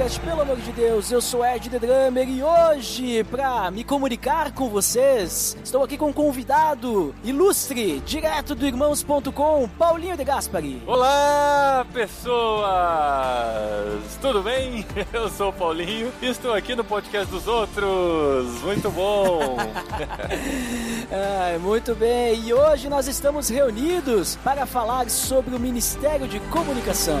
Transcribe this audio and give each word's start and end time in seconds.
Podcast, 0.00 0.20
pelo 0.20 0.40
amor 0.40 0.56
de 0.56 0.72
Deus, 0.72 1.12
eu 1.12 1.20
sou 1.20 1.44
Ed 1.44 1.68
The 1.68 1.78
Drummer 1.78 2.26
e 2.26 2.42
hoje, 2.42 3.22
pra 3.24 3.70
me 3.70 3.84
comunicar 3.84 4.50
com 4.52 4.70
vocês, 4.70 5.54
estou 5.62 5.84
aqui 5.84 5.98
com 5.98 6.06
um 6.06 6.12
convidado 6.12 7.14
ilustre, 7.22 8.00
direto 8.00 8.54
do 8.54 8.66
irmãos.com, 8.66 9.68
Paulinho 9.78 10.16
de 10.16 10.24
Gaspari. 10.24 10.82
Olá, 10.86 11.84
pessoas! 11.92 12.70
Tudo 14.22 14.42
bem? 14.42 14.86
Eu 15.12 15.28
sou 15.28 15.50
o 15.50 15.52
Paulinho 15.52 16.10
e 16.22 16.26
estou 16.28 16.54
aqui 16.54 16.74
no 16.74 16.82
podcast 16.82 17.30
dos 17.30 17.46
outros. 17.46 18.62
Muito 18.62 18.90
bom! 18.90 19.58
Muito 21.60 21.94
bem, 21.94 22.40
e 22.40 22.54
hoje 22.54 22.88
nós 22.88 23.06
estamos 23.06 23.50
reunidos 23.50 24.36
para 24.36 24.64
falar 24.64 25.10
sobre 25.10 25.54
o 25.54 25.60
Ministério 25.60 26.26
de 26.26 26.40
Comunicação. 26.40 27.20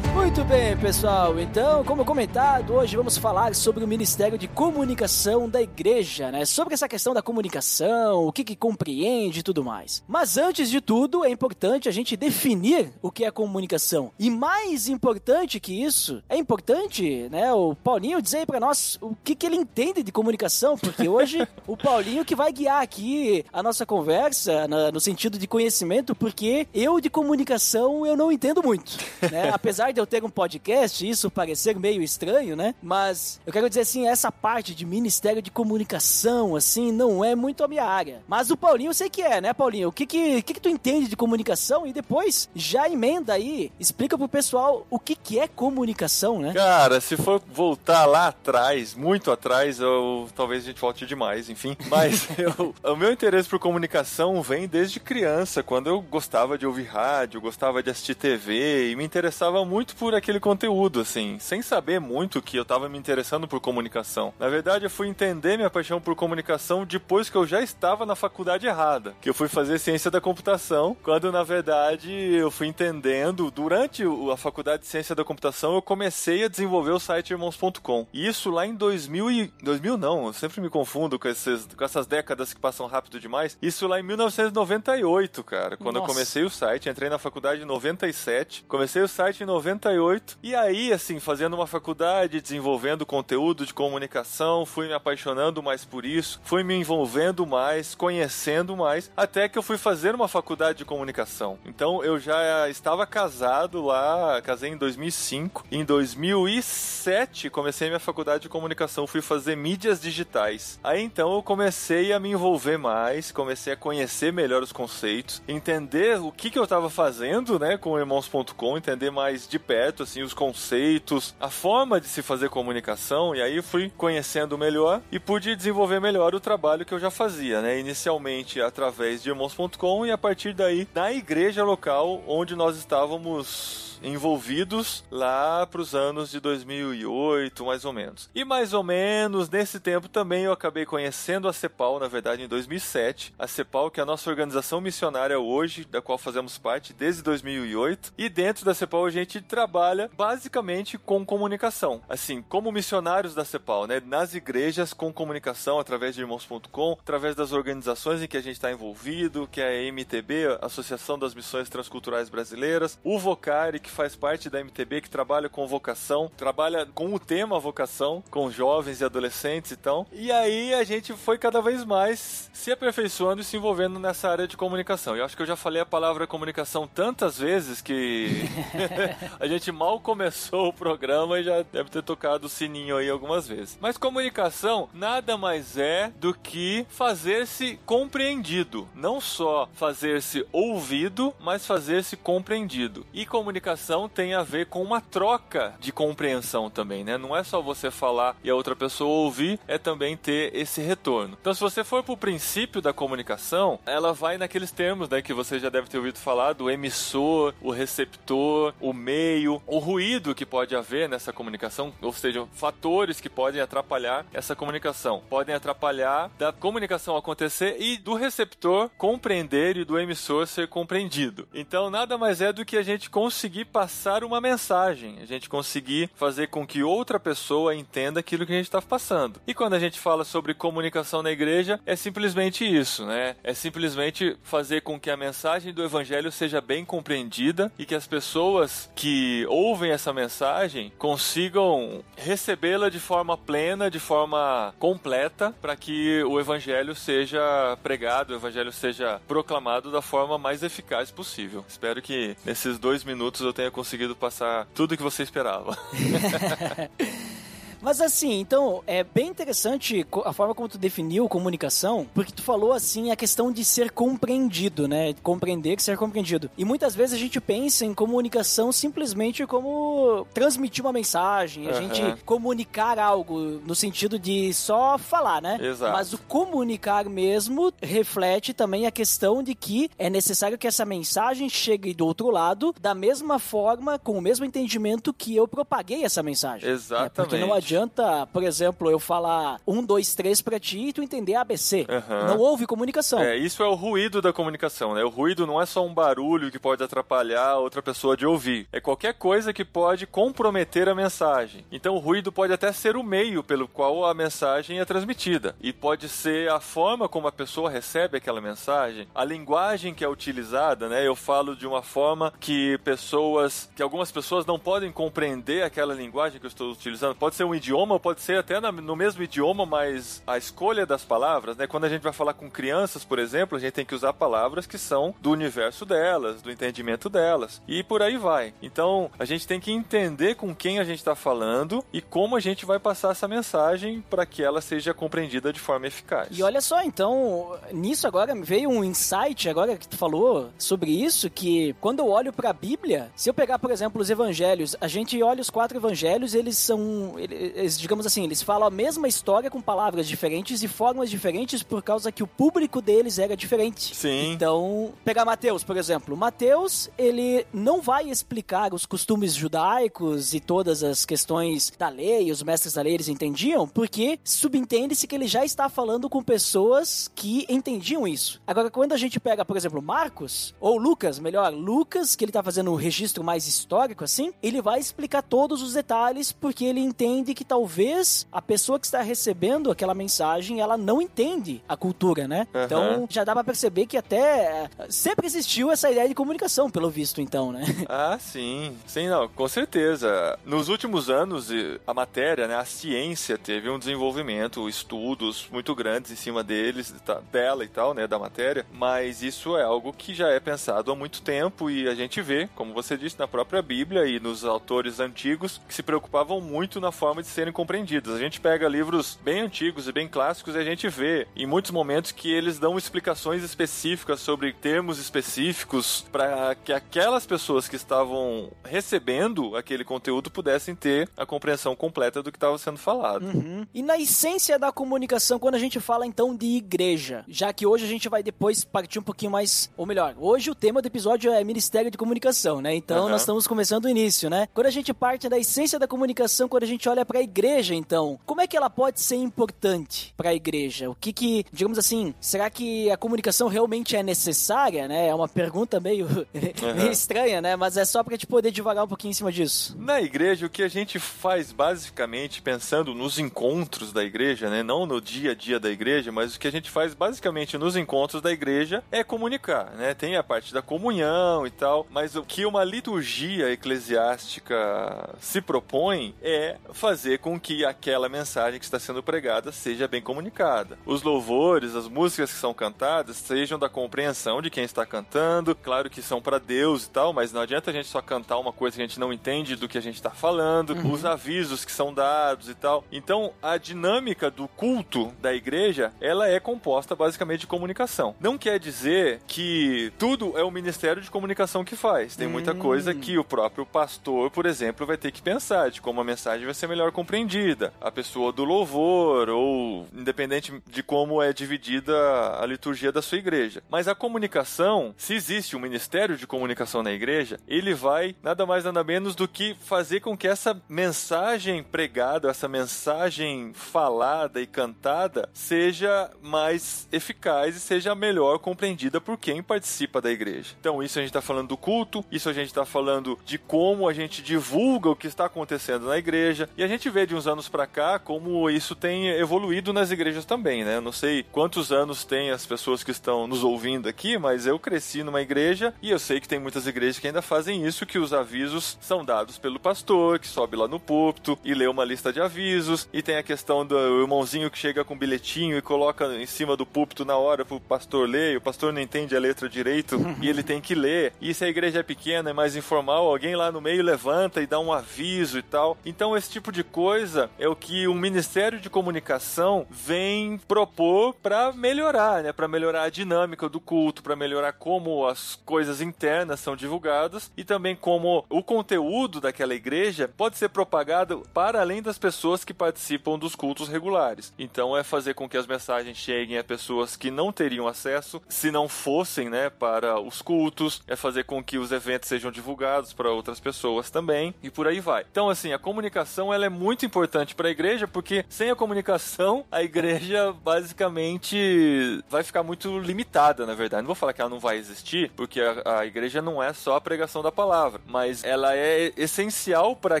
Muito 0.34 0.44
bem, 0.48 0.74
pessoal. 0.78 1.38
Então, 1.38 1.84
como 1.84 2.06
comentado, 2.06 2.72
hoje 2.72 2.96
vamos 2.96 3.18
falar 3.18 3.54
sobre 3.54 3.84
o 3.84 3.86
Ministério 3.86 4.38
de 4.38 4.48
Comunicação 4.48 5.46
da 5.46 5.60
Igreja, 5.60 6.32
né? 6.32 6.46
Sobre 6.46 6.72
essa 6.72 6.88
questão 6.88 7.12
da 7.12 7.20
comunicação, 7.20 8.26
o 8.26 8.32
que 8.32 8.42
que 8.42 8.56
compreende 8.56 9.40
e 9.40 9.42
tudo 9.42 9.62
mais. 9.62 10.02
Mas 10.08 10.38
antes 10.38 10.70
de 10.70 10.80
tudo, 10.80 11.22
é 11.22 11.28
importante 11.28 11.86
a 11.86 11.92
gente 11.92 12.16
definir 12.16 12.94
o 13.02 13.10
que 13.10 13.26
é 13.26 13.30
comunicação. 13.30 14.10
E 14.18 14.30
mais 14.30 14.88
importante 14.88 15.60
que 15.60 15.84
isso, 15.84 16.22
é 16.30 16.36
importante, 16.38 17.28
né, 17.30 17.52
o 17.52 17.74
Paulinho 17.74 18.22
dizer 18.22 18.46
para 18.46 18.58
nós 18.58 18.96
o 19.02 19.14
que 19.22 19.34
que 19.34 19.44
ele 19.44 19.56
entende 19.56 20.02
de 20.02 20.10
comunicação, 20.10 20.78
porque 20.78 21.10
hoje 21.10 21.46
o 21.68 21.76
Paulinho 21.76 22.24
que 22.24 22.34
vai 22.34 22.50
guiar 22.54 22.80
aqui 22.82 23.44
a 23.52 23.62
nossa 23.62 23.84
conversa 23.84 24.66
na- 24.66 24.90
no 24.90 24.98
sentido 24.98 25.38
de 25.38 25.46
conhecimento, 25.46 26.14
porque 26.14 26.66
eu 26.72 26.98
de 27.02 27.10
comunicação 27.10 28.06
eu 28.06 28.16
não 28.16 28.32
entendo 28.32 28.62
muito, 28.62 28.96
né? 29.30 29.50
Apesar 29.52 29.92
de 29.92 30.00
eu 30.00 30.06
ter 30.06 30.21
um 30.26 30.30
podcast, 30.30 31.08
isso 31.08 31.30
parecer 31.30 31.76
meio 31.78 32.02
estranho, 32.02 32.56
né? 32.56 32.74
Mas 32.82 33.40
eu 33.46 33.52
quero 33.52 33.68
dizer 33.68 33.80
assim, 33.82 34.06
essa 34.08 34.30
parte 34.30 34.74
de 34.74 34.84
Ministério 34.86 35.42
de 35.42 35.50
Comunicação, 35.50 36.56
assim, 36.56 36.90
não 36.92 37.24
é 37.24 37.34
muito 37.34 37.62
a 37.64 37.68
minha 37.68 37.84
área. 37.84 38.22
Mas 38.28 38.50
o 38.50 38.56
Paulinho 38.56 38.90
eu 38.90 38.94
sei 38.94 39.10
que 39.10 39.22
é, 39.22 39.40
né, 39.40 39.52
Paulinho? 39.52 39.88
O 39.88 39.92
que 39.92 40.06
que, 40.06 40.42
que, 40.42 40.54
que 40.54 40.60
tu 40.60 40.68
entende 40.68 41.08
de 41.08 41.16
comunicação? 41.16 41.86
E 41.86 41.92
depois 41.92 42.48
já 42.54 42.88
emenda 42.88 43.32
aí, 43.34 43.70
explica 43.78 44.16
pro 44.16 44.28
pessoal 44.28 44.86
o 44.90 44.98
que 44.98 45.14
que 45.14 45.38
é 45.38 45.46
comunicação, 45.48 46.38
né? 46.38 46.52
Cara, 46.52 47.00
se 47.00 47.16
for 47.16 47.40
voltar 47.52 48.06
lá 48.06 48.28
atrás, 48.28 48.94
muito 48.94 49.30
atrás, 49.30 49.80
eu 49.80 50.28
talvez 50.34 50.62
a 50.62 50.66
gente 50.66 50.80
volte 50.80 51.04
demais, 51.06 51.48
enfim. 51.50 51.76
Mas 51.88 52.26
eu- 52.38 52.74
o 52.82 52.96
meu 52.96 53.12
interesse 53.12 53.48
por 53.48 53.58
comunicação 53.58 54.40
vem 54.42 54.66
desde 54.68 55.00
criança, 55.00 55.62
quando 55.62 55.88
eu 55.88 56.00
gostava 56.00 56.56
de 56.56 56.66
ouvir 56.66 56.84
rádio, 56.86 57.40
gostava 57.40 57.82
de 57.82 57.90
assistir 57.90 58.14
TV 58.14 58.90
e 58.90 58.96
me 58.96 59.04
interessava 59.04 59.64
muito 59.64 59.96
por 59.96 60.11
aquele 60.16 60.40
conteúdo, 60.40 61.00
assim, 61.00 61.38
sem 61.38 61.62
saber 61.62 62.00
muito 62.00 62.42
que 62.42 62.56
eu 62.56 62.64
tava 62.64 62.88
me 62.88 62.98
interessando 62.98 63.46
por 63.48 63.60
comunicação. 63.60 64.32
Na 64.38 64.48
verdade, 64.48 64.84
eu 64.84 64.90
fui 64.90 65.08
entender 65.08 65.56
minha 65.56 65.70
paixão 65.70 66.00
por 66.00 66.14
comunicação 66.14 66.84
depois 66.84 67.30
que 67.30 67.36
eu 67.36 67.46
já 67.46 67.60
estava 67.60 68.04
na 68.06 68.14
faculdade 68.14 68.66
errada, 68.66 69.14
que 69.20 69.28
eu 69.28 69.34
fui 69.34 69.48
fazer 69.48 69.78
ciência 69.78 70.10
da 70.10 70.20
computação, 70.20 70.96
quando 71.02 71.30
na 71.32 71.42
verdade 71.42 72.12
eu 72.12 72.50
fui 72.50 72.66
entendendo 72.66 73.50
durante 73.50 74.02
a 74.32 74.36
faculdade 74.36 74.82
de 74.82 74.88
ciência 74.88 75.14
da 75.14 75.24
computação 75.24 75.74
eu 75.74 75.82
comecei 75.82 76.44
a 76.44 76.48
desenvolver 76.48 76.90
o 76.90 76.98
site 76.98 77.30
irmãos.com. 77.30 78.06
E 78.12 78.26
isso 78.26 78.50
lá 78.50 78.66
em 78.66 78.74
2000 78.74 79.30
e 79.30 79.52
2000 79.62 79.96
não, 79.96 80.26
eu 80.26 80.32
sempre 80.32 80.60
me 80.60 80.68
confundo 80.68 81.18
com, 81.18 81.28
esses, 81.28 81.66
com 81.66 81.84
essas 81.84 82.06
décadas 82.06 82.52
que 82.52 82.60
passam 82.60 82.86
rápido 82.86 83.20
demais. 83.20 83.56
Isso 83.60 83.86
lá 83.86 84.00
em 84.00 84.02
1998, 84.02 85.44
cara, 85.44 85.76
quando 85.76 85.96
eu 85.96 86.02
Nossa. 86.02 86.12
comecei 86.12 86.42
o 86.42 86.50
site, 86.50 86.88
entrei 86.88 87.08
na 87.08 87.18
faculdade 87.18 87.62
em 87.62 87.66
97, 87.66 88.64
comecei 88.68 89.02
o 89.02 89.08
site 89.08 89.42
em 89.42 89.46
98 89.46 90.01
e 90.42 90.54
aí 90.54 90.92
assim, 90.92 91.20
fazendo 91.20 91.54
uma 91.54 91.66
faculdade, 91.66 92.40
desenvolvendo 92.40 93.06
conteúdo 93.06 93.64
de 93.64 93.74
comunicação, 93.74 94.66
fui 94.66 94.86
me 94.86 94.94
apaixonando 94.94 95.62
mais 95.62 95.84
por 95.84 96.04
isso, 96.04 96.40
fui 96.44 96.62
me 96.62 96.74
envolvendo 96.74 97.46
mais, 97.46 97.94
conhecendo 97.94 98.76
mais, 98.76 99.10
até 99.16 99.48
que 99.48 99.58
eu 99.58 99.62
fui 99.62 99.78
fazer 99.78 100.14
uma 100.14 100.28
faculdade 100.28 100.78
de 100.78 100.84
comunicação. 100.84 101.58
Então 101.64 102.02
eu 102.02 102.18
já 102.18 102.68
estava 102.68 103.06
casado 103.06 103.82
lá, 103.82 104.40
casei 104.42 104.70
em 104.70 104.76
2005. 104.76 105.64
Em 105.70 105.84
2007 105.84 107.50
comecei 107.50 107.88
minha 107.88 108.00
faculdade 108.00 108.42
de 108.42 108.48
comunicação, 108.48 109.06
fui 109.06 109.22
fazer 109.22 109.56
mídias 109.56 110.00
digitais. 110.00 110.80
Aí 110.82 111.02
então 111.02 111.34
eu 111.34 111.42
comecei 111.42 112.12
a 112.12 112.20
me 112.20 112.30
envolver 112.30 112.76
mais, 112.76 113.30
comecei 113.30 113.72
a 113.72 113.76
conhecer 113.76 114.32
melhor 114.32 114.62
os 114.62 114.72
conceitos, 114.72 115.42
entender 115.46 116.20
o 116.20 116.32
que 116.32 116.50
que 116.50 116.58
eu 116.58 116.64
estava 116.64 116.90
fazendo, 116.90 117.58
né, 117.58 117.76
com 117.76 117.98
irmãos.com, 117.98 118.76
entender 118.76 119.10
mais 119.10 119.46
de 119.46 119.58
assim 120.00 120.22
os 120.22 120.32
conceitos, 120.32 121.34
a 121.40 121.50
forma 121.50 122.00
de 122.00 122.06
se 122.06 122.22
fazer 122.22 122.48
comunicação, 122.48 123.34
e 123.34 123.42
aí 123.42 123.60
fui 123.60 123.90
conhecendo 123.96 124.56
melhor 124.56 125.02
e 125.10 125.18
pude 125.18 125.56
desenvolver 125.56 126.00
melhor 126.00 126.34
o 126.34 126.40
trabalho 126.40 126.86
que 126.86 126.94
eu 126.94 127.00
já 127.00 127.10
fazia, 127.10 127.60
né? 127.60 127.78
Inicialmente 127.80 128.60
através 128.60 129.22
de 129.22 129.30
irmãos.com 129.30 130.06
e 130.06 130.10
a 130.10 130.18
partir 130.18 130.54
daí 130.54 130.86
na 130.94 131.12
igreja 131.12 131.64
local 131.64 132.22
onde 132.26 132.54
nós 132.54 132.76
estávamos 132.76 133.91
envolvidos 134.02 135.04
lá 135.10 135.66
para 135.66 135.80
os 135.80 135.94
anos 135.94 136.30
de 136.30 136.40
2008, 136.40 137.64
mais 137.64 137.84
ou 137.84 137.92
menos. 137.92 138.30
E 138.34 138.44
mais 138.44 138.72
ou 138.72 138.82
menos 138.82 139.48
nesse 139.48 139.80
tempo 139.80 140.08
também 140.08 140.44
eu 140.44 140.52
acabei 140.52 140.84
conhecendo 140.84 141.48
a 141.48 141.52
CEPAL, 141.52 141.98
na 141.98 142.08
verdade 142.08 142.42
em 142.42 142.48
2007. 142.48 143.34
A 143.38 143.46
CEPAL 143.46 143.90
que 143.90 144.00
é 144.00 144.02
a 144.02 144.06
nossa 144.06 144.28
organização 144.28 144.80
missionária 144.80 145.38
hoje, 145.38 145.84
da 145.84 146.02
qual 146.02 146.18
fazemos 146.18 146.58
parte 146.58 146.92
desde 146.92 147.22
2008. 147.22 148.14
E 148.16 148.28
dentro 148.28 148.64
da 148.64 148.74
CEPAL 148.74 149.06
a 149.06 149.10
gente 149.10 149.40
trabalha 149.40 150.10
basicamente 150.16 150.98
com 150.98 151.24
comunicação. 151.24 152.02
Assim, 152.08 152.42
como 152.42 152.72
missionários 152.72 153.34
da 153.34 153.44
CEPAL, 153.44 153.86
né? 153.86 154.02
Nas 154.04 154.34
igrejas 154.34 154.92
com 154.92 155.12
comunicação 155.12 155.78
através 155.78 156.14
de 156.14 156.20
irmãos.com, 156.20 156.92
através 157.00 157.34
das 157.34 157.52
organizações 157.52 158.22
em 158.22 158.26
que 158.26 158.36
a 158.36 158.42
gente 158.42 158.56
está 158.56 158.70
envolvido, 158.72 159.48
que 159.50 159.60
é 159.60 159.88
a 159.88 159.92
MTB, 159.92 160.58
Associação 160.60 161.18
das 161.18 161.34
Missões 161.34 161.68
Transculturais 161.68 162.28
Brasileiras, 162.28 162.98
o 163.04 163.18
Vocari, 163.18 163.78
que 163.78 163.90
faz 163.92 164.16
parte 164.16 164.50
da 164.50 164.60
MTB, 164.60 165.02
que 165.02 165.10
trabalha 165.10 165.48
com 165.48 165.66
vocação, 165.66 166.30
trabalha 166.36 166.86
com 166.86 167.14
o 167.14 167.18
tema 167.18 167.58
vocação, 167.58 168.22
com 168.30 168.50
jovens 168.50 169.00
e 169.00 169.04
adolescentes 169.04 169.72
então. 169.72 170.06
E 170.12 170.30
aí 170.30 170.74
a 170.74 170.84
gente 170.84 171.12
foi 171.12 171.38
cada 171.38 171.60
vez 171.60 171.84
mais 171.84 172.50
se 172.52 172.72
aperfeiçoando 172.72 173.40
e 173.40 173.44
se 173.44 173.56
envolvendo 173.56 173.98
nessa 173.98 174.28
área 174.28 174.46
de 174.48 174.56
comunicação. 174.56 175.16
Eu 175.16 175.24
acho 175.24 175.36
que 175.36 175.42
eu 175.42 175.46
já 175.46 175.56
falei 175.56 175.80
a 175.80 175.86
palavra 175.86 176.26
comunicação 176.26 176.86
tantas 176.86 177.38
vezes 177.38 177.80
que 177.80 178.48
a 179.38 179.46
gente 179.46 179.70
mal 179.70 180.00
começou 180.00 180.68
o 180.68 180.72
programa 180.72 181.38
e 181.38 181.44
já 181.44 181.62
deve 181.62 181.90
ter 181.90 182.02
tocado 182.02 182.46
o 182.46 182.50
sininho 182.50 182.96
aí 182.96 183.08
algumas 183.08 183.46
vezes. 183.46 183.78
Mas 183.80 183.96
comunicação 183.96 184.88
nada 184.92 185.36
mais 185.36 185.76
é 185.76 186.12
do 186.18 186.34
que 186.34 186.86
fazer-se 186.88 187.78
compreendido. 187.84 188.88
Não 188.94 189.20
só 189.20 189.68
fazer-se 189.74 190.46
ouvido, 190.52 191.34
mas 191.40 191.66
fazer-se 191.66 192.16
compreendido. 192.16 193.06
E 193.12 193.26
comunicação 193.26 193.81
tem 194.08 194.34
a 194.34 194.42
ver 194.42 194.66
com 194.66 194.82
uma 194.82 195.00
troca 195.00 195.74
de 195.80 195.92
compreensão 195.92 196.70
também, 196.70 197.04
né? 197.04 197.18
Não 197.18 197.36
é 197.36 197.42
só 197.42 197.60
você 197.60 197.90
falar 197.90 198.36
e 198.44 198.50
a 198.50 198.54
outra 198.54 198.76
pessoa 198.76 199.10
ouvir, 199.10 199.58
é 199.66 199.78
também 199.78 200.16
ter 200.16 200.54
esse 200.54 200.80
retorno. 200.80 201.36
Então, 201.40 201.52
se 201.52 201.60
você 201.60 201.82
for 201.82 202.02
pro 202.02 202.16
princípio 202.16 202.80
da 202.80 202.92
comunicação, 202.92 203.78
ela 203.84 204.12
vai 204.12 204.38
naqueles 204.38 204.70
termos, 204.70 205.08
né, 205.08 205.22
que 205.22 205.34
você 205.34 205.58
já 205.58 205.68
deve 205.68 205.88
ter 205.88 205.98
ouvido 205.98 206.18
falar 206.18 206.52
do 206.52 206.70
emissor, 206.70 207.54
o 207.60 207.70
receptor, 207.70 208.72
o 208.80 208.92
meio, 208.92 209.62
o 209.66 209.78
ruído 209.78 210.34
que 210.34 210.46
pode 210.46 210.74
haver 210.74 211.08
nessa 211.08 211.32
comunicação, 211.32 211.92
ou 212.00 212.12
seja, 212.12 212.46
fatores 212.52 213.20
que 213.20 213.28
podem 213.28 213.60
atrapalhar 213.60 214.24
essa 214.32 214.54
comunicação. 214.54 215.22
Podem 215.28 215.54
atrapalhar 215.54 216.30
da 216.38 216.52
comunicação 216.52 217.16
acontecer 217.16 217.76
e 217.80 217.96
do 217.96 218.14
receptor 218.14 218.90
compreender 218.96 219.76
e 219.76 219.84
do 219.84 219.98
emissor 219.98 220.46
ser 220.46 220.68
compreendido. 220.68 221.48
Então, 221.52 221.90
nada 221.90 222.16
mais 222.16 222.40
é 222.40 222.52
do 222.52 222.64
que 222.64 222.76
a 222.76 222.82
gente 222.82 223.10
conseguir 223.10 223.61
passar 223.64 224.24
uma 224.24 224.40
mensagem, 224.40 225.18
a 225.20 225.26
gente 225.26 225.48
conseguir 225.48 226.10
fazer 226.14 226.48
com 226.48 226.66
que 226.66 226.82
outra 226.82 227.18
pessoa 227.18 227.74
entenda 227.74 228.20
aquilo 228.20 228.46
que 228.46 228.52
a 228.52 228.56
gente 228.56 228.66
está 228.66 228.80
passando. 228.80 229.40
E 229.46 229.54
quando 229.54 229.74
a 229.74 229.78
gente 229.78 229.98
fala 229.98 230.24
sobre 230.24 230.54
comunicação 230.54 231.22
na 231.22 231.30
igreja, 231.30 231.80
é 231.86 231.96
simplesmente 231.96 232.64
isso, 232.64 233.06
né? 233.06 233.36
É 233.42 233.54
simplesmente 233.54 234.36
fazer 234.42 234.82
com 234.82 234.98
que 234.98 235.10
a 235.10 235.16
mensagem 235.16 235.72
do 235.72 235.82
evangelho 235.82 236.30
seja 236.32 236.60
bem 236.60 236.84
compreendida 236.84 237.72
e 237.78 237.84
que 237.84 237.94
as 237.94 238.06
pessoas 238.06 238.90
que 238.94 239.46
ouvem 239.48 239.90
essa 239.90 240.12
mensagem 240.12 240.92
consigam 240.98 242.04
recebê-la 242.16 242.88
de 242.88 242.98
forma 242.98 243.36
plena, 243.36 243.90
de 243.90 243.98
forma 243.98 244.74
completa, 244.78 245.54
para 245.60 245.76
que 245.76 246.22
o 246.24 246.38
evangelho 246.38 246.94
seja 246.94 247.40
pregado, 247.82 248.32
o 248.32 248.36
evangelho 248.36 248.72
seja 248.72 249.20
proclamado 249.26 249.90
da 249.90 250.02
forma 250.02 250.38
mais 250.38 250.62
eficaz 250.62 251.10
possível. 251.10 251.64
Espero 251.68 252.00
que 252.00 252.36
nesses 252.44 252.78
dois 252.78 253.04
minutos 253.04 253.40
eu 253.52 253.54
tenha 253.54 253.70
conseguido 253.70 254.16
passar 254.16 254.66
tudo 254.74 254.96
que 254.96 255.02
você 255.02 255.22
esperava. 255.22 255.76
Mas 257.82 258.00
assim, 258.00 258.38
então, 258.38 258.82
é 258.86 259.02
bem 259.02 259.26
interessante 259.26 260.06
a 260.24 260.32
forma 260.32 260.54
como 260.54 260.68
tu 260.68 260.78
definiu 260.78 261.28
comunicação, 261.28 262.06
porque 262.14 262.32
tu 262.32 262.42
falou 262.42 262.72
assim 262.72 263.10
a 263.10 263.16
questão 263.16 263.50
de 263.50 263.64
ser 263.64 263.90
compreendido, 263.90 264.86
né? 264.86 265.14
Compreender 265.20 265.74
que 265.74 265.82
ser 265.82 265.98
compreendido. 265.98 266.48
E 266.56 266.64
muitas 266.64 266.94
vezes 266.94 267.16
a 267.16 267.18
gente 267.18 267.40
pensa 267.40 267.84
em 267.84 267.92
comunicação 267.92 268.70
simplesmente 268.70 269.44
como 269.46 270.24
transmitir 270.32 270.84
uma 270.84 270.92
mensagem, 270.92 271.68
a 271.68 271.72
uhum. 271.72 271.94
gente 271.94 272.22
comunicar 272.24 273.00
algo 273.00 273.60
no 273.66 273.74
sentido 273.74 274.16
de 274.16 274.54
só 274.54 274.96
falar, 274.96 275.42
né? 275.42 275.58
Exato. 275.60 275.92
Mas 275.92 276.12
o 276.12 276.18
comunicar 276.18 277.06
mesmo 277.06 277.72
reflete 277.82 278.54
também 278.54 278.86
a 278.86 278.92
questão 278.92 279.42
de 279.42 279.56
que 279.56 279.90
é 279.98 280.08
necessário 280.08 280.56
que 280.56 280.68
essa 280.68 280.84
mensagem 280.84 281.48
chegue 281.48 281.92
do 281.92 282.06
outro 282.06 282.30
lado 282.30 282.72
da 282.80 282.94
mesma 282.94 283.40
forma, 283.40 283.98
com 283.98 284.16
o 284.16 284.20
mesmo 284.22 284.44
entendimento 284.44 285.12
que 285.12 285.34
eu 285.34 285.48
propaguei 285.48 286.04
essa 286.04 286.22
mensagem. 286.22 286.70
Exatamente. 286.70 287.20
É 287.20 287.24
porque 287.24 287.38
não 287.38 287.52
adianta 287.52 287.71
adianta, 287.72 288.26
por 288.26 288.42
exemplo, 288.42 288.90
eu 288.90 288.98
falar 288.98 289.58
um, 289.66 289.82
dois, 289.82 290.14
três 290.14 290.42
pra 290.42 290.60
ti 290.60 290.88
e 290.88 290.92
tu 290.92 291.02
entender 291.02 291.34
ABC. 291.34 291.86
Uhum. 291.88 292.26
Não 292.26 292.38
houve 292.38 292.66
comunicação. 292.66 293.20
É, 293.20 293.36
isso 293.36 293.62
é 293.62 293.66
o 293.66 293.74
ruído 293.74 294.20
da 294.20 294.32
comunicação, 294.32 294.94
né? 294.94 295.02
O 295.02 295.08
ruído 295.08 295.46
não 295.46 295.60
é 295.60 295.64
só 295.64 295.84
um 295.84 295.94
barulho 295.94 296.50
que 296.50 296.58
pode 296.58 296.82
atrapalhar 296.82 297.56
outra 297.56 297.80
pessoa 297.80 298.16
de 298.16 298.26
ouvir. 298.26 298.68
É 298.70 298.80
qualquer 298.80 299.14
coisa 299.14 299.52
que 299.52 299.64
pode 299.64 300.06
comprometer 300.06 300.88
a 300.88 300.94
mensagem. 300.94 301.64
Então 301.72 301.94
o 301.94 301.98
ruído 301.98 302.30
pode 302.30 302.52
até 302.52 302.70
ser 302.72 302.96
o 302.96 303.02
meio 303.02 303.42
pelo 303.42 303.66
qual 303.66 304.04
a 304.04 304.12
mensagem 304.12 304.78
é 304.78 304.84
transmitida. 304.84 305.56
E 305.60 305.72
pode 305.72 306.08
ser 306.08 306.50
a 306.50 306.60
forma 306.60 307.08
como 307.08 307.26
a 307.26 307.32
pessoa 307.32 307.70
recebe 307.70 308.18
aquela 308.18 308.40
mensagem, 308.40 309.08
a 309.14 309.24
linguagem 309.24 309.94
que 309.94 310.04
é 310.04 310.08
utilizada, 310.08 310.88
né? 310.88 311.06
Eu 311.06 311.16
falo 311.16 311.56
de 311.56 311.66
uma 311.66 311.82
forma 311.82 312.32
que 312.38 312.76
pessoas, 312.84 313.70
que 313.74 313.82
algumas 313.82 314.12
pessoas 314.12 314.44
não 314.44 314.58
podem 314.58 314.92
compreender 314.92 315.62
aquela 315.62 315.94
linguagem 315.94 316.38
que 316.38 316.46
eu 316.46 316.48
estou 316.48 316.70
utilizando. 316.70 317.14
Pode 317.14 317.34
ser 317.34 317.44
um 317.44 317.54
idioma, 317.62 318.00
pode 318.00 318.20
ser 318.20 318.38
até 318.38 318.60
no 318.60 318.96
mesmo 318.96 319.22
idioma, 319.22 319.64
mas 319.64 320.20
a 320.26 320.36
escolha 320.36 320.84
das 320.84 321.04
palavras, 321.04 321.56
né? 321.56 321.66
Quando 321.68 321.84
a 321.84 321.88
gente 321.88 322.02
vai 322.02 322.12
falar 322.12 322.34
com 322.34 322.50
crianças, 322.50 323.04
por 323.04 323.20
exemplo, 323.20 323.56
a 323.56 323.60
gente 323.60 323.72
tem 323.72 323.86
que 323.86 323.94
usar 323.94 324.12
palavras 324.12 324.66
que 324.66 324.76
são 324.76 325.14
do 325.20 325.30
universo 325.30 325.86
delas, 325.86 326.42
do 326.42 326.50
entendimento 326.50 327.08
delas. 327.08 327.62
E 327.68 327.84
por 327.84 328.02
aí 328.02 328.16
vai. 328.16 328.52
Então, 328.60 329.10
a 329.18 329.24
gente 329.24 329.46
tem 329.46 329.60
que 329.60 329.70
entender 329.70 330.34
com 330.34 330.54
quem 330.54 330.80
a 330.80 330.84
gente 330.84 330.98
está 330.98 331.14
falando 331.14 331.84
e 331.92 332.00
como 332.00 332.34
a 332.34 332.40
gente 332.40 332.66
vai 332.66 332.80
passar 332.80 333.12
essa 333.12 333.28
mensagem 333.28 334.02
para 334.10 334.26
que 334.26 334.42
ela 334.42 334.60
seja 334.60 334.92
compreendida 334.92 335.52
de 335.52 335.60
forma 335.60 335.86
eficaz. 335.86 336.28
E 336.30 336.42
olha 336.42 336.60
só, 336.60 336.82
então, 336.82 337.56
nisso 337.72 338.06
agora 338.06 338.34
veio 338.34 338.68
um 338.68 338.82
insight 338.82 339.48
agora 339.48 339.76
que 339.76 339.86
tu 339.86 339.96
falou 339.96 340.50
sobre 340.58 340.90
isso, 340.90 341.30
que 341.30 341.74
quando 341.80 342.00
eu 342.00 342.08
olho 342.08 342.32
para 342.32 342.50
a 342.50 342.52
Bíblia, 342.52 343.10
se 343.14 343.30
eu 343.30 343.34
pegar, 343.34 343.58
por 343.58 343.70
exemplo, 343.70 344.00
os 344.00 344.10
evangelhos, 344.10 344.74
a 344.80 344.88
gente 344.88 345.22
olha 345.22 345.40
os 345.40 345.50
quatro 345.50 345.78
evangelhos, 345.78 346.34
eles 346.34 346.58
são 346.58 347.14
eles, 347.54 347.78
digamos 347.78 348.06
assim, 348.06 348.24
eles 348.24 348.42
falam 348.42 348.66
a 348.66 348.70
mesma 348.70 349.08
história 349.08 349.50
com 349.50 349.60
palavras 349.60 350.06
diferentes 350.08 350.62
e 350.62 350.68
formas 350.68 351.10
diferentes 351.10 351.62
por 351.62 351.82
causa 351.82 352.12
que 352.12 352.22
o 352.22 352.26
público 352.26 352.80
deles 352.80 353.18
era 353.18 353.36
diferente. 353.36 353.94
Sim. 353.94 354.32
Então, 354.32 354.92
pegar 355.04 355.24
Mateus, 355.24 355.64
por 355.64 355.76
exemplo. 355.76 356.16
Mateus, 356.16 356.90
ele 356.96 357.46
não 357.52 357.80
vai 357.80 358.08
explicar 358.08 358.74
os 358.74 358.86
costumes 358.86 359.34
judaicos 359.34 360.34
e 360.34 360.40
todas 360.40 360.82
as 360.82 361.04
questões 361.04 361.72
da 361.78 361.88
lei, 361.88 362.30
os 362.30 362.42
mestres 362.42 362.74
da 362.74 362.82
lei 362.82 362.94
eles 362.94 363.08
entendiam, 363.08 363.66
porque 363.66 364.18
subentende-se 364.24 365.06
que 365.06 365.14
ele 365.14 365.26
já 365.26 365.44
está 365.44 365.68
falando 365.68 366.08
com 366.08 366.22
pessoas 366.22 367.10
que 367.14 367.46
entendiam 367.48 368.06
isso. 368.06 368.40
Agora, 368.46 368.70
quando 368.70 368.92
a 368.92 368.96
gente 368.96 369.18
pega, 369.20 369.44
por 369.44 369.56
exemplo, 369.56 369.82
Marcos, 369.82 370.54
ou 370.60 370.78
Lucas, 370.78 371.18
melhor, 371.18 371.52
Lucas, 371.52 372.14
que 372.16 372.24
ele 372.24 372.30
está 372.30 372.42
fazendo 372.42 372.70
um 372.70 372.76
registro 372.76 373.22
mais 373.22 373.46
histórico 373.46 374.04
assim, 374.04 374.32
ele 374.42 374.60
vai 374.60 374.78
explicar 374.78 375.22
todos 375.22 375.62
os 375.62 375.74
detalhes 375.74 376.32
porque 376.32 376.64
ele 376.64 376.80
entende 376.80 377.31
que 377.34 377.42
que 377.42 377.44
talvez 377.44 378.24
a 378.30 378.40
pessoa 378.40 378.78
que 378.78 378.86
está 378.86 379.02
recebendo 379.02 379.68
aquela 379.68 379.94
mensagem, 379.94 380.60
ela 380.60 380.76
não 380.76 381.02
entende 381.02 381.60
a 381.68 381.76
cultura, 381.76 382.28
né? 382.28 382.46
Uhum. 382.54 382.64
Então 382.64 383.06
já 383.10 383.24
dá 383.24 383.34
pra 383.34 383.42
perceber 383.42 383.86
que 383.86 383.96
até 383.96 384.70
sempre 384.88 385.26
existiu 385.26 385.72
essa 385.72 385.90
ideia 385.90 386.08
de 386.08 386.14
comunicação, 386.14 386.70
pelo 386.70 386.88
visto, 386.88 387.20
então, 387.20 387.50
né? 387.50 387.64
Ah, 387.88 388.16
sim. 388.18 388.76
Sim, 388.86 389.08
não, 389.08 389.28
com 389.28 389.48
certeza. 389.48 390.38
Nos 390.46 390.68
últimos 390.68 391.10
anos, 391.10 391.48
a 391.86 391.92
matéria, 391.92 392.46
né, 392.46 392.56
a 392.56 392.64
ciência 392.64 393.36
teve 393.36 393.68
um 393.68 393.78
desenvolvimento, 393.78 394.68
estudos 394.68 395.48
muito 395.50 395.74
grandes 395.74 396.12
em 396.12 396.16
cima 396.16 396.44
deles, 396.44 396.94
dela 397.30 397.64
e 397.64 397.68
tal, 397.68 397.92
né, 397.92 398.06
da 398.06 398.18
matéria, 398.18 398.64
mas 398.72 399.22
isso 399.22 399.56
é 399.56 399.64
algo 399.64 399.92
que 399.92 400.14
já 400.14 400.28
é 400.28 400.38
pensado 400.38 400.92
há 400.92 400.94
muito 400.94 401.22
tempo 401.22 401.68
e 401.68 401.88
a 401.88 401.94
gente 401.94 402.22
vê, 402.22 402.48
como 402.54 402.72
você 402.72 402.96
disse, 402.96 403.18
na 403.18 403.26
própria 403.26 403.60
Bíblia 403.60 404.06
e 404.06 404.20
nos 404.20 404.44
autores 404.44 405.00
antigos 405.00 405.60
que 405.68 405.74
se 405.74 405.82
preocupavam 405.82 406.40
muito 406.40 406.80
na 406.80 406.92
forma 406.92 407.21
de 407.22 407.28
serem 407.28 407.52
compreendidas. 407.52 408.14
A 408.14 408.18
gente 408.18 408.40
pega 408.40 408.68
livros 408.68 409.18
bem 409.22 409.40
antigos 409.40 409.88
e 409.88 409.92
bem 409.92 410.08
clássicos 410.08 410.54
e 410.54 410.58
a 410.58 410.64
gente 410.64 410.88
vê 410.88 411.26
em 411.34 411.46
muitos 411.46 411.70
momentos 411.70 412.12
que 412.12 412.30
eles 412.30 412.58
dão 412.58 412.76
explicações 412.76 413.42
específicas 413.42 414.20
sobre 414.20 414.52
termos 414.52 414.98
específicos 414.98 416.04
para 416.12 416.54
que 416.54 416.72
aquelas 416.72 417.26
pessoas 417.26 417.68
que 417.68 417.76
estavam 417.76 418.50
recebendo 418.64 419.56
aquele 419.56 419.84
conteúdo 419.84 420.30
pudessem 420.30 420.74
ter 420.74 421.08
a 421.16 421.24
compreensão 421.24 421.74
completa 421.74 422.22
do 422.22 422.30
que 422.30 422.36
estava 422.36 422.58
sendo 422.58 422.78
falado. 422.78 423.24
Uhum. 423.24 423.66
E 423.72 423.82
na 423.82 423.98
essência 423.98 424.58
da 424.58 424.72
comunicação, 424.72 425.38
quando 425.38 425.54
a 425.54 425.58
gente 425.58 425.80
fala 425.80 426.06
então 426.06 426.34
de 426.34 426.46
igreja, 426.46 427.24
já 427.28 427.52
que 427.52 427.66
hoje 427.66 427.84
a 427.84 427.88
gente 427.88 428.08
vai 428.08 428.22
depois 428.22 428.64
partir 428.64 428.98
um 428.98 429.02
pouquinho 429.02 429.32
mais, 429.32 429.70
ou 429.76 429.86
melhor, 429.86 430.14
hoje 430.18 430.50
o 430.50 430.54
tema 430.54 430.82
do 430.82 430.86
episódio 430.86 431.32
é 431.32 431.42
Ministério 431.44 431.90
de 431.90 431.98
Comunicação, 431.98 432.60
né? 432.60 432.74
Então 432.74 433.04
uhum. 433.04 433.10
nós 433.10 433.22
estamos 433.22 433.46
começando 433.46 433.84
o 433.84 433.88
início, 433.88 434.28
né? 434.28 434.48
Quando 434.52 434.66
a 434.66 434.70
gente 434.70 434.92
parte 434.92 435.28
da 435.28 435.38
essência 435.38 435.78
da 435.78 435.86
comunicação, 435.86 436.48
quando 436.48 436.64
a 436.64 436.66
gente 436.66 436.88
olha 436.88 437.04
para 437.12 437.20
a 437.20 437.22
igreja, 437.22 437.74
então, 437.74 438.18
como 438.24 438.40
é 438.40 438.46
que 438.46 438.56
ela 438.56 438.70
pode 438.70 438.98
ser 438.98 439.16
importante 439.16 440.14
para 440.16 440.30
a 440.30 440.34
igreja? 440.34 440.88
O 440.88 440.94
que 440.94 441.12
que, 441.12 441.44
digamos 441.52 441.78
assim, 441.78 442.14
será 442.18 442.48
que 442.48 442.90
a 442.90 442.96
comunicação 442.96 443.48
realmente 443.48 443.94
é 443.94 444.02
necessária, 444.02 444.88
né? 444.88 445.08
É 445.08 445.14
uma 445.14 445.28
pergunta 445.28 445.78
meio, 445.78 446.06
uhum. 446.06 446.24
meio 446.74 446.90
estranha, 446.90 447.42
né? 447.42 447.54
Mas 447.54 447.76
é 447.76 447.84
só 447.84 448.02
pra 448.02 448.14
gente 448.14 448.26
poder 448.26 448.50
devagar 448.50 448.84
um 448.84 448.88
pouquinho 448.88 449.10
em 449.10 449.14
cima 449.14 449.30
disso. 449.30 449.76
Na 449.78 450.00
igreja, 450.00 450.46
o 450.46 450.48
que 450.48 450.62
a 450.62 450.68
gente 450.68 450.98
faz 450.98 451.52
basicamente, 451.52 452.40
pensando 452.40 452.94
nos 452.94 453.18
encontros 453.18 453.92
da 453.92 454.02
igreja, 454.02 454.48
né? 454.48 454.62
Não 454.62 454.86
no 454.86 454.98
dia 454.98 455.32
a 455.32 455.34
dia 455.34 455.60
da 455.60 455.68
igreja, 455.68 456.10
mas 456.10 456.34
o 456.34 456.40
que 456.40 456.48
a 456.48 456.52
gente 456.52 456.70
faz 456.70 456.94
basicamente 456.94 457.58
nos 457.58 457.76
encontros 457.76 458.22
da 458.22 458.32
igreja 458.32 458.82
é 458.90 459.04
comunicar, 459.04 459.72
né? 459.76 459.92
Tem 459.92 460.16
a 460.16 460.22
parte 460.22 460.54
da 460.54 460.62
comunhão 460.62 461.46
e 461.46 461.50
tal, 461.50 461.86
mas 461.90 462.16
o 462.16 462.22
que 462.22 462.46
uma 462.46 462.64
liturgia 462.64 463.52
eclesiástica 463.52 465.14
se 465.20 465.42
propõe 465.42 466.14
é 466.22 466.56
fazer 466.72 467.01
fazer 467.02 467.18
com 467.18 467.38
que 467.38 467.64
aquela 467.64 468.08
mensagem 468.08 468.60
que 468.60 468.64
está 468.64 468.78
sendo 468.78 469.02
pregada 469.02 469.50
seja 469.50 469.88
bem 469.88 470.00
comunicada. 470.00 470.78
Os 470.86 471.02
louvores, 471.02 471.74
as 471.74 471.88
músicas 471.88 472.30
que 472.30 472.38
são 472.38 472.54
cantadas, 472.54 473.16
sejam 473.16 473.58
da 473.58 473.68
compreensão 473.68 474.40
de 474.40 474.48
quem 474.48 474.62
está 474.62 474.86
cantando, 474.86 475.52
claro 475.52 475.90
que 475.90 476.00
são 476.00 476.22
para 476.22 476.38
Deus 476.38 476.84
e 476.84 476.90
tal, 476.90 477.12
mas 477.12 477.32
não 477.32 477.40
adianta 477.40 477.72
a 477.72 477.74
gente 477.74 477.88
só 477.88 478.00
cantar 478.00 478.38
uma 478.38 478.52
coisa 478.52 478.76
que 478.76 478.82
a 478.82 478.86
gente 478.86 479.00
não 479.00 479.12
entende 479.12 479.56
do 479.56 479.68
que 479.68 479.76
a 479.76 479.80
gente 479.80 479.96
está 479.96 480.10
falando, 480.10 480.74
uhum. 480.74 480.92
os 480.92 481.04
avisos 481.04 481.64
que 481.64 481.72
são 481.72 481.92
dados 481.92 482.48
e 482.48 482.54
tal. 482.54 482.84
Então, 482.92 483.32
a 483.42 483.56
dinâmica 483.56 484.30
do 484.30 484.46
culto 484.46 485.12
da 485.20 485.34
igreja, 485.34 485.92
ela 486.00 486.28
é 486.28 486.38
composta 486.38 486.94
basicamente 486.94 487.40
de 487.40 487.46
comunicação. 487.48 488.14
Não 488.20 488.38
quer 488.38 488.60
dizer 488.60 489.22
que 489.26 489.92
tudo 489.98 490.38
é 490.38 490.44
o 490.44 490.52
ministério 490.52 491.02
de 491.02 491.10
comunicação 491.10 491.64
que 491.64 491.74
faz. 491.74 492.14
Tem 492.14 492.28
muita 492.28 492.54
coisa 492.54 492.92
hum. 492.92 493.00
que 493.00 493.18
o 493.18 493.24
próprio 493.24 493.66
pastor, 493.66 494.30
por 494.30 494.46
exemplo, 494.46 494.86
vai 494.86 494.96
ter 494.96 495.10
que 495.10 495.20
pensar 495.20 495.68
de 495.68 495.80
como 495.80 496.00
a 496.00 496.04
mensagem 496.04 496.44
vai 496.44 496.54
ser 496.54 496.68
melhor 496.68 496.91
compreendida. 496.92 497.72
A 497.80 497.90
pessoa 497.90 498.32
do 498.32 498.44
louvor, 498.44 499.28
ou 499.28 499.86
independente 499.92 500.52
de 500.68 500.82
como 500.82 501.22
é 501.22 501.32
dividida 501.32 501.92
a 502.38 502.46
liturgia 502.46 502.92
da 502.92 503.02
sua 503.02 503.18
igreja. 503.18 503.62
Mas 503.70 503.88
a 503.88 503.94
comunicação, 503.94 504.94
se 504.96 505.14
existe 505.14 505.56
um 505.56 505.60
ministério 505.60 506.16
de 506.16 506.26
comunicação 506.26 506.82
na 506.82 506.92
igreja, 506.92 507.38
ele 507.48 507.74
vai 507.74 508.14
nada 508.22 508.46
mais 508.46 508.64
nada 508.64 508.84
menos 508.84 509.14
do 509.14 509.26
que 509.26 509.56
fazer 509.64 510.00
com 510.00 510.16
que 510.16 510.28
essa 510.28 510.60
mensagem 510.68 511.62
pregada, 511.62 512.30
essa 512.30 512.48
mensagem 512.48 513.52
falada 513.54 514.40
e 514.40 514.46
cantada 514.46 515.28
seja 515.32 516.10
mais 516.22 516.86
eficaz 516.92 517.56
e 517.56 517.60
seja 517.60 517.94
melhor 517.94 518.38
compreendida 518.38 519.00
por 519.00 519.18
quem 519.18 519.42
participa 519.42 520.00
da 520.00 520.10
igreja. 520.10 520.54
Então, 520.60 520.82
isso 520.82 520.98
a 520.98 521.02
gente 521.02 521.10
está 521.10 521.22
falando 521.22 521.48
do 521.48 521.56
culto, 521.56 522.04
isso 522.10 522.28
a 522.28 522.32
gente 522.32 522.48
está 522.48 522.64
falando 522.64 523.18
de 523.24 523.38
como 523.38 523.88
a 523.88 523.92
gente 523.92 524.22
divulga 524.22 524.90
o 524.90 524.96
que 524.96 525.06
está 525.06 525.26
acontecendo 525.26 525.86
na 525.86 525.98
igreja, 525.98 526.48
e 526.56 526.62
a 526.62 526.68
gente 526.68 526.81
vê 526.90 527.06
de 527.06 527.14
uns 527.14 527.26
anos 527.26 527.48
para 527.48 527.66
cá 527.66 527.98
como 527.98 528.48
isso 528.50 528.74
tem 528.74 529.08
evoluído 529.08 529.72
nas 529.72 529.90
igrejas 529.90 530.24
também, 530.24 530.64
né? 530.64 530.76
Eu 530.76 530.80
não 530.80 530.92
sei 530.92 531.24
quantos 531.30 531.72
anos 531.72 532.04
tem 532.04 532.30
as 532.30 532.46
pessoas 532.46 532.82
que 532.84 532.90
estão 532.90 533.26
nos 533.26 533.44
ouvindo 533.44 533.88
aqui, 533.88 534.18
mas 534.18 534.46
eu 534.46 534.58
cresci 534.58 535.02
numa 535.02 535.20
igreja 535.20 535.74
e 535.82 535.90
eu 535.90 535.98
sei 535.98 536.20
que 536.20 536.28
tem 536.28 536.38
muitas 536.38 536.66
igrejas 536.66 536.98
que 536.98 537.06
ainda 537.06 537.22
fazem 537.22 537.66
isso, 537.66 537.86
que 537.86 537.98
os 537.98 538.12
avisos 538.12 538.78
são 538.80 539.04
dados 539.04 539.38
pelo 539.38 539.60
pastor, 539.60 540.18
que 540.18 540.26
sobe 540.26 540.56
lá 540.56 540.68
no 540.68 540.80
púlpito 540.80 541.38
e 541.44 541.54
lê 541.54 541.66
uma 541.66 541.84
lista 541.84 542.12
de 542.12 542.20
avisos, 542.20 542.88
e 542.92 543.02
tem 543.02 543.16
a 543.16 543.22
questão 543.22 543.64
do 543.64 543.76
irmãozinho 544.00 544.50
que 544.50 544.58
chega 544.58 544.84
com 544.84 544.94
um 544.94 544.98
bilhetinho 544.98 545.56
e 545.56 545.62
coloca 545.62 546.06
em 546.14 546.26
cima 546.26 546.56
do 546.56 546.66
púlpito 546.66 547.04
na 547.04 547.16
hora 547.16 547.44
pro 547.44 547.60
pastor 547.60 548.08
ler, 548.08 548.34
e 548.34 548.36
o 548.36 548.40
pastor 548.40 548.72
não 548.72 548.80
entende 548.80 549.16
a 549.16 549.20
letra 549.20 549.48
direito 549.48 549.98
e 550.20 550.28
ele 550.28 550.42
tem 550.42 550.60
que 550.60 550.74
ler. 550.74 551.12
E 551.20 551.32
se 551.34 551.44
a 551.44 551.48
igreja 551.48 551.80
é 551.80 551.82
pequena, 551.82 552.30
é 552.30 552.32
mais 552.32 552.56
informal, 552.56 553.06
alguém 553.06 553.36
lá 553.36 553.50
no 553.50 553.60
meio 553.60 553.82
levanta 553.82 554.42
e 554.42 554.46
dá 554.46 554.58
um 554.58 554.72
aviso 554.72 555.38
e 555.38 555.42
tal. 555.42 555.76
Então 555.84 556.16
esse 556.16 556.30
tipo 556.30 556.50
de 556.50 556.62
coisa 556.72 557.30
é 557.38 557.46
o 557.46 557.54
que 557.54 557.86
o 557.86 557.94
Ministério 557.94 558.58
de 558.58 558.70
Comunicação 558.70 559.66
vem 559.70 560.38
propor 560.38 561.14
para 561.22 561.52
melhorar, 561.52 562.22
né? 562.22 562.32
Para 562.32 562.48
melhorar 562.48 562.84
a 562.84 562.90
dinâmica 562.90 563.46
do 563.46 563.60
culto, 563.60 564.02
para 564.02 564.16
melhorar 564.16 564.54
como 564.54 565.06
as 565.06 565.38
coisas 565.44 565.82
internas 565.82 566.40
são 566.40 566.56
divulgadas 566.56 567.30
e 567.36 567.44
também 567.44 567.76
como 567.76 568.24
o 568.30 568.42
conteúdo 568.42 569.20
daquela 569.20 569.54
igreja 569.54 570.10
pode 570.16 570.38
ser 570.38 570.48
propagado 570.48 571.22
para 571.34 571.60
além 571.60 571.82
das 571.82 571.98
pessoas 571.98 572.42
que 572.42 572.54
participam 572.54 573.18
dos 573.18 573.36
cultos 573.36 573.68
regulares. 573.68 574.32
Então 574.38 574.74
é 574.74 574.82
fazer 574.82 575.12
com 575.12 575.28
que 575.28 575.36
as 575.36 575.46
mensagens 575.46 575.98
cheguem 575.98 576.38
a 576.38 576.44
pessoas 576.44 576.96
que 576.96 577.10
não 577.10 577.30
teriam 577.30 577.68
acesso 577.68 578.22
se 578.30 578.50
não 578.50 578.66
fossem, 578.66 579.28
né, 579.28 579.50
para 579.50 580.00
os 580.00 580.22
cultos, 580.22 580.82
é 580.86 580.96
fazer 580.96 581.24
com 581.24 581.44
que 581.44 581.58
os 581.58 581.70
eventos 581.70 582.08
sejam 582.08 582.30
divulgados 582.30 582.94
para 582.94 583.10
outras 583.10 583.38
pessoas 583.38 583.90
também 583.90 584.34
e 584.42 584.48
por 584.48 584.66
aí 584.66 584.80
vai. 584.80 585.04
Então 585.10 585.28
assim, 585.28 585.52
a 585.52 585.58
comunicação 585.58 586.32
ela 586.32 586.46
é 586.46 586.61
muito 586.62 586.86
importante 586.86 587.34
para 587.34 587.48
a 587.48 587.50
igreja 587.50 587.88
porque 587.88 588.24
sem 588.28 588.50
a 588.50 588.56
comunicação 588.56 589.44
a 589.50 589.62
igreja 589.62 590.32
basicamente 590.44 592.02
vai 592.08 592.22
ficar 592.22 592.42
muito 592.42 592.78
limitada, 592.78 593.46
na 593.46 593.54
verdade. 593.54 593.82
Não 593.82 593.88
vou 593.88 593.94
falar 593.94 594.12
que 594.12 594.20
ela 594.20 594.30
não 594.30 594.38
vai 594.38 594.56
existir, 594.56 595.10
porque 595.16 595.40
a, 595.40 595.80
a 595.80 595.86
igreja 595.86 596.22
não 596.22 596.42
é 596.42 596.52
só 596.52 596.76
a 596.76 596.80
pregação 596.80 597.22
da 597.22 597.32
palavra, 597.32 597.80
mas 597.86 598.24
ela 598.24 598.54
é 598.56 598.92
essencial 598.96 599.74
para 599.76 600.00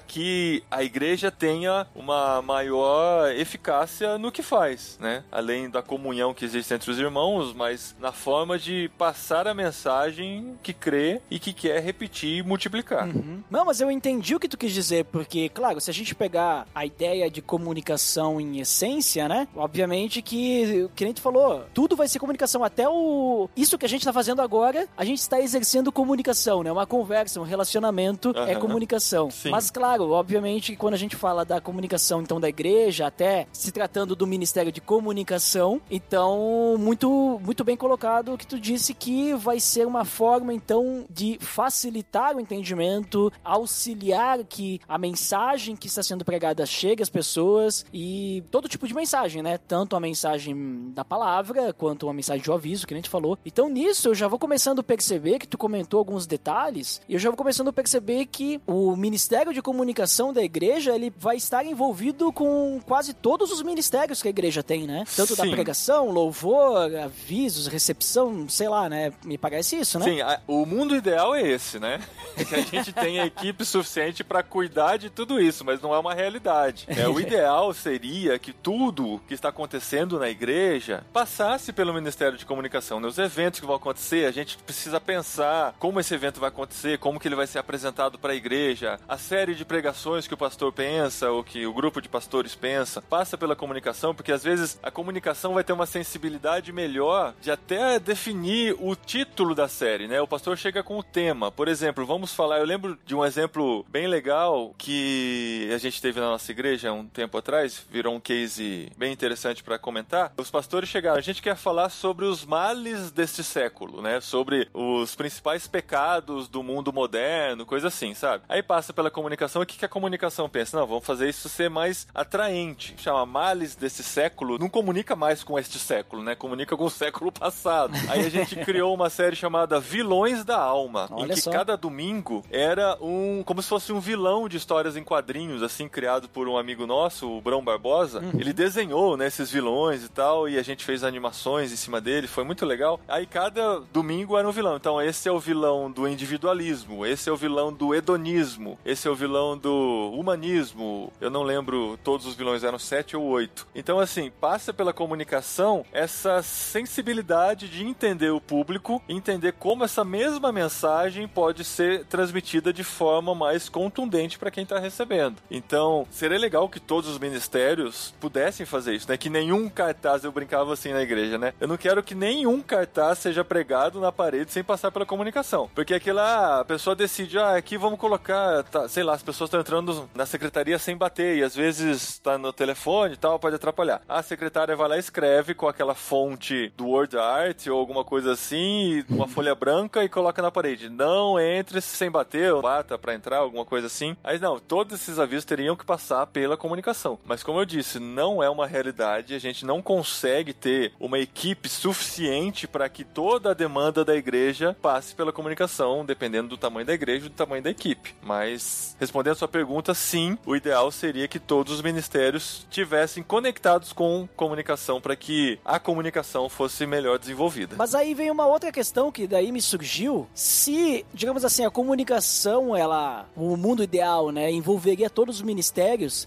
que 0.00 0.62
a 0.70 0.82
igreja 0.82 1.30
tenha 1.30 1.86
uma 1.94 2.40
maior 2.42 3.30
eficácia 3.32 4.18
no 4.18 4.30
que 4.30 4.42
faz, 4.42 4.98
né? 5.00 5.24
Além 5.30 5.68
da 5.68 5.82
comunhão 5.82 6.34
que 6.34 6.44
existe 6.44 6.72
entre 6.72 6.90
os 6.90 6.98
irmãos, 6.98 7.52
mas 7.52 7.94
na 8.00 8.12
forma 8.12 8.58
de 8.58 8.90
passar 8.96 9.46
a 9.46 9.54
mensagem 9.54 10.56
que 10.62 10.72
crê 10.72 11.20
e 11.30 11.38
que 11.38 11.52
quer 11.52 11.82
repetir 11.82 12.38
e 12.38 12.42
multiplicar. 12.42 13.06
Uhum. 13.08 13.42
Não, 13.50 13.64
mas 13.64 13.80
eu 13.80 13.90
entendi 13.90 14.34
o 14.34 14.40
que 14.40 14.48
tu 14.48 14.58
quis 14.58 14.72
dizer, 14.72 15.04
porque, 15.06 15.48
claro, 15.48 15.80
se 15.80 15.90
a 15.90 15.94
gente 15.94 16.14
pegar 16.14 16.41
a 16.74 16.86
ideia 16.86 17.30
de 17.30 17.40
comunicação 17.40 18.40
em 18.40 18.60
essência, 18.60 19.28
né? 19.28 19.48
Obviamente 19.54 20.22
que, 20.22 20.88
que 20.94 21.04
nem 21.04 21.12
tu 21.12 21.20
falou, 21.20 21.64
tudo 21.74 21.96
vai 21.96 22.08
ser 22.08 22.18
comunicação. 22.18 22.64
Até 22.64 22.88
o. 22.88 23.48
Isso 23.56 23.78
que 23.78 23.86
a 23.86 23.88
gente 23.88 24.04
tá 24.04 24.12
fazendo 24.12 24.40
agora, 24.40 24.88
a 24.96 25.04
gente 25.04 25.18
está 25.18 25.40
exercendo 25.40 25.92
comunicação, 25.92 26.62
né? 26.62 26.70
Uma 26.70 26.86
conversa, 26.86 27.40
um 27.40 27.44
relacionamento 27.44 28.30
uhum. 28.30 28.46
é 28.46 28.54
comunicação. 28.54 29.30
Sim. 29.30 29.50
Mas, 29.50 29.70
claro, 29.70 30.10
obviamente, 30.10 30.76
quando 30.76 30.94
a 30.94 30.98
gente 30.98 31.16
fala 31.16 31.44
da 31.44 31.60
comunicação, 31.60 32.22
então, 32.22 32.40
da 32.40 32.48
igreja, 32.48 33.06
até 33.06 33.46
se 33.52 33.72
tratando 33.72 34.14
do 34.14 34.26
Ministério 34.26 34.72
de 34.72 34.80
Comunicação, 34.80 35.80
então, 35.90 36.76
muito, 36.78 37.40
muito 37.42 37.64
bem 37.64 37.76
colocado 37.76 38.34
o 38.34 38.38
que 38.38 38.46
tu 38.46 38.58
disse 38.58 38.94
que 38.94 39.34
vai 39.34 39.60
ser 39.60 39.86
uma 39.86 40.04
forma, 40.04 40.52
então, 40.52 41.04
de 41.10 41.38
facilitar 41.40 42.36
o 42.36 42.40
entendimento, 42.40 43.32
auxiliar 43.44 44.44
que 44.44 44.80
a 44.88 44.98
mensagem 44.98 45.76
que 45.76 45.86
está 45.86 46.02
sendo 46.02 46.24
pregada 46.32 46.64
chegue 46.64 47.02
às 47.02 47.10
pessoas 47.10 47.84
e 47.92 48.42
todo 48.50 48.66
tipo 48.66 48.88
de 48.88 48.94
mensagem, 48.94 49.42
né? 49.42 49.58
Tanto 49.58 49.94
a 49.94 50.00
mensagem 50.00 50.90
da 50.94 51.04
palavra 51.04 51.74
quanto 51.74 52.06
uma 52.06 52.14
mensagem 52.14 52.42
de 52.42 52.50
aviso, 52.50 52.86
que 52.86 52.94
a 52.94 52.96
gente 52.96 53.10
falou. 53.10 53.38
Então, 53.44 53.68
nisso, 53.68 54.08
eu 54.08 54.14
já 54.14 54.26
vou 54.28 54.38
começando 54.38 54.78
a 54.78 54.82
perceber 54.82 55.38
que 55.38 55.46
tu 55.46 55.58
comentou 55.58 55.98
alguns 55.98 56.26
detalhes 56.26 57.02
e 57.06 57.12
eu 57.12 57.18
já 57.18 57.28
vou 57.28 57.36
começando 57.36 57.68
a 57.68 57.72
perceber 57.72 58.24
que 58.24 58.58
o 58.66 58.96
Ministério 58.96 59.52
de 59.52 59.60
Comunicação 59.60 60.32
da 60.32 60.42
igreja, 60.42 60.94
ele 60.94 61.12
vai 61.18 61.36
estar 61.36 61.66
envolvido 61.66 62.32
com 62.32 62.80
quase 62.86 63.12
todos 63.12 63.52
os 63.52 63.60
ministérios 63.62 64.22
que 64.22 64.28
a 64.28 64.30
igreja 64.30 64.62
tem, 64.62 64.86
né? 64.86 65.04
Tanto 65.14 65.36
Sim. 65.36 65.42
da 65.42 65.50
pregação, 65.50 66.10
louvor, 66.10 66.96
avisos, 66.96 67.66
recepção, 67.66 68.48
sei 68.48 68.70
lá, 68.70 68.88
né? 68.88 69.12
Me 69.22 69.36
parece 69.36 69.76
isso, 69.76 69.98
né? 69.98 70.06
Sim, 70.06 70.20
a, 70.22 70.40
o 70.46 70.64
mundo 70.64 70.96
ideal 70.96 71.34
é 71.34 71.46
esse, 71.46 71.78
né? 71.78 72.00
que 72.48 72.54
a 72.54 72.62
gente 72.62 72.90
tenha 72.90 73.26
equipe 73.26 73.64
suficiente 73.66 74.24
para 74.24 74.42
cuidar 74.42 74.96
de 74.96 75.10
tudo 75.10 75.38
isso, 75.38 75.62
mas 75.62 75.82
não 75.82 75.94
é 75.94 75.98
uma 75.98 76.14
realidade. 76.22 76.86
É, 76.88 77.08
o 77.08 77.20
ideal 77.20 77.72
seria 77.74 78.38
que 78.38 78.52
tudo 78.52 79.20
que 79.26 79.34
está 79.34 79.48
acontecendo 79.48 80.18
na 80.18 80.28
igreja 80.28 81.04
passasse 81.12 81.72
pelo 81.72 81.92
Ministério 81.92 82.38
de 82.38 82.46
Comunicação. 82.46 83.00
Né? 83.00 83.08
eventos 83.22 83.60
que 83.60 83.66
vão 83.66 83.76
acontecer, 83.76 84.26
a 84.26 84.30
gente 84.30 84.56
precisa 84.58 85.00
pensar 85.00 85.74
como 85.78 86.00
esse 86.00 86.14
evento 86.14 86.40
vai 86.40 86.48
acontecer, 86.48 86.98
como 86.98 87.18
que 87.18 87.28
ele 87.28 87.34
vai 87.34 87.46
ser 87.46 87.58
apresentado 87.58 88.18
para 88.18 88.32
a 88.32 88.36
igreja, 88.36 88.98
a 89.08 89.16
série 89.16 89.54
de 89.54 89.64
pregações 89.64 90.26
que 90.26 90.34
o 90.34 90.36
pastor 90.36 90.72
pensa 90.72 91.30
ou 91.30 91.42
que 91.42 91.66
o 91.66 91.72
grupo 91.72 92.00
de 92.00 92.08
pastores 92.08 92.54
pensa, 92.54 93.00
passa 93.00 93.38
pela 93.38 93.56
comunicação, 93.56 94.14
porque 94.14 94.32
às 94.32 94.42
vezes 94.42 94.78
a 94.82 94.90
comunicação 94.90 95.54
vai 95.54 95.64
ter 95.64 95.72
uma 95.72 95.86
sensibilidade 95.86 96.72
melhor 96.72 97.34
de 97.40 97.50
até 97.50 97.98
definir 97.98 98.76
o 98.78 98.94
título 98.94 99.54
da 99.54 99.68
série, 99.68 100.06
né? 100.06 100.20
O 100.20 100.26
pastor 100.26 100.56
chega 100.56 100.82
com 100.82 100.98
o 100.98 101.02
tema. 101.02 101.50
Por 101.50 101.68
exemplo, 101.68 102.04
vamos 102.06 102.34
falar, 102.34 102.58
eu 102.58 102.66
lembro 102.66 102.98
de 103.04 103.14
um 103.14 103.24
exemplo 103.24 103.84
bem 103.88 104.06
legal 104.06 104.74
que 104.76 105.70
a 105.74 105.78
gente 105.78 106.00
teve 106.00 106.11
na 106.20 106.28
nossa 106.30 106.50
igreja 106.50 106.92
um 106.92 107.06
tempo 107.06 107.36
atrás, 107.38 107.84
virou 107.90 108.14
um 108.14 108.20
case 108.20 108.90
bem 108.96 109.12
interessante 109.12 109.62
para 109.62 109.78
comentar. 109.78 110.32
Os 110.36 110.50
pastores 110.50 110.88
chegaram, 110.88 111.18
a 111.18 111.22
gente 111.22 111.42
quer 111.42 111.56
falar 111.56 111.88
sobre 111.88 112.24
os 112.24 112.44
males 112.44 113.10
deste 113.10 113.42
século, 113.42 114.00
né? 114.02 114.20
Sobre 114.20 114.68
os 114.72 115.14
principais 115.14 115.66
pecados 115.66 116.48
do 116.48 116.62
mundo 116.62 116.92
moderno, 116.92 117.66
coisa 117.66 117.88
assim, 117.88 118.14
sabe? 118.14 118.44
Aí 118.48 118.62
passa 118.62 118.92
pela 118.92 119.10
comunicação, 119.10 119.62
o 119.62 119.66
que, 119.66 119.78
que 119.78 119.84
a 119.84 119.88
comunicação 119.88 120.48
pensa? 120.48 120.78
Não, 120.78 120.86
vamos 120.86 121.04
fazer 121.04 121.28
isso 121.28 121.48
ser 121.48 121.68
mais 121.70 122.06
atraente. 122.14 122.94
Chama 122.98 123.24
males 123.26 123.74
desse 123.74 124.02
século, 124.02 124.58
não 124.58 124.68
comunica 124.68 125.16
mais 125.16 125.42
com 125.42 125.58
este 125.58 125.78
século, 125.78 126.22
né? 126.22 126.34
Comunica 126.34 126.76
com 126.76 126.84
o 126.84 126.90
século 126.90 127.32
passado. 127.32 127.94
Aí 128.08 128.24
a 128.26 128.30
gente 128.30 128.56
criou 128.64 128.94
uma 128.94 129.10
série 129.10 129.36
chamada 129.36 129.80
Vilões 129.80 130.44
da 130.44 130.58
Alma, 130.58 131.08
Olha 131.10 131.32
em 131.32 131.34
que 131.34 131.40
só. 131.40 131.50
cada 131.50 131.76
domingo 131.76 132.44
era 132.50 132.96
um 133.00 133.42
como 133.44 133.62
se 133.62 133.68
fosse 133.68 133.92
um 133.92 134.00
vilão 134.00 134.48
de 134.48 134.56
histórias 134.56 134.96
em 134.96 135.02
quadrinhos, 135.04 135.62
assim, 135.62 135.88
criado 135.88 136.01
por 136.32 136.48
um 136.48 136.56
amigo 136.56 136.86
nosso, 136.86 137.30
o 137.30 137.40
Brão 137.40 137.62
Barbosa. 137.62 138.20
Uhum. 138.20 138.32
Ele 138.38 138.52
desenhou, 138.52 139.16
né, 139.16 139.26
esses 139.26 139.50
vilões 139.50 140.04
e 140.04 140.08
tal, 140.08 140.48
e 140.48 140.58
a 140.58 140.62
gente 140.62 140.84
fez 140.84 141.04
animações 141.04 141.72
em 141.72 141.76
cima 141.76 142.00
dele, 142.00 142.26
foi 142.26 142.44
muito 142.44 142.64
legal. 142.66 143.00
Aí 143.08 143.26
cada 143.26 143.80
domingo 143.92 144.36
era 144.36 144.48
um 144.48 144.52
vilão. 144.52 144.76
Então 144.76 145.00
esse 145.00 145.28
é 145.28 145.32
o 145.32 145.38
vilão 145.38 145.90
do 145.90 146.06
individualismo, 146.06 147.04
esse 147.06 147.28
é 147.28 147.32
o 147.32 147.36
vilão 147.36 147.72
do 147.72 147.94
hedonismo, 147.94 148.78
esse 148.84 149.08
é 149.08 149.10
o 149.10 149.14
vilão 149.14 149.56
do 149.56 150.10
humanismo. 150.14 151.12
Eu 151.20 151.30
não 151.30 151.42
lembro, 151.42 151.98
todos 152.02 152.26
os 152.26 152.34
vilões 152.34 152.64
eram 152.64 152.78
sete 152.78 153.16
ou 153.16 153.24
oito. 153.24 153.66
Então, 153.74 153.98
assim, 153.98 154.30
passa 154.40 154.72
pela 154.72 154.92
comunicação 154.92 155.84
essa 155.92 156.42
sensibilidade 156.42 157.68
de 157.68 157.84
entender 157.84 158.30
o 158.30 158.40
público, 158.40 159.02
entender 159.08 159.52
como 159.52 159.84
essa 159.84 160.04
mesma 160.04 160.52
mensagem 160.52 161.26
pode 161.26 161.64
ser 161.64 162.04
transmitida 162.06 162.72
de 162.72 162.84
forma 162.84 163.34
mais 163.34 163.68
contundente 163.68 164.38
para 164.38 164.50
quem 164.50 164.64
está 164.64 164.78
recebendo. 164.78 165.36
Então, 165.50 165.91
Então, 165.92 166.06
seria 166.10 166.38
legal 166.38 166.70
que 166.70 166.80
todos 166.80 167.10
os 167.10 167.18
ministérios 167.18 168.14
pudessem 168.18 168.64
fazer 168.64 168.94
isso, 168.94 169.08
né? 169.10 169.18
Que 169.18 169.28
nenhum 169.28 169.68
cartaz, 169.68 170.24
eu 170.24 170.32
brincava 170.32 170.72
assim 170.72 170.90
na 170.90 171.02
igreja, 171.02 171.36
né? 171.36 171.52
Eu 171.60 171.68
não 171.68 171.76
quero 171.76 172.02
que 172.02 172.14
nenhum 172.14 172.62
cartaz 172.62 173.18
seja 173.18 173.44
pregado 173.44 174.00
na 174.00 174.10
parede 174.10 174.50
sem 174.50 174.64
passar 174.64 174.90
pela 174.90 175.04
comunicação. 175.04 175.68
Porque 175.74 175.92
aquela 175.92 176.60
a 176.60 176.64
pessoa 176.64 176.96
decide, 176.96 177.38
ah, 177.38 177.56
aqui 177.56 177.76
vamos 177.76 177.98
colocar, 177.98 178.62
tá, 178.64 178.88
sei 178.88 179.02
lá, 179.02 179.12
as 179.12 179.22
pessoas 179.22 179.48
estão 179.48 179.60
entrando 179.60 180.08
na 180.14 180.24
secretaria 180.24 180.78
sem 180.78 180.96
bater 180.96 181.36
e 181.36 181.42
às 181.42 181.54
vezes 181.54 182.18
tá 182.18 182.38
no 182.38 182.54
telefone 182.54 183.12
e 183.12 183.18
tal, 183.18 183.38
pode 183.38 183.56
atrapalhar. 183.56 184.00
A 184.08 184.22
secretária 184.22 184.74
vai 184.74 184.88
lá 184.88 184.96
e 184.96 185.00
escreve 185.00 185.54
com 185.54 185.68
aquela 185.68 185.94
fonte 185.94 186.72
do 186.74 186.88
Word 186.88 187.18
Art 187.18 187.66
ou 187.66 187.78
alguma 187.78 188.02
coisa 188.02 188.32
assim, 188.32 189.04
uma 189.10 189.28
folha 189.28 189.54
branca 189.54 190.02
e 190.02 190.08
coloca 190.08 190.40
na 190.40 190.50
parede. 190.50 190.88
Não 190.88 191.38
entre 191.38 191.82
sem 191.82 192.10
bater, 192.10 192.50
ou 192.54 192.62
bata 192.62 192.96
para 192.96 193.14
entrar, 193.14 193.38
alguma 193.38 193.66
coisa 193.66 193.88
assim. 193.88 194.16
Aí 194.24 194.38
não, 194.38 194.58
todos 194.58 194.94
esses 194.94 195.18
avisos 195.18 195.44
teriam 195.44 195.76
que 195.82 195.86
passar 195.86 196.26
pela 196.28 196.56
comunicação. 196.56 197.18
Mas 197.24 197.42
como 197.42 197.60
eu 197.60 197.64
disse, 197.64 197.98
não 197.98 198.42
é 198.42 198.48
uma 198.48 198.66
realidade, 198.66 199.34
a 199.34 199.38
gente 199.38 199.66
não 199.66 199.82
consegue 199.82 200.52
ter 200.52 200.92
uma 200.98 201.18
equipe 201.18 201.68
suficiente 201.68 202.66
para 202.66 202.88
que 202.88 203.04
toda 203.04 203.50
a 203.50 203.54
demanda 203.54 204.04
da 204.04 204.14
igreja 204.14 204.76
passe 204.80 205.14
pela 205.14 205.32
comunicação, 205.32 206.04
dependendo 206.04 206.48
do 206.48 206.56
tamanho 206.56 206.86
da 206.86 206.94
igreja 206.94 207.26
e 207.26 207.28
do 207.28 207.34
tamanho 207.34 207.62
da 207.62 207.70
equipe. 207.70 208.14
Mas 208.22 208.96
respondendo 208.98 209.32
a 209.32 209.36
sua 209.36 209.48
pergunta, 209.48 209.92
sim, 209.92 210.38
o 210.46 210.54
ideal 210.54 210.90
seria 210.90 211.26
que 211.28 211.38
todos 211.38 211.74
os 211.74 211.82
ministérios 211.82 212.66
tivessem 212.70 213.22
conectados 213.22 213.92
com 213.92 214.28
comunicação 214.36 215.00
para 215.00 215.16
que 215.16 215.58
a 215.64 215.78
comunicação 215.78 216.48
fosse 216.48 216.86
melhor 216.86 217.18
desenvolvida. 217.18 217.76
Mas 217.76 217.94
aí 217.94 218.14
vem 218.14 218.30
uma 218.30 218.46
outra 218.46 218.70
questão 218.70 219.10
que 219.10 219.26
daí 219.26 219.50
me 219.50 219.60
surgiu. 219.60 220.28
Se, 220.34 221.04
digamos 221.12 221.44
assim, 221.44 221.64
a 221.64 221.70
comunicação, 221.70 222.76
ela, 222.76 223.26
o 223.36 223.56
mundo 223.56 223.82
ideal, 223.82 224.30
né, 224.30 224.50
envolveria 224.50 225.10
todos 225.10 225.36
os 225.36 225.42
ministérios, 225.42 225.71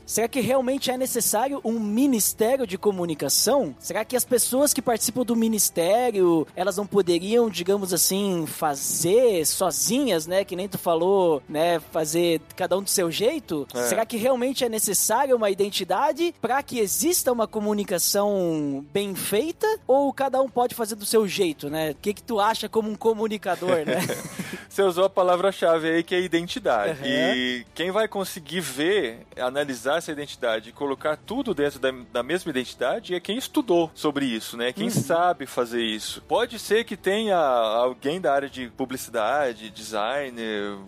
será 0.05 0.27
que 0.27 0.39
realmente 0.39 0.91
é 0.91 0.97
necessário 0.97 1.61
um 1.63 1.79
ministério 1.79 2.65
de 2.65 2.77
comunicação? 2.77 3.75
Será 3.79 4.03
que 4.03 4.15
as 4.15 4.25
pessoas 4.25 4.73
que 4.73 4.81
participam 4.81 5.23
do 5.23 5.35
ministério, 5.35 6.47
elas 6.55 6.77
não 6.77 6.85
poderiam, 6.85 7.49
digamos 7.49 7.93
assim, 7.93 8.45
fazer 8.45 9.45
sozinhas, 9.45 10.27
né, 10.27 10.43
que 10.43 10.55
nem 10.55 10.67
tu 10.67 10.77
falou, 10.77 11.41
né, 11.47 11.79
fazer 11.91 12.41
cada 12.55 12.77
um 12.77 12.83
do 12.83 12.89
seu 12.89 13.11
jeito? 13.11 13.67
É. 13.73 13.83
Será 13.83 14.05
que 14.05 14.17
realmente 14.17 14.63
é 14.63 14.69
necessária 14.69 15.35
uma 15.35 15.49
identidade 15.49 16.33
para 16.41 16.61
que 16.63 16.79
exista 16.79 17.31
uma 17.31 17.47
comunicação 17.47 18.85
bem 18.91 19.15
feita 19.15 19.67
ou 19.87 20.11
cada 20.13 20.41
um 20.41 20.49
pode 20.49 20.75
fazer 20.75 20.95
do 20.95 21.05
seu 21.05 21.27
jeito, 21.27 21.69
né? 21.69 21.91
O 21.91 21.95
que 21.95 22.13
que 22.13 22.23
tu 22.23 22.39
acha 22.39 22.67
como 22.67 22.89
um 22.89 22.95
comunicador, 22.95 23.85
né? 23.85 23.99
Você 24.69 24.81
usou 24.81 25.05
a 25.05 25.09
palavra-chave 25.09 25.89
aí 25.89 26.03
que 26.03 26.13
é 26.13 26.19
identidade. 26.19 27.01
Uhum. 27.01 27.07
E 27.07 27.65
quem 27.73 27.91
vai 27.91 28.07
conseguir 28.07 28.59
ver, 28.59 29.25
analisar 29.39 29.97
essa 29.97 30.11
identidade 30.11 30.69
e 30.69 30.73
colocar 30.73 31.17
tudo 31.17 31.53
dentro 31.53 31.79
da, 31.79 31.91
da 32.11 32.23
mesma 32.23 32.49
identidade 32.49 33.13
é 33.13 33.19
quem 33.19 33.37
estudou 33.37 33.91
sobre 33.93 34.25
isso, 34.25 34.57
né? 34.57 34.71
Quem 34.71 34.89
sabe 34.89 35.45
fazer 35.45 35.83
isso. 35.83 36.21
Pode 36.27 36.57
ser 36.59 36.83
que 36.83 36.95
tenha 36.95 37.37
alguém 37.37 38.19
da 38.21 38.33
área 38.33 38.49
de 38.49 38.67
publicidade, 38.69 39.69
design, 39.69 40.39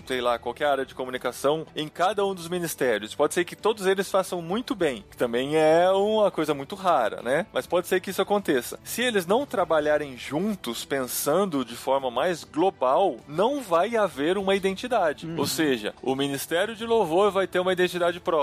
sei 0.05 0.21
lá, 0.21 0.39
qualquer 0.39 0.65
área 0.65 0.85
de 0.85 0.95
comunicação 0.95 1.65
em 1.75 1.87
cada 1.87 2.25
um 2.25 2.33
dos 2.33 2.47
ministérios. 2.47 3.15
Pode 3.15 3.33
ser 3.33 3.45
que 3.45 3.55
todos 3.55 3.85
eles 3.85 4.09
façam 4.09 4.41
muito 4.41 4.75
bem, 4.75 5.03
que 5.09 5.17
também 5.17 5.55
é 5.55 5.89
uma 5.91 6.31
coisa 6.31 6.53
muito 6.53 6.75
rara, 6.75 7.21
né? 7.21 7.45
Mas 7.51 7.67
pode 7.67 7.87
ser 7.87 7.99
que 7.99 8.09
isso 8.09 8.21
aconteça. 8.21 8.79
Se 8.83 9.01
eles 9.01 9.25
não 9.25 9.45
trabalharem 9.45 10.17
juntos, 10.17 10.85
pensando 10.85 11.65
de 11.65 11.75
forma 11.75 12.09
mais 12.09 12.43
global, 12.43 13.17
não 13.27 13.61
vai 13.61 13.95
haver 13.95 14.37
uma 14.37 14.55
identidade. 14.55 15.27
Ou 15.37 15.45
seja, 15.45 15.93
o 16.01 16.15
Ministério 16.15 16.75
de 16.75 16.85
Louvor 16.85 17.31
vai 17.31 17.47
ter 17.47 17.59
uma 17.59 17.73
identidade 17.73 18.19
própria. 18.19 18.36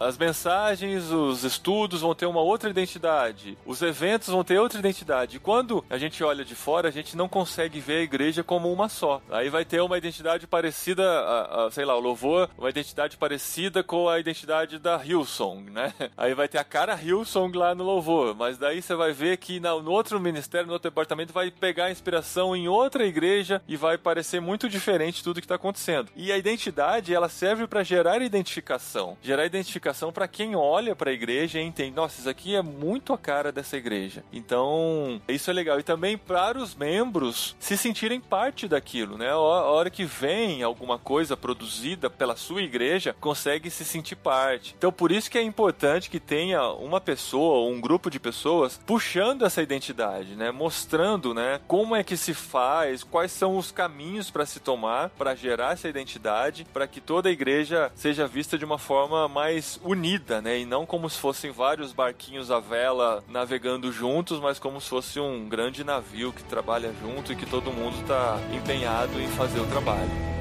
As 0.00 0.16
mensagens, 0.16 1.10
os 1.10 1.44
estudos 1.44 2.00
vão 2.00 2.14
ter 2.14 2.26
uma 2.26 2.40
outra 2.40 2.70
identidade. 2.70 3.56
Os 3.66 3.82
eventos 3.82 4.28
vão 4.28 4.42
ter 4.44 4.58
outra 4.58 4.78
identidade. 4.78 5.36
E 5.36 5.40
quando 5.40 5.84
a 5.88 5.98
gente 5.98 6.22
olha 6.24 6.44
de 6.44 6.54
fora, 6.54 6.88
a 6.88 6.90
gente 6.92 7.16
não 7.16 7.28
consegue 7.28 7.80
ver 7.80 7.98
a 7.98 8.02
igreja 8.02 8.42
como 8.42 8.72
uma 8.72 8.88
só. 8.88 9.20
Aí 9.30 9.48
vai 9.48 9.64
ter 9.64 9.80
uma 9.80 9.98
identidade 9.98 10.46
parecida, 10.46 11.02
a, 11.04 11.66
a, 11.66 11.70
sei 11.70 11.84
lá, 11.84 11.96
o 11.96 12.00
louvor, 12.00 12.48
uma 12.56 12.68
identidade 12.70 13.16
parecida 13.16 13.82
com 13.82 14.08
a 14.08 14.18
identidade 14.18 14.78
da 14.78 15.00
Hillsong, 15.04 15.70
né? 15.70 15.92
Aí 16.16 16.34
vai 16.34 16.48
ter 16.48 16.58
a 16.58 16.64
cara 16.64 16.98
Hillsong 17.00 17.56
lá 17.56 17.74
no 17.74 17.84
louvor, 17.84 18.34
mas 18.34 18.58
daí 18.58 18.80
você 18.82 18.94
vai 18.94 19.12
ver 19.12 19.36
que 19.36 19.60
na- 19.60 19.74
no 19.80 19.90
outro 19.90 20.18
ministério, 20.20 20.66
no 20.66 20.72
outro 20.72 20.90
departamento, 20.90 21.32
vai 21.32 21.50
pegar 21.50 21.90
inspiração 21.90 22.54
em 22.56 22.68
outra 22.68 23.04
igreja 23.06 23.60
e 23.68 23.76
vai 23.76 23.98
parecer 23.98 24.40
muito 24.40 24.68
diferente 24.68 25.22
tudo 25.22 25.40
que 25.40 25.44
está 25.44 25.56
acontecendo. 25.56 26.10
E 26.16 26.30
a 26.32 26.38
identidade, 26.38 27.14
ela 27.14 27.28
serve 27.28 27.66
para 27.66 27.82
gerar 27.82 28.20
identificação. 28.22 29.16
Identificação 29.42 30.12
para 30.12 30.28
quem 30.28 30.54
olha 30.54 30.94
para 30.94 31.10
a 31.10 31.14
igreja 31.14 31.60
e 31.60 31.64
entende, 31.64 31.96
nossa, 31.96 32.20
isso 32.20 32.28
aqui 32.28 32.54
é 32.54 32.62
muito 32.62 33.12
a 33.12 33.18
cara 33.18 33.50
dessa 33.50 33.76
igreja. 33.76 34.22
Então, 34.32 35.20
isso 35.28 35.50
é 35.50 35.52
legal. 35.52 35.78
E 35.80 35.82
também 35.82 36.18
para 36.18 36.58
os 36.58 36.74
membros 36.74 37.56
se 37.58 37.76
sentirem 37.76 38.20
parte 38.20 38.68
daquilo, 38.68 39.16
né? 39.16 39.30
A 39.30 39.38
hora 39.38 39.90
que 39.90 40.04
vem 40.04 40.62
alguma 40.62 40.98
coisa 40.98 41.36
produzida 41.36 42.10
pela 42.10 42.36
sua 42.36 42.62
igreja, 42.62 43.16
consegue 43.20 43.70
se 43.70 43.84
sentir 43.84 44.16
parte. 44.16 44.74
Então, 44.76 44.92
por 44.92 45.10
isso 45.10 45.30
que 45.30 45.38
é 45.38 45.42
importante 45.42 46.10
que 46.10 46.20
tenha 46.20 46.62
uma 46.72 47.00
pessoa 47.00 47.58
ou 47.58 47.70
um 47.70 47.80
grupo 47.80 48.10
de 48.10 48.20
pessoas 48.20 48.80
puxando 48.84 49.44
essa 49.44 49.62
identidade, 49.62 50.36
né? 50.36 50.50
Mostrando, 50.50 51.32
né? 51.32 51.60
Como 51.66 51.96
é 51.96 52.02
que 52.04 52.16
se 52.16 52.34
faz, 52.34 53.02
quais 53.02 53.32
são 53.32 53.56
os 53.56 53.72
caminhos 53.72 54.30
para 54.30 54.46
se 54.46 54.60
tomar 54.60 55.10
para 55.10 55.34
gerar 55.34 55.72
essa 55.72 55.88
identidade, 55.88 56.66
para 56.72 56.86
que 56.86 57.00
toda 57.00 57.28
a 57.28 57.32
igreja 57.32 57.90
seja 57.94 58.26
vista 58.26 58.58
de 58.58 58.64
uma 58.64 58.78
forma 58.78 59.23
mais 59.28 59.80
unida, 59.82 60.40
né? 60.40 60.58
E 60.60 60.66
não 60.66 60.86
como 60.86 61.08
se 61.08 61.18
fossem 61.18 61.50
vários 61.50 61.92
barquinhos 61.92 62.50
à 62.50 62.60
vela 62.60 63.22
navegando 63.28 63.90
juntos, 63.92 64.40
mas 64.40 64.58
como 64.58 64.80
se 64.80 64.88
fosse 64.88 65.20
um 65.20 65.48
grande 65.48 65.84
navio 65.84 66.32
que 66.32 66.42
trabalha 66.44 66.92
junto 67.00 67.32
e 67.32 67.36
que 67.36 67.46
todo 67.46 67.72
mundo 67.72 67.96
está 68.00 68.38
empenhado 68.52 69.20
em 69.20 69.28
fazer 69.28 69.60
o 69.60 69.66
trabalho. 69.66 70.34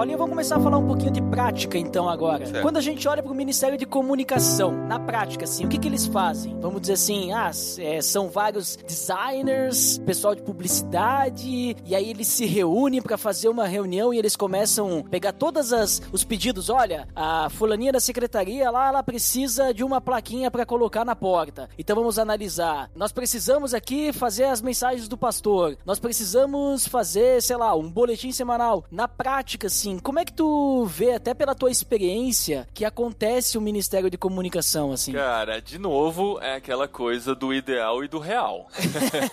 Paulinho, 0.00 0.16
vamos 0.16 0.29
começar 0.40 0.56
a 0.56 0.60
falar 0.60 0.78
um 0.78 0.86
pouquinho 0.86 1.10
de 1.10 1.20
prática 1.20 1.76
então 1.76 2.08
agora. 2.08 2.46
Certo. 2.46 2.62
Quando 2.62 2.78
a 2.78 2.80
gente 2.80 3.06
olha 3.06 3.22
para 3.22 3.30
o 3.30 3.34
Ministério 3.34 3.76
de 3.76 3.84
Comunicação, 3.84 4.72
na 4.72 4.98
prática, 4.98 5.44
assim, 5.44 5.66
o 5.66 5.68
que, 5.68 5.76
que 5.76 5.86
eles 5.86 6.06
fazem? 6.06 6.58
Vamos 6.58 6.80
dizer 6.80 6.94
assim, 6.94 7.30
ah, 7.30 7.50
é, 7.78 8.00
são 8.00 8.30
vários 8.30 8.74
designers, 8.74 9.98
pessoal 9.98 10.34
de 10.34 10.40
publicidade, 10.40 11.76
e 11.84 11.94
aí 11.94 12.08
eles 12.08 12.26
se 12.26 12.46
reúnem 12.46 13.02
para 13.02 13.18
fazer 13.18 13.50
uma 13.50 13.66
reunião 13.66 14.14
e 14.14 14.18
eles 14.18 14.34
começam 14.34 15.00
a 15.00 15.10
pegar 15.10 15.34
todas 15.34 15.74
as 15.74 16.00
os 16.10 16.24
pedidos. 16.24 16.70
Olha, 16.70 17.06
a 17.14 17.50
fulaninha 17.50 17.92
da 17.92 18.00
secretaria 18.00 18.70
lá, 18.70 18.88
ela 18.88 19.02
precisa 19.02 19.74
de 19.74 19.84
uma 19.84 20.00
plaquinha 20.00 20.50
para 20.50 20.64
colocar 20.64 21.04
na 21.04 21.14
porta. 21.14 21.68
Então 21.78 21.94
vamos 21.94 22.18
analisar. 22.18 22.90
Nós 22.96 23.12
precisamos 23.12 23.74
aqui 23.74 24.10
fazer 24.10 24.44
as 24.44 24.62
mensagens 24.62 25.06
do 25.06 25.18
pastor. 25.18 25.76
Nós 25.84 25.98
precisamos 25.98 26.88
fazer, 26.88 27.42
sei 27.42 27.58
lá, 27.58 27.76
um 27.76 27.90
boletim 27.90 28.32
semanal. 28.32 28.86
Na 28.90 29.06
prática, 29.06 29.66
assim, 29.66 29.98
como 29.98 30.18
é 30.18 30.24
que 30.24 30.29
tu 30.30 30.84
vê, 30.86 31.12
até 31.12 31.34
pela 31.34 31.54
tua 31.54 31.70
experiência, 31.70 32.68
que 32.72 32.84
acontece 32.84 33.58
o 33.58 33.60
Ministério 33.60 34.10
de 34.10 34.18
Comunicação, 34.18 34.92
assim? 34.92 35.12
Cara, 35.12 35.60
de 35.60 35.78
novo, 35.78 36.38
é 36.40 36.54
aquela 36.54 36.88
coisa 36.88 37.34
do 37.34 37.52
ideal 37.52 38.04
e 38.04 38.08
do 38.08 38.18
real. 38.18 38.68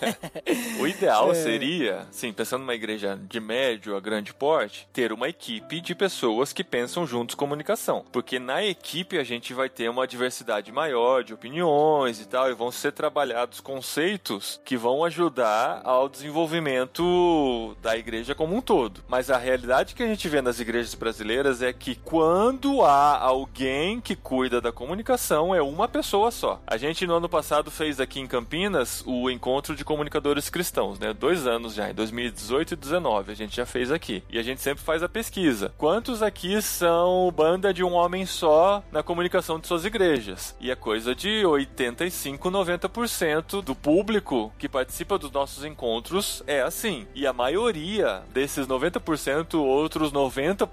o 0.80 0.88
ideal 0.88 1.34
seria, 1.34 2.08
sim, 2.12 2.32
pensando 2.34 2.62
numa 2.62 2.76
igreja 2.76 3.20
de 3.30 3.40
médio 3.40 3.96
a 3.96 4.00
grande 4.00 4.34
porte, 4.34 4.88
ter 4.92 5.12
uma 5.12 5.30
equipe 5.30 5.82
de 5.82 5.96
pessoas 5.96 6.54
que 6.54 6.64
pensam 6.64 7.06
juntos 7.06 7.36
comunicação. 7.36 8.06
Porque 8.12 8.40
na 8.40 8.64
equipe 8.64 9.18
a 9.18 9.24
gente 9.24 9.54
vai 9.54 9.70
ter 9.70 9.90
uma 9.90 10.08
diversidade 10.08 10.72
maior 10.72 11.24
de 11.24 11.34
opiniões 11.34 12.20
e 12.20 12.26
tal, 12.26 12.50
e 12.50 12.54
vão 12.54 12.72
ser 12.72 12.92
trabalhados 12.92 13.60
conceitos 13.60 14.60
que 14.64 14.78
vão 14.78 15.04
ajudar 15.04 15.82
ao 15.84 16.10
desenvolvimento 16.10 17.76
da 17.82 17.98
igreja 17.98 18.36
como 18.36 18.56
um 18.56 18.62
todo. 18.62 19.04
Mas 19.08 19.30
a 19.30 19.38
realidade 19.38 19.96
que 19.96 20.04
a 20.04 20.08
gente 20.08 20.28
vê 20.28 20.42
nas 20.42 20.60
igrejas 20.60 20.87
brasileiras 20.96 21.62
é 21.62 21.72
que 21.74 21.96
quando 21.96 22.84
há 22.84 23.18
alguém 23.18 24.00
que 24.00 24.16
cuida 24.16 24.60
da 24.62 24.72
comunicação, 24.72 25.54
é 25.54 25.62
uma 25.62 25.88
pessoa 25.88 26.32
só. 26.32 26.62
A 26.66 26.78
gente 26.78 27.06
no 27.06 27.16
ano 27.16 27.30
passado 27.30 27.72
fez 27.72 28.00
aqui 28.00 28.20
em 28.20 28.28
Campinas 28.28 29.04
o 29.06 29.30
encontro 29.30 29.76
de 29.76 29.86
comunicadores 29.86 30.50
cristãos, 30.50 31.00
né? 31.00 31.14
Dois 31.14 31.48
anos 31.48 31.74
já, 31.74 31.90
em 31.90 31.94
2018 31.94 32.74
e 32.74 32.76
2019, 32.76 33.32
a 33.32 33.36
gente 33.36 33.56
já 33.56 33.66
fez 33.66 33.92
aqui. 33.92 34.24
E 34.30 34.40
a 34.40 34.44
gente 34.44 34.62
sempre 34.62 34.84
faz 34.84 35.04
a 35.04 35.10
pesquisa. 35.10 35.74
Quantos 35.78 36.22
aqui 36.22 36.62
são 36.62 37.32
banda 37.36 37.74
de 37.74 37.84
um 37.84 37.94
homem 37.94 38.26
só 38.26 38.84
na 38.92 39.04
comunicação 39.04 39.60
de 39.60 39.68
suas 39.68 39.86
igrejas? 39.86 40.56
E 40.60 40.72
é 40.72 40.76
coisa 40.76 41.14
de 41.14 41.46
85, 41.46 42.50
90% 42.50 43.62
do 43.62 43.76
público 43.76 44.52
que 44.58 44.70
participa 44.70 45.18
dos 45.18 45.32
nossos 45.32 45.64
encontros 45.64 46.44
é 46.48 46.62
assim. 46.62 47.08
E 47.14 47.26
a 47.26 47.34
maioria 47.34 48.24
desses 48.34 48.68
90%, 48.68 49.56
outros 49.56 50.12
90% 50.12 50.68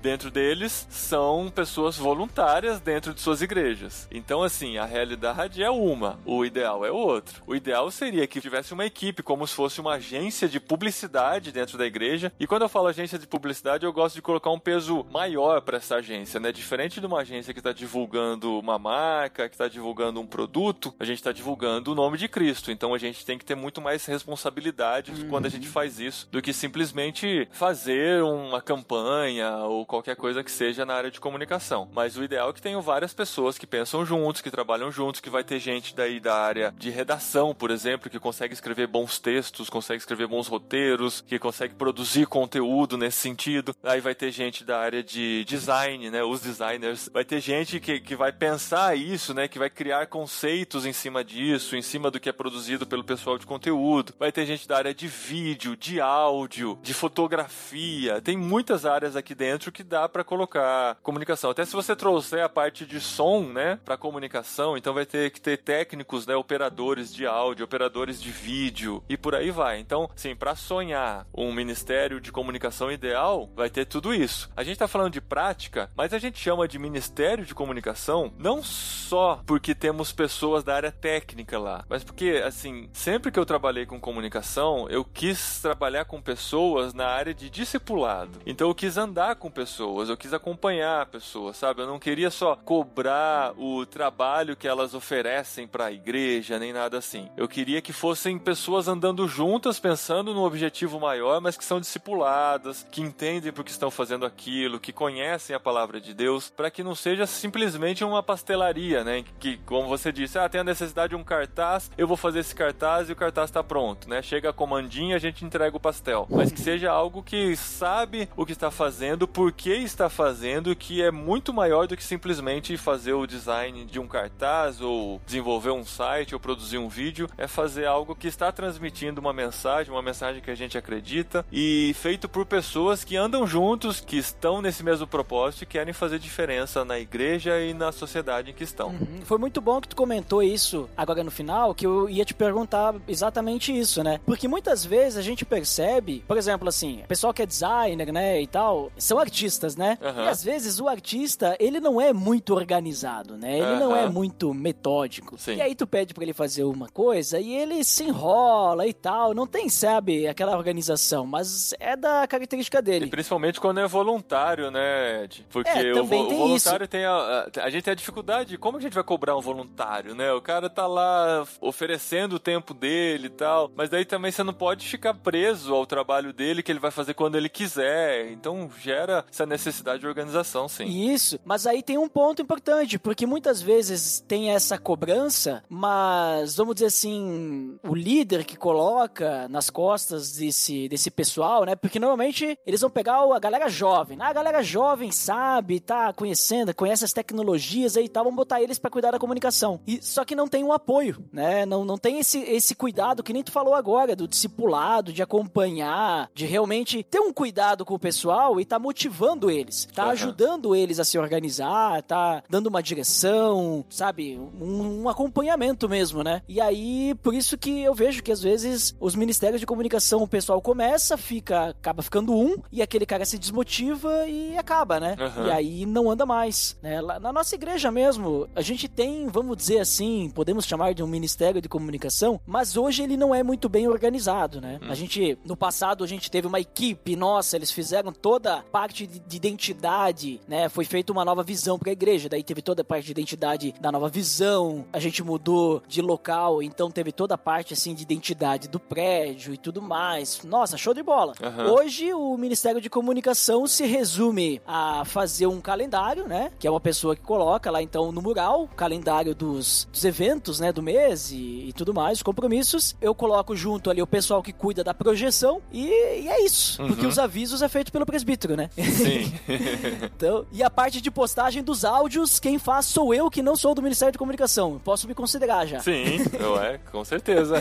dentro 0.00 0.30
deles 0.30 0.86
são 0.90 1.50
pessoas 1.54 1.96
voluntárias 1.96 2.80
dentro 2.80 3.14
de 3.14 3.20
suas 3.20 3.42
igrejas. 3.42 4.08
Então, 4.10 4.42
assim, 4.42 4.78
a 4.78 4.84
realidade 4.84 5.62
é 5.62 5.70
uma, 5.70 6.18
o 6.24 6.44
ideal 6.44 6.84
é 6.84 6.90
outro. 6.90 7.42
O 7.46 7.54
ideal 7.54 7.90
seria 7.90 8.26
que 8.26 8.40
tivesse 8.40 8.72
uma 8.72 8.84
equipe, 8.86 9.22
como 9.22 9.46
se 9.46 9.54
fosse 9.54 9.80
uma 9.80 9.94
agência 9.94 10.48
de 10.48 10.58
publicidade 10.58 11.52
dentro 11.52 11.78
da 11.78 11.86
igreja. 11.86 12.32
E 12.40 12.46
quando 12.46 12.62
eu 12.62 12.68
falo 12.68 12.88
agência 12.88 13.18
de 13.18 13.26
publicidade, 13.26 13.84
eu 13.84 13.92
gosto 13.92 14.16
de 14.16 14.22
colocar 14.22 14.50
um 14.50 14.58
peso 14.58 15.04
maior 15.10 15.60
para 15.60 15.78
essa 15.78 15.96
agência, 15.96 16.40
né? 16.40 16.52
Diferente 16.52 17.00
de 17.00 17.06
uma 17.06 17.20
agência 17.20 17.52
que 17.52 17.60
está 17.60 17.72
divulgando 17.72 18.58
uma 18.58 18.78
marca, 18.78 19.48
que 19.48 19.54
está 19.54 19.68
divulgando 19.68 20.20
um 20.20 20.26
produto, 20.26 20.94
a 20.98 21.04
gente 21.04 21.18
está 21.18 21.32
divulgando 21.32 21.92
o 21.92 21.94
nome 21.94 22.18
de 22.18 22.28
Cristo. 22.28 22.70
Então 22.70 22.94
a 22.94 22.98
gente 22.98 23.24
tem 23.24 23.38
que 23.38 23.44
ter 23.44 23.54
muito 23.54 23.80
mais 23.80 24.04
responsabilidade 24.06 25.12
uhum. 25.12 25.28
quando 25.28 25.46
a 25.46 25.50
gente 25.50 25.68
faz 25.68 25.98
isso 26.00 26.28
do 26.30 26.42
que 26.42 26.52
simplesmente 26.52 27.48
fazer 27.52 28.22
uma 28.22 28.60
campanha 28.60 29.19
ou 29.66 29.86
qualquer 29.86 30.16
coisa 30.16 30.42
que 30.42 30.50
seja 30.50 30.84
na 30.84 30.94
área 30.94 31.10
de 31.10 31.20
comunicação. 31.20 31.88
Mas 31.92 32.16
o 32.16 32.24
ideal 32.24 32.50
é 32.50 32.52
que 32.52 32.62
tenham 32.62 32.80
várias 32.80 33.12
pessoas 33.12 33.58
que 33.58 33.66
pensam 33.66 34.04
juntos, 34.04 34.40
que 34.40 34.50
trabalham 34.50 34.90
juntos, 34.90 35.20
que 35.20 35.30
vai 35.30 35.44
ter 35.44 35.58
gente 35.58 35.94
daí 35.94 36.20
da 36.20 36.34
área 36.34 36.74
de 36.76 36.90
redação, 36.90 37.54
por 37.54 37.70
exemplo, 37.70 38.10
que 38.10 38.18
consegue 38.18 38.54
escrever 38.54 38.86
bons 38.86 39.18
textos, 39.18 39.70
consegue 39.70 39.98
escrever 39.98 40.26
bons 40.26 40.48
roteiros, 40.48 41.22
que 41.26 41.38
consegue 41.38 41.74
produzir 41.74 42.26
conteúdo 42.26 42.96
nesse 42.96 43.18
sentido. 43.18 43.74
Aí 43.82 44.00
vai 44.00 44.14
ter 44.14 44.30
gente 44.30 44.64
da 44.64 44.78
área 44.78 45.02
de 45.02 45.44
design, 45.44 46.10
né? 46.10 46.22
Os 46.22 46.40
designers. 46.40 47.08
Vai 47.12 47.24
ter 47.24 47.40
gente 47.40 47.80
que, 47.80 48.00
que 48.00 48.16
vai 48.16 48.32
pensar 48.32 48.96
isso, 48.96 49.34
né? 49.34 49.48
Que 49.48 49.58
vai 49.58 49.70
criar 49.70 50.06
conceitos 50.06 50.86
em 50.86 50.92
cima 50.92 51.24
disso, 51.24 51.76
em 51.76 51.82
cima 51.82 52.10
do 52.10 52.20
que 52.20 52.28
é 52.28 52.32
produzido 52.32 52.86
pelo 52.86 53.04
pessoal 53.04 53.38
de 53.38 53.46
conteúdo. 53.46 54.14
Vai 54.18 54.32
ter 54.32 54.46
gente 54.46 54.66
da 54.66 54.76
área 54.76 54.94
de 54.94 55.06
vídeo, 55.06 55.76
de 55.76 56.00
áudio, 56.00 56.78
de 56.82 56.94
fotografia. 56.94 58.20
Tem 58.20 58.36
muitas 58.36 58.84
áreas 58.86 59.09
aqui 59.16 59.34
dentro 59.34 59.72
que 59.72 59.82
dá 59.82 60.08
para 60.08 60.24
colocar 60.24 60.96
comunicação. 61.02 61.50
Até 61.50 61.64
se 61.64 61.72
você 61.72 61.94
trouxer 61.94 62.42
a 62.42 62.48
parte 62.48 62.84
de 62.86 63.00
som, 63.00 63.42
né, 63.42 63.78
para 63.84 63.96
comunicação, 63.96 64.76
então 64.76 64.94
vai 64.94 65.06
ter 65.06 65.30
que 65.30 65.40
ter 65.40 65.58
técnicos, 65.58 66.26
né, 66.26 66.34
operadores 66.34 67.12
de 67.12 67.26
áudio, 67.26 67.64
operadores 67.64 68.20
de 68.20 68.30
vídeo 68.30 69.02
e 69.08 69.16
por 69.16 69.34
aí 69.34 69.50
vai. 69.50 69.78
Então, 69.78 70.08
sim, 70.14 70.34
para 70.34 70.54
sonhar 70.54 71.26
um 71.34 71.52
ministério 71.52 72.20
de 72.20 72.32
comunicação 72.32 72.90
ideal, 72.90 73.50
vai 73.54 73.70
ter 73.70 73.84
tudo 73.84 74.14
isso. 74.14 74.50
A 74.56 74.62
gente 74.62 74.78
tá 74.78 74.88
falando 74.88 75.12
de 75.12 75.20
prática, 75.20 75.90
mas 75.96 76.12
a 76.12 76.18
gente 76.18 76.38
chama 76.38 76.66
de 76.66 76.78
ministério 76.78 77.44
de 77.44 77.54
comunicação 77.54 78.32
não 78.38 78.62
só 78.62 79.42
porque 79.46 79.74
temos 79.74 80.12
pessoas 80.12 80.64
da 80.64 80.74
área 80.74 80.92
técnica 80.92 81.58
lá, 81.58 81.84
mas 81.88 82.04
porque 82.04 82.42
assim, 82.44 82.88
sempre 82.92 83.30
que 83.30 83.38
eu 83.38 83.46
trabalhei 83.46 83.86
com 83.86 84.00
comunicação, 84.00 84.88
eu 84.88 85.04
quis 85.04 85.60
trabalhar 85.60 86.04
com 86.04 86.20
pessoas 86.20 86.94
na 86.94 87.06
área 87.06 87.34
de 87.34 87.50
discipulado. 87.50 88.40
Então 88.46 88.68
eu 88.68 88.74
quis 88.74 88.89
andar 88.96 89.36
com 89.36 89.50
pessoas, 89.50 90.08
eu 90.08 90.16
quis 90.16 90.32
acompanhar 90.32 91.06
pessoas, 91.06 91.56
sabe? 91.56 91.82
Eu 91.82 91.86
não 91.86 91.98
queria 91.98 92.30
só 92.30 92.56
cobrar 92.56 93.52
o 93.58 93.84
trabalho 93.86 94.56
que 94.56 94.68
elas 94.68 94.94
oferecem 94.94 95.66
para 95.66 95.86
a 95.86 95.92
igreja, 95.92 96.58
nem 96.58 96.72
nada 96.72 96.98
assim. 96.98 97.28
Eu 97.36 97.48
queria 97.48 97.80
que 97.80 97.92
fossem 97.92 98.38
pessoas 98.38 98.88
andando 98.88 99.26
juntas, 99.28 99.78
pensando 99.78 100.34
num 100.34 100.42
objetivo 100.42 101.00
maior, 101.00 101.40
mas 101.40 101.56
que 101.56 101.64
são 101.64 101.80
discipuladas, 101.80 102.86
que 102.90 103.00
entendem 103.00 103.52
por 103.52 103.64
que 103.64 103.70
estão 103.70 103.90
fazendo 103.90 104.26
aquilo, 104.26 104.80
que 104.80 104.92
conhecem 104.92 105.54
a 105.54 105.60
palavra 105.60 106.00
de 106.00 106.14
Deus, 106.14 106.50
para 106.50 106.70
que 106.70 106.82
não 106.82 106.94
seja 106.94 107.26
simplesmente 107.26 108.04
uma 108.04 108.22
pastelaria, 108.22 109.04
né? 109.04 109.24
Que, 109.38 109.56
como 109.58 109.88
você 109.88 110.12
disse, 110.12 110.38
ah, 110.38 110.48
tem 110.48 110.60
a 110.60 110.64
necessidade 110.64 111.10
de 111.10 111.16
um 111.16 111.24
cartaz, 111.24 111.90
eu 111.96 112.06
vou 112.06 112.16
fazer 112.16 112.40
esse 112.40 112.54
cartaz 112.54 113.08
e 113.08 113.12
o 113.12 113.16
cartaz 113.16 113.50
está 113.50 113.62
pronto, 113.62 114.08
né? 114.08 114.22
Chega 114.22 114.50
a 114.50 114.52
comandinha, 114.52 115.16
a 115.16 115.18
gente 115.18 115.44
entrega 115.44 115.76
o 115.76 115.80
pastel. 115.80 116.26
Mas 116.30 116.52
que 116.52 116.60
seja 116.60 116.90
algo 116.90 117.22
que 117.22 117.56
sabe 117.56 118.28
o 118.36 118.44
que 118.44 118.52
está 118.52 118.70
fazendo, 118.70 118.79
por 119.28 119.52
que 119.52 119.70
está 119.70 120.08
fazendo, 120.08 120.74
que 120.74 121.02
é 121.02 121.10
muito 121.10 121.52
maior 121.52 121.86
do 121.86 121.96
que 121.96 122.02
simplesmente 122.02 122.76
fazer 122.76 123.12
o 123.12 123.26
design 123.26 123.84
de 123.84 124.00
um 124.00 124.08
cartaz 124.08 124.80
ou 124.80 125.20
desenvolver 125.26 125.70
um 125.70 125.84
site 125.84 126.34
ou 126.34 126.40
produzir 126.40 126.78
um 126.78 126.88
vídeo. 126.88 127.28
É 127.36 127.46
fazer 127.46 127.86
algo 127.86 128.14
que 128.14 128.26
está 128.26 128.50
transmitindo 128.50 129.20
uma 129.20 129.32
mensagem, 129.32 129.92
uma 129.92 130.02
mensagem 130.02 130.40
que 130.40 130.50
a 130.50 130.54
gente 130.54 130.78
acredita 130.78 131.44
e 131.52 131.94
feito 131.98 132.28
por 132.28 132.46
pessoas 132.46 133.04
que 133.04 133.16
andam 133.16 133.46
juntos, 133.46 134.00
que 134.00 134.16
estão 134.16 134.62
nesse 134.62 134.82
mesmo 134.82 135.06
propósito 135.06 135.62
e 135.62 135.66
querem 135.66 135.92
fazer 135.92 136.18
diferença 136.18 136.84
na 136.84 136.98
igreja 136.98 137.60
e 137.60 137.74
na 137.74 137.92
sociedade 137.92 138.50
em 138.50 138.54
que 138.54 138.64
estão. 138.64 138.88
Uhum. 138.88 139.20
Foi 139.24 139.36
muito 139.38 139.60
bom 139.60 139.80
que 139.80 139.88
tu 139.88 139.96
comentou 139.96 140.42
isso 140.42 140.88
agora 140.96 141.22
no 141.22 141.30
final, 141.30 141.74
que 141.74 141.86
eu 141.86 142.08
ia 142.08 142.24
te 142.24 142.32
perguntar 142.32 142.94
exatamente 143.06 143.76
isso, 143.76 144.02
né? 144.02 144.20
Porque 144.24 144.48
muitas 144.48 144.84
vezes 144.84 145.18
a 145.18 145.22
gente 145.22 145.44
percebe, 145.44 146.24
por 146.26 146.38
exemplo, 146.38 146.68
assim, 146.68 147.02
o 147.04 147.08
pessoal 147.08 147.34
que 147.34 147.42
é 147.42 147.46
designer, 147.46 148.12
né, 148.12 148.40
e 148.40 148.46
tal, 148.46 148.69
são 148.96 149.18
artistas, 149.18 149.76
né? 149.76 149.98
Uhum. 150.00 150.24
E 150.24 150.28
às 150.28 150.42
vezes 150.42 150.80
o 150.80 150.88
artista, 150.88 151.56
ele 151.58 151.80
não 151.80 152.00
é 152.00 152.12
muito 152.12 152.54
organizado, 152.54 153.36
né? 153.36 153.58
Ele 153.58 153.72
uhum. 153.72 153.78
não 153.78 153.96
é 153.96 154.08
muito 154.08 154.52
metódico. 154.54 155.38
Sim. 155.38 155.56
E 155.56 155.62
aí 155.62 155.74
tu 155.74 155.86
pede 155.86 156.14
para 156.14 156.22
ele 156.22 156.32
fazer 156.32 156.64
uma 156.64 156.88
coisa 156.88 157.38
e 157.38 157.52
ele 157.54 157.82
se 157.84 158.04
enrola 158.04 158.86
e 158.86 158.92
tal, 158.92 159.34
não 159.34 159.46
tem, 159.46 159.68
sabe, 159.68 160.26
aquela 160.26 160.56
organização, 160.56 161.26
mas 161.26 161.74
é 161.78 161.96
da 161.96 162.26
característica 162.26 162.80
dele. 162.82 163.06
E 163.06 163.10
principalmente 163.10 163.60
quando 163.60 163.80
é 163.80 163.86
voluntário, 163.86 164.70
né, 164.70 165.24
Ed? 165.24 165.46
Porque 165.50 165.68
é, 165.68 165.92
o, 165.94 166.02
o, 166.02 166.04
voluntário 166.04 166.84
isso. 166.84 166.88
tem 166.88 167.04
a, 167.04 167.12
a, 167.12 167.64
a 167.64 167.70
gente 167.70 167.84
tem 167.84 167.92
a 167.92 167.96
dificuldade, 167.96 168.58
como 168.58 168.78
a 168.78 168.80
gente 168.80 168.94
vai 168.94 169.04
cobrar 169.04 169.36
um 169.36 169.40
voluntário, 169.40 170.14
né? 170.14 170.32
O 170.32 170.40
cara 170.40 170.68
tá 170.68 170.86
lá 170.86 171.44
oferecendo 171.60 172.34
o 172.34 172.38
tempo 172.38 172.74
dele 172.74 173.26
e 173.26 173.30
tal, 173.30 173.70
mas 173.74 173.88
daí 173.90 174.04
também 174.04 174.30
você 174.30 174.42
não 174.42 174.52
pode 174.52 174.86
ficar 174.86 175.14
preso 175.14 175.74
ao 175.74 175.86
trabalho 175.86 176.32
dele 176.32 176.62
que 176.62 176.70
ele 176.70 176.78
vai 176.78 176.90
fazer 176.90 177.14
quando 177.14 177.36
ele 177.36 177.48
quiser. 177.48 178.30
Então 178.30 178.59
gera 178.78 179.24
essa 179.30 179.46
necessidade 179.46 180.00
de 180.00 180.06
organização, 180.06 180.68
sim. 180.68 180.86
Isso, 180.86 181.38
mas 181.44 181.66
aí 181.66 181.82
tem 181.82 181.98
um 181.98 182.08
ponto 182.08 182.42
importante, 182.42 182.98
porque 182.98 183.26
muitas 183.26 183.62
vezes 183.62 184.22
tem 184.26 184.50
essa 184.50 184.78
cobrança, 184.78 185.62
mas 185.68 186.56
vamos 186.56 186.74
dizer 186.74 186.86
assim, 186.86 187.78
o 187.82 187.94
líder 187.94 188.44
que 188.44 188.56
coloca 188.56 189.48
nas 189.48 189.70
costas 189.70 190.32
desse, 190.32 190.88
desse 190.88 191.10
pessoal, 191.10 191.64
né? 191.64 191.76
Porque 191.76 191.98
normalmente 191.98 192.58
eles 192.66 192.80
vão 192.80 192.90
pegar 192.90 193.20
a 193.20 193.38
galera 193.38 193.68
jovem, 193.68 194.16
né? 194.16 194.24
A 194.24 194.32
galera 194.32 194.62
jovem 194.62 195.10
sabe, 195.10 195.80
tá 195.80 196.12
conhecendo, 196.12 196.74
conhece 196.74 197.04
as 197.04 197.12
tecnologias 197.12 197.96
aí 197.96 198.04
e 198.04 198.08
tal, 198.08 198.24
vamos 198.24 198.36
botar 198.36 198.62
eles 198.62 198.78
para 198.78 198.90
cuidar 198.90 199.10
da 199.10 199.18
comunicação. 199.18 199.80
E 199.86 200.02
só 200.02 200.24
que 200.24 200.34
não 200.34 200.48
tem 200.48 200.64
um 200.64 200.72
apoio, 200.72 201.24
né? 201.32 201.64
Não, 201.66 201.84
não 201.84 201.98
tem 201.98 202.18
esse, 202.18 202.38
esse 202.40 202.74
cuidado 202.74 203.22
que 203.22 203.32
nem 203.32 203.42
tu 203.42 203.52
falou 203.52 203.74
agora, 203.74 204.16
do 204.16 204.28
discipulado, 204.28 205.12
de 205.12 205.22
acompanhar, 205.22 206.30
de 206.34 206.46
realmente 206.46 207.02
ter 207.02 207.20
um 207.20 207.32
cuidado 207.32 207.84
com 207.84 207.94
o 207.94 207.98
pessoal 207.98 208.49
e 208.58 208.64
tá 208.64 208.78
motivando 208.78 209.50
eles, 209.50 209.86
tá 209.94 210.06
uhum. 210.06 210.10
ajudando 210.10 210.74
eles 210.74 210.98
a 210.98 211.04
se 211.04 211.18
organizar, 211.18 212.02
tá 212.02 212.42
dando 212.48 212.68
uma 212.68 212.82
direção, 212.82 213.84
sabe? 213.90 214.38
Um, 214.38 215.02
um 215.02 215.08
acompanhamento 215.08 215.88
mesmo, 215.88 216.24
né? 216.24 216.42
E 216.48 216.60
aí, 216.60 217.14
por 217.22 217.34
isso 217.34 217.58
que 217.58 217.82
eu 217.82 217.94
vejo 217.94 218.22
que 218.22 218.32
às 218.32 218.42
vezes 218.42 218.94
os 218.98 219.14
ministérios 219.14 219.60
de 219.60 219.66
comunicação, 219.66 220.22
o 220.22 220.28
pessoal 220.28 220.60
começa, 220.62 221.16
fica, 221.16 221.68
acaba 221.68 222.02
ficando 222.02 222.34
um, 222.34 222.56
e 222.72 222.80
aquele 222.80 223.04
cara 223.04 223.24
se 223.24 223.38
desmotiva 223.38 224.26
e 224.26 224.56
acaba, 224.56 224.98
né? 224.98 225.16
Uhum. 225.18 225.46
E 225.46 225.50
aí 225.50 225.86
não 225.86 226.10
anda 226.10 226.24
mais, 226.24 226.78
né? 226.82 227.00
Na 227.02 227.32
nossa 227.32 227.54
igreja 227.54 227.90
mesmo, 227.90 228.48
a 228.54 228.62
gente 228.62 228.88
tem, 228.88 229.26
vamos 229.26 229.56
dizer 229.56 229.80
assim, 229.80 230.30
podemos 230.34 230.64
chamar 230.64 230.94
de 230.94 231.02
um 231.02 231.06
ministério 231.06 231.60
de 231.60 231.68
comunicação, 231.68 232.40
mas 232.46 232.76
hoje 232.76 233.02
ele 233.02 233.16
não 233.16 233.34
é 233.34 233.42
muito 233.42 233.68
bem 233.68 233.88
organizado, 233.88 234.60
né? 234.60 234.78
Uhum. 234.82 234.90
A 234.90 234.94
gente, 234.94 235.38
no 235.44 235.56
passado, 235.56 236.02
a 236.02 236.06
gente 236.06 236.30
teve 236.30 236.46
uma 236.46 236.60
equipe, 236.60 237.16
nossa, 237.16 237.56
eles 237.56 237.70
fizeram 237.70 238.12
toda 238.12 238.39
parte 238.70 239.06
de, 239.06 239.18
de 239.18 239.36
identidade, 239.36 240.40
né? 240.46 240.68
Foi 240.68 240.84
feita 240.84 241.12
uma 241.12 241.24
nova 241.24 241.42
visão 241.42 241.78
para 241.78 241.90
a 241.90 241.92
igreja, 241.92 242.28
daí 242.28 242.42
teve 242.42 242.62
toda 242.62 242.82
a 242.82 242.84
parte 242.84 243.06
de 243.06 243.12
identidade 243.12 243.74
da 243.80 243.92
nova 243.92 244.08
visão, 244.08 244.84
a 244.92 244.98
gente 244.98 245.22
mudou 245.22 245.82
de 245.86 246.00
local, 246.00 246.62
então 246.62 246.90
teve 246.90 247.12
toda 247.12 247.34
a 247.34 247.38
parte, 247.38 247.74
assim, 247.74 247.94
de 247.94 248.02
identidade 248.02 248.68
do 248.68 248.78
prédio 248.78 249.52
e 249.52 249.58
tudo 249.58 249.82
mais. 249.82 250.42
Nossa, 250.44 250.76
show 250.76 250.94
de 250.94 251.02
bola. 251.02 251.34
Uhum. 251.40 251.72
Hoje, 251.72 252.12
o 252.12 252.36
Ministério 252.36 252.80
de 252.80 252.88
Comunicação 252.88 253.66
se 253.66 253.86
resume 253.86 254.60
a 254.66 255.04
fazer 255.04 255.46
um 255.46 255.60
calendário, 255.60 256.26
né? 256.26 256.50
Que 256.58 256.66
é 256.66 256.70
uma 256.70 256.80
pessoa 256.80 257.14
que 257.14 257.22
coloca 257.22 257.70
lá, 257.70 257.82
então, 257.82 258.12
no 258.12 258.22
mural, 258.22 258.64
o 258.64 258.68
calendário 258.68 259.34
dos, 259.34 259.88
dos 259.90 260.04
eventos, 260.04 260.60
né? 260.60 260.72
Do 260.72 260.82
mês 260.82 261.30
e, 261.30 261.68
e, 261.68 261.72
tudo 261.72 261.92
mais, 261.92 262.18
os 262.18 262.22
compromissos. 262.22 262.96
Eu 263.00 263.14
coloco 263.14 263.54
junto 263.54 263.90
ali 263.90 264.02
o 264.02 264.06
pessoal 264.06 264.42
que 264.42 264.52
cuida 264.52 264.82
da 264.82 264.94
projeção 264.94 265.60
e, 265.72 265.86
e 265.86 266.28
é 266.28 266.44
isso. 266.44 266.80
Uhum. 266.80 266.88
Porque 266.88 267.06
os 267.06 267.18
avisos 267.18 267.62
é 267.62 267.68
feito 267.68 267.92
pelo 267.92 268.06
presbítero, 268.06 268.29
né? 268.56 268.70
Sim. 268.74 269.32
então, 270.04 270.46
e 270.52 270.62
a 270.62 270.70
parte 270.70 271.00
de 271.00 271.10
postagem 271.10 271.62
dos 271.62 271.84
áudios, 271.84 272.38
quem 272.38 272.58
faz 272.58 272.86
sou 272.86 273.14
eu, 273.14 273.30
que 273.30 273.42
não 273.42 273.56
sou 273.56 273.74
do 273.74 273.82
Ministério 273.82 274.12
de 274.12 274.18
Comunicação. 274.18 274.80
Posso 274.84 275.06
me 275.06 275.14
considerar 275.14 275.66
já. 275.66 275.80
Sim, 275.80 276.18
eu 276.38 276.60
é, 276.60 276.78
com 276.90 277.04
certeza. 277.04 277.56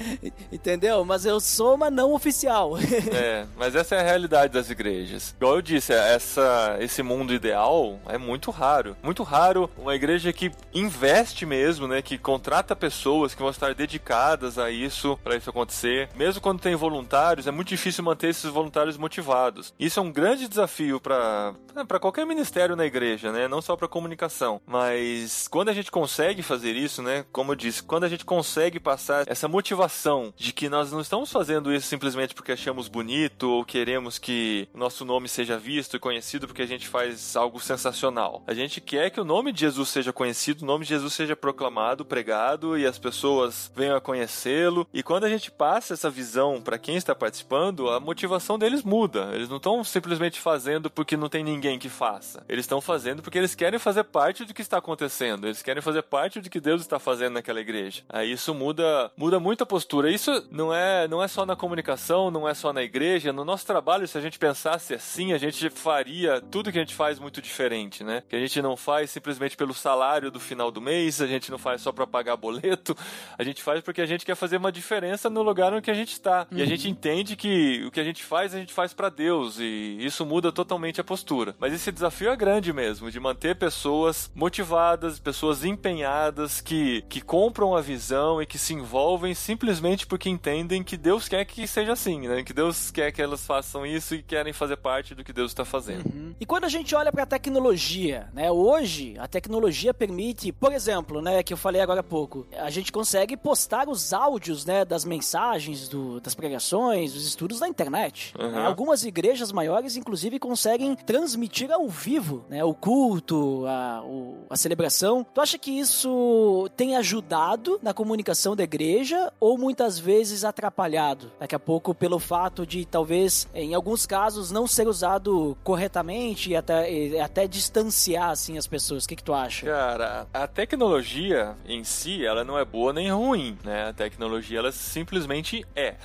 Entendeu? 0.52 1.04
Mas 1.04 1.24
eu 1.24 1.40
sou 1.40 1.74
uma 1.74 1.90
não 1.90 2.12
oficial. 2.12 2.76
é, 3.12 3.46
mas 3.56 3.74
essa 3.74 3.94
é 3.96 4.00
a 4.00 4.02
realidade 4.02 4.52
das 4.52 4.70
igrejas. 4.70 5.34
Igual 5.36 5.56
eu 5.56 5.62
disse, 5.62 5.92
essa, 5.92 6.76
esse 6.80 7.02
mundo 7.02 7.34
ideal 7.34 7.98
é 8.06 8.18
muito 8.18 8.50
raro. 8.50 8.96
Muito 9.02 9.22
raro 9.22 9.70
uma 9.76 9.94
igreja 9.94 10.32
que 10.32 10.50
investe 10.72 11.46
mesmo, 11.46 11.86
né? 11.86 12.02
Que 12.02 12.18
contrata 12.18 12.76
pessoas 12.76 13.34
que 13.34 13.42
vão 13.42 13.50
estar 13.50 13.74
dedicadas 13.74 14.58
a 14.58 14.70
isso, 14.70 15.18
para 15.22 15.36
isso 15.36 15.50
acontecer. 15.50 16.08
Mesmo 16.14 16.40
quando 16.40 16.60
tem 16.60 16.74
voluntários, 16.74 17.46
é 17.46 17.50
muito 17.50 17.68
difícil 17.68 18.04
manter 18.04 18.28
esses 18.28 18.50
voluntários 18.50 18.96
motivados. 18.96 19.72
Isso 19.78 19.98
é 19.98 20.02
um 20.02 20.09
grande 20.10 20.48
desafio 20.48 21.00
para 21.00 21.54
para 21.86 22.00
qualquer 22.00 22.26
ministério 22.26 22.76
na 22.76 22.84
igreja, 22.84 23.32
né? 23.32 23.48
Não 23.48 23.62
só 23.62 23.76
para 23.76 23.88
comunicação, 23.88 24.60
mas 24.66 25.48
quando 25.48 25.68
a 25.68 25.72
gente 25.72 25.90
consegue 25.90 26.42
fazer 26.42 26.74
isso, 26.74 27.02
né? 27.02 27.24
Como 27.32 27.52
eu 27.52 27.56
disse, 27.56 27.82
quando 27.82 28.04
a 28.04 28.08
gente 28.08 28.24
consegue 28.24 28.80
passar 28.80 29.24
essa 29.26 29.48
motivação 29.48 30.32
de 30.36 30.52
que 30.52 30.68
nós 30.68 30.92
não 30.92 31.00
estamos 31.00 31.30
fazendo 31.30 31.72
isso 31.72 31.86
simplesmente 31.86 32.34
porque 32.34 32.52
achamos 32.52 32.88
bonito 32.88 33.50
ou 33.50 33.64
queremos 33.64 34.18
que 34.18 34.68
nosso 34.74 35.04
nome 35.04 35.28
seja 35.28 35.58
visto 35.58 35.96
e 35.96 36.00
conhecido 36.00 36.46
porque 36.46 36.62
a 36.62 36.66
gente 36.66 36.88
faz 36.88 37.36
algo 37.36 37.60
sensacional. 37.60 38.42
A 38.46 38.54
gente 38.54 38.80
quer 38.80 39.10
que 39.10 39.20
o 39.20 39.24
nome 39.24 39.52
de 39.52 39.60
Jesus 39.60 39.88
seja 39.88 40.12
conhecido, 40.12 40.62
o 40.62 40.66
nome 40.66 40.84
de 40.84 40.90
Jesus 40.90 41.14
seja 41.14 41.36
proclamado, 41.36 42.04
pregado 42.04 42.76
e 42.76 42.86
as 42.86 42.98
pessoas 42.98 43.70
venham 43.74 43.96
a 43.96 44.00
conhecê-lo. 44.00 44.86
E 44.92 45.02
quando 45.02 45.24
a 45.24 45.28
gente 45.28 45.50
passa 45.50 45.94
essa 45.94 46.10
visão 46.10 46.60
para 46.60 46.78
quem 46.78 46.96
está 46.96 47.14
participando, 47.14 47.90
a 47.90 48.00
motivação 48.00 48.58
deles 48.58 48.82
muda. 48.82 49.30
Eles 49.32 49.48
não 49.48 49.56
estão 49.56 49.82
simplesmente 49.90 50.40
fazendo 50.40 50.90
porque 50.90 51.16
não 51.16 51.28
tem 51.28 51.44
ninguém 51.44 51.78
que 51.78 51.88
faça. 51.88 52.42
Eles 52.48 52.64
estão 52.64 52.80
fazendo 52.80 53.22
porque 53.22 53.38
eles 53.38 53.54
querem 53.54 53.78
fazer 53.78 54.04
parte 54.04 54.44
do 54.44 54.54
que 54.54 54.62
está 54.62 54.78
acontecendo. 54.78 55.46
Eles 55.46 55.62
querem 55.62 55.82
fazer 55.82 56.02
parte 56.02 56.40
do 56.40 56.48
que 56.48 56.60
Deus 56.60 56.80
está 56.80 56.98
fazendo 56.98 57.34
naquela 57.34 57.60
igreja. 57.60 58.02
Aí 58.08 58.32
isso 58.32 58.54
muda, 58.54 59.10
muda 59.16 59.38
muito 59.38 59.62
a 59.62 59.66
postura. 59.66 60.10
Isso 60.10 60.46
não 60.50 60.72
é, 60.72 61.06
não 61.08 61.22
é 61.22 61.28
só 61.28 61.44
na 61.44 61.56
comunicação, 61.56 62.30
não 62.30 62.48
é 62.48 62.54
só 62.54 62.72
na 62.72 62.82
igreja. 62.82 63.32
No 63.32 63.44
nosso 63.44 63.66
trabalho, 63.66 64.06
se 64.06 64.16
a 64.16 64.20
gente 64.20 64.38
pensasse 64.38 64.94
assim, 64.94 65.32
a 65.32 65.38
gente 65.38 65.68
faria 65.70 66.40
tudo 66.40 66.72
que 66.72 66.78
a 66.78 66.82
gente 66.82 66.94
faz 66.94 67.18
muito 67.18 67.42
diferente, 67.42 68.04
né? 68.04 68.22
Que 68.28 68.36
a 68.36 68.40
gente 68.40 68.62
não 68.62 68.76
faz 68.76 69.10
simplesmente 69.10 69.56
pelo 69.56 69.74
salário 69.74 70.30
do 70.30 70.40
final 70.40 70.70
do 70.70 70.80
mês, 70.80 71.20
a 71.20 71.26
gente 71.26 71.50
não 71.50 71.58
faz 71.58 71.82
só 71.82 71.92
para 71.92 72.06
pagar 72.06 72.36
boleto, 72.36 72.96
a 73.38 73.42
gente 73.42 73.62
faz 73.62 73.80
porque 73.82 74.00
a 74.00 74.06
gente 74.06 74.24
quer 74.24 74.34
fazer 74.34 74.56
uma 74.56 74.72
diferença 74.72 75.28
no 75.28 75.42
lugar 75.42 75.72
onde 75.72 75.90
a 75.90 75.94
gente 75.94 76.12
está. 76.12 76.46
Uhum. 76.50 76.58
E 76.58 76.62
a 76.62 76.66
gente 76.66 76.88
entende 76.88 77.36
que 77.36 77.84
o 77.86 77.90
que 77.90 78.00
a 78.00 78.04
gente 78.04 78.22
faz, 78.22 78.54
a 78.54 78.58
gente 78.58 78.72
faz 78.72 78.92
para 78.92 79.08
Deus 79.08 79.58
e 79.58 79.79
isso 79.98 80.24
muda 80.24 80.52
totalmente 80.52 81.00
a 81.00 81.04
postura. 81.04 81.54
Mas 81.58 81.72
esse 81.72 81.90
desafio 81.90 82.30
é 82.30 82.36
grande 82.36 82.72
mesmo, 82.72 83.10
de 83.10 83.20
manter 83.20 83.56
pessoas 83.56 84.30
motivadas, 84.34 85.18
pessoas 85.18 85.64
empenhadas, 85.64 86.60
que, 86.60 87.02
que 87.08 87.20
compram 87.20 87.74
a 87.74 87.80
visão 87.80 88.40
e 88.40 88.46
que 88.46 88.58
se 88.58 88.74
envolvem 88.74 89.34
simplesmente 89.34 90.06
porque 90.06 90.28
entendem 90.28 90.82
que 90.82 90.96
Deus 90.96 91.28
quer 91.28 91.44
que 91.44 91.66
seja 91.66 91.92
assim, 91.92 92.28
né? 92.28 92.42
Que 92.42 92.52
Deus 92.52 92.90
quer 92.90 93.12
que 93.12 93.22
elas 93.22 93.46
façam 93.46 93.84
isso 93.86 94.14
e 94.14 94.22
querem 94.22 94.52
fazer 94.52 94.76
parte 94.76 95.14
do 95.14 95.24
que 95.24 95.32
Deus 95.32 95.50
está 95.50 95.64
fazendo. 95.64 96.06
Uhum. 96.06 96.34
E 96.40 96.46
quando 96.46 96.64
a 96.64 96.68
gente 96.68 96.94
olha 96.94 97.12
para 97.12 97.22
a 97.22 97.26
tecnologia, 97.26 98.28
né? 98.32 98.50
Hoje, 98.50 99.14
a 99.18 99.28
tecnologia 99.28 99.92
permite, 99.92 100.52
por 100.52 100.72
exemplo, 100.72 101.20
né? 101.20 101.42
Que 101.42 101.52
eu 101.52 101.56
falei 101.56 101.80
agora 101.80 102.00
há 102.00 102.04
pouco, 102.04 102.46
a 102.56 102.70
gente 102.70 102.92
consegue 102.92 103.36
postar 103.36 103.88
os 103.88 104.12
áudios, 104.12 104.64
né? 104.64 104.84
Das 104.84 105.04
mensagens, 105.04 105.88
do, 105.88 106.20
das 106.20 106.34
pregações, 106.34 107.12
dos 107.12 107.26
estudos 107.26 107.60
na 107.60 107.68
internet. 107.68 108.34
Uhum. 108.38 108.50
Né? 108.50 108.66
Algumas 108.66 109.04
igrejas 109.04 109.52
maiores, 109.52 109.69
inclusive, 109.96 110.38
conseguem 110.38 110.94
transmitir 110.94 111.70
ao 111.70 111.88
vivo, 111.88 112.44
né? 112.48 112.64
O 112.64 112.74
culto, 112.74 113.64
a, 113.66 114.02
o, 114.04 114.46
a 114.48 114.56
celebração. 114.56 115.26
Tu 115.34 115.40
acha 115.40 115.58
que 115.58 115.70
isso 115.70 116.68
tem 116.76 116.96
ajudado 116.96 117.78
na 117.82 117.92
comunicação 117.92 118.56
da 118.56 118.64
igreja 118.64 119.32
ou 119.38 119.58
muitas 119.58 119.98
vezes 119.98 120.44
atrapalhado? 120.44 121.30
Daqui 121.38 121.54
a 121.54 121.58
pouco, 121.58 121.94
pelo 121.94 122.18
fato 122.18 122.66
de 122.66 122.84
talvez, 122.84 123.48
em 123.54 123.74
alguns 123.74 124.06
casos, 124.06 124.50
não 124.50 124.66
ser 124.66 124.88
usado 124.88 125.56
corretamente 125.62 126.50
e 126.50 126.56
até, 126.56 126.92
e 126.92 127.20
até 127.20 127.46
distanciar 127.46 128.30
assim 128.30 128.58
as 128.58 128.66
pessoas. 128.66 129.04
O 129.04 129.08
que, 129.08 129.16
que 129.16 129.24
tu 129.24 129.34
acha? 129.34 129.66
Cara, 129.66 130.26
a 130.32 130.46
tecnologia 130.46 131.56
em 131.66 131.84
si, 131.84 132.24
ela 132.24 132.44
não 132.44 132.58
é 132.58 132.64
boa 132.64 132.92
nem 132.92 133.10
ruim, 133.10 133.56
né? 133.64 133.88
A 133.88 133.92
tecnologia, 133.92 134.58
ela 134.58 134.72
simplesmente 134.72 135.64
é. 135.74 135.96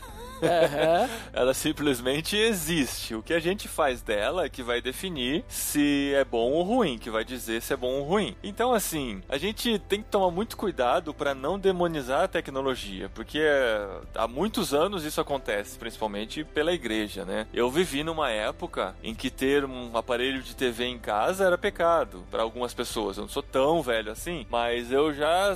Uhum. 0.42 1.10
ela 1.34 1.54
simplesmente 1.54 2.36
existe. 2.36 3.16
O 3.16 3.24
que 3.24 3.34
a 3.34 3.40
gente 3.40 3.68
faz 3.68 4.02
dela 4.02 4.46
é 4.46 4.50
que 4.50 4.64
vai 4.64 4.82
definir 4.82 5.44
se 5.48 6.14
é 6.16 6.24
bom 6.24 6.52
ou 6.52 6.64
ruim, 6.64 6.98
que 6.98 7.10
vai 7.10 7.24
dizer 7.24 7.62
se 7.62 7.74
é 7.74 7.78
bom 7.78 8.00
ou 8.00 8.04
ruim. 8.04 8.36
Então, 8.44 8.74
assim, 8.74 9.22
a 9.30 9.38
gente 9.38 9.80
tem 9.80 10.02
que 10.02 10.10
tomar 10.10 10.32
muito 10.32 10.58
cuidado 10.58 11.14
para 11.14 11.34
não 11.34 11.60
demonizar 11.60 12.24
a 12.24 12.28
tecnologia, 12.28 13.10
porque 13.14 13.42
há 14.14 14.28
muitos 14.28 14.74
anos 14.74 15.04
isso 15.04 15.22
acontece, 15.22 15.78
principalmente 15.78 16.44
pela 16.44 16.74
igreja, 16.74 17.26
né? 17.26 17.48
Eu 17.54 17.70
vivi 17.70 18.04
numa 18.04 18.30
época 18.30 18.96
em 19.04 19.14
que 19.14 19.30
ter 19.30 19.66
um 19.66 19.96
aparelho 19.98 20.42
de 20.42 20.56
TV 20.56 20.86
em 20.86 21.00
casa 21.00 21.46
era 21.46 21.58
pecado 21.58 22.24
para 22.30 22.44
algumas 22.44 22.74
pessoas. 22.74 23.18
Eu 23.18 23.24
não 23.24 23.30
sou 23.30 23.44
tão 23.44 23.82
velho 23.82 24.12
assim, 24.12 24.46
mas 24.50 24.92
eu 24.92 25.14
já 25.14 25.56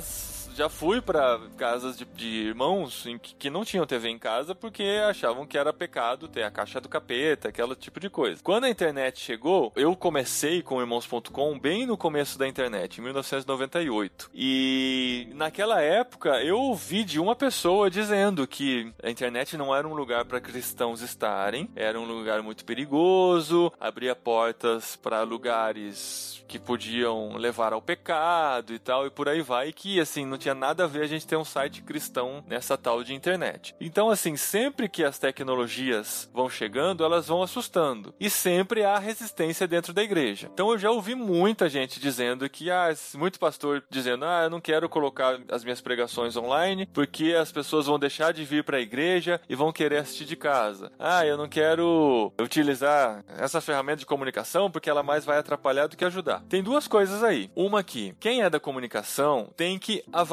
já 0.60 0.68
fui 0.68 1.00
para 1.00 1.40
casas 1.56 1.96
de, 1.96 2.04
de 2.04 2.26
irmãos 2.26 3.06
que, 3.22 3.34
que, 3.34 3.48
não 3.48 3.64
tinham 3.64 3.86
TV 3.86 4.10
em 4.10 4.18
casa 4.18 4.54
porque 4.54 4.82
achavam 5.08 5.46
que 5.46 5.56
era 5.56 5.72
pecado 5.72 6.28
ter 6.28 6.42
a 6.42 6.50
caixa 6.50 6.78
do 6.78 6.86
capeta, 6.86 7.48
aquele 7.48 7.74
tipo 7.74 7.98
de 7.98 8.10
coisa. 8.10 8.42
Quando 8.42 8.64
a 8.64 8.68
internet 8.68 9.20
chegou, 9.20 9.72
eu 9.74 9.96
comecei 9.96 10.60
com 10.60 10.78
irmãos.com 10.78 11.58
bem 11.58 11.86
no 11.86 11.96
começo 11.96 12.38
da 12.38 12.46
internet, 12.46 12.98
em 12.98 13.04
1998. 13.04 14.30
E 14.34 15.30
naquela 15.32 15.80
época 15.80 16.42
eu 16.42 16.58
ouvi 16.58 17.04
de 17.04 17.18
uma 17.18 17.34
pessoa 17.34 17.88
dizendo 17.88 18.46
que 18.46 18.92
a 19.02 19.08
internet 19.08 19.56
não 19.56 19.74
era 19.74 19.88
um 19.88 19.94
lugar 19.94 20.26
para 20.26 20.42
cristãos 20.42 21.00
estarem, 21.00 21.70
era 21.74 21.98
um 21.98 22.04
lugar 22.04 22.42
muito 22.42 22.66
perigoso, 22.66 23.72
abria 23.80 24.14
portas 24.14 24.94
para 24.94 25.22
lugares 25.22 26.44
que 26.46 26.58
podiam 26.58 27.36
levar 27.36 27.72
ao 27.72 27.80
pecado 27.80 28.74
e 28.74 28.78
tal, 28.78 29.06
e 29.06 29.10
por 29.10 29.28
aí 29.28 29.40
vai, 29.40 29.68
e 29.68 29.72
que 29.72 30.00
assim 30.00 30.26
não 30.26 30.36
tinha 30.36 30.49
nada 30.54 30.84
a 30.84 30.86
ver 30.86 31.02
a 31.02 31.06
gente 31.06 31.26
ter 31.26 31.36
um 31.36 31.44
site 31.44 31.82
cristão 31.82 32.44
nessa 32.46 32.76
tal 32.76 33.02
de 33.02 33.14
internet. 33.14 33.74
Então, 33.80 34.10
assim, 34.10 34.36
sempre 34.36 34.88
que 34.88 35.04
as 35.04 35.18
tecnologias 35.18 36.28
vão 36.32 36.48
chegando, 36.48 37.04
elas 37.04 37.28
vão 37.28 37.42
assustando. 37.42 38.14
E 38.18 38.28
sempre 38.28 38.84
há 38.84 38.98
resistência 38.98 39.66
dentro 39.66 39.92
da 39.92 40.02
igreja. 40.02 40.50
Então 40.52 40.70
eu 40.70 40.78
já 40.78 40.90
ouvi 40.90 41.14
muita 41.14 41.68
gente 41.68 42.00
dizendo 42.00 42.48
que, 42.48 42.70
ah, 42.70 42.92
muito 43.14 43.38
pastor 43.38 43.82
dizendo, 43.90 44.24
ah, 44.24 44.44
eu 44.44 44.50
não 44.50 44.60
quero 44.60 44.88
colocar 44.88 45.38
as 45.50 45.64
minhas 45.64 45.80
pregações 45.80 46.36
online 46.36 46.86
porque 46.92 47.34
as 47.34 47.52
pessoas 47.52 47.86
vão 47.86 47.98
deixar 47.98 48.32
de 48.32 48.44
vir 48.44 48.64
para 48.64 48.78
a 48.78 48.80
igreja 48.80 49.40
e 49.48 49.54
vão 49.54 49.72
querer 49.72 49.98
assistir 49.98 50.24
de 50.24 50.36
casa. 50.36 50.90
Ah, 50.98 51.24
eu 51.24 51.36
não 51.36 51.48
quero 51.48 52.32
utilizar 52.40 53.24
essa 53.38 53.60
ferramenta 53.60 53.98
de 53.98 54.06
comunicação 54.06 54.70
porque 54.70 54.90
ela 54.90 55.02
mais 55.02 55.24
vai 55.24 55.38
atrapalhar 55.38 55.86
do 55.86 55.96
que 55.96 56.04
ajudar. 56.04 56.42
Tem 56.48 56.62
duas 56.62 56.88
coisas 56.88 57.22
aí. 57.22 57.50
Uma 57.54 57.82
que 57.82 58.14
quem 58.18 58.42
é 58.42 58.50
da 58.50 58.60
comunicação 58.60 59.48
tem 59.56 59.78
que 59.78 60.02
avaliar 60.12 60.29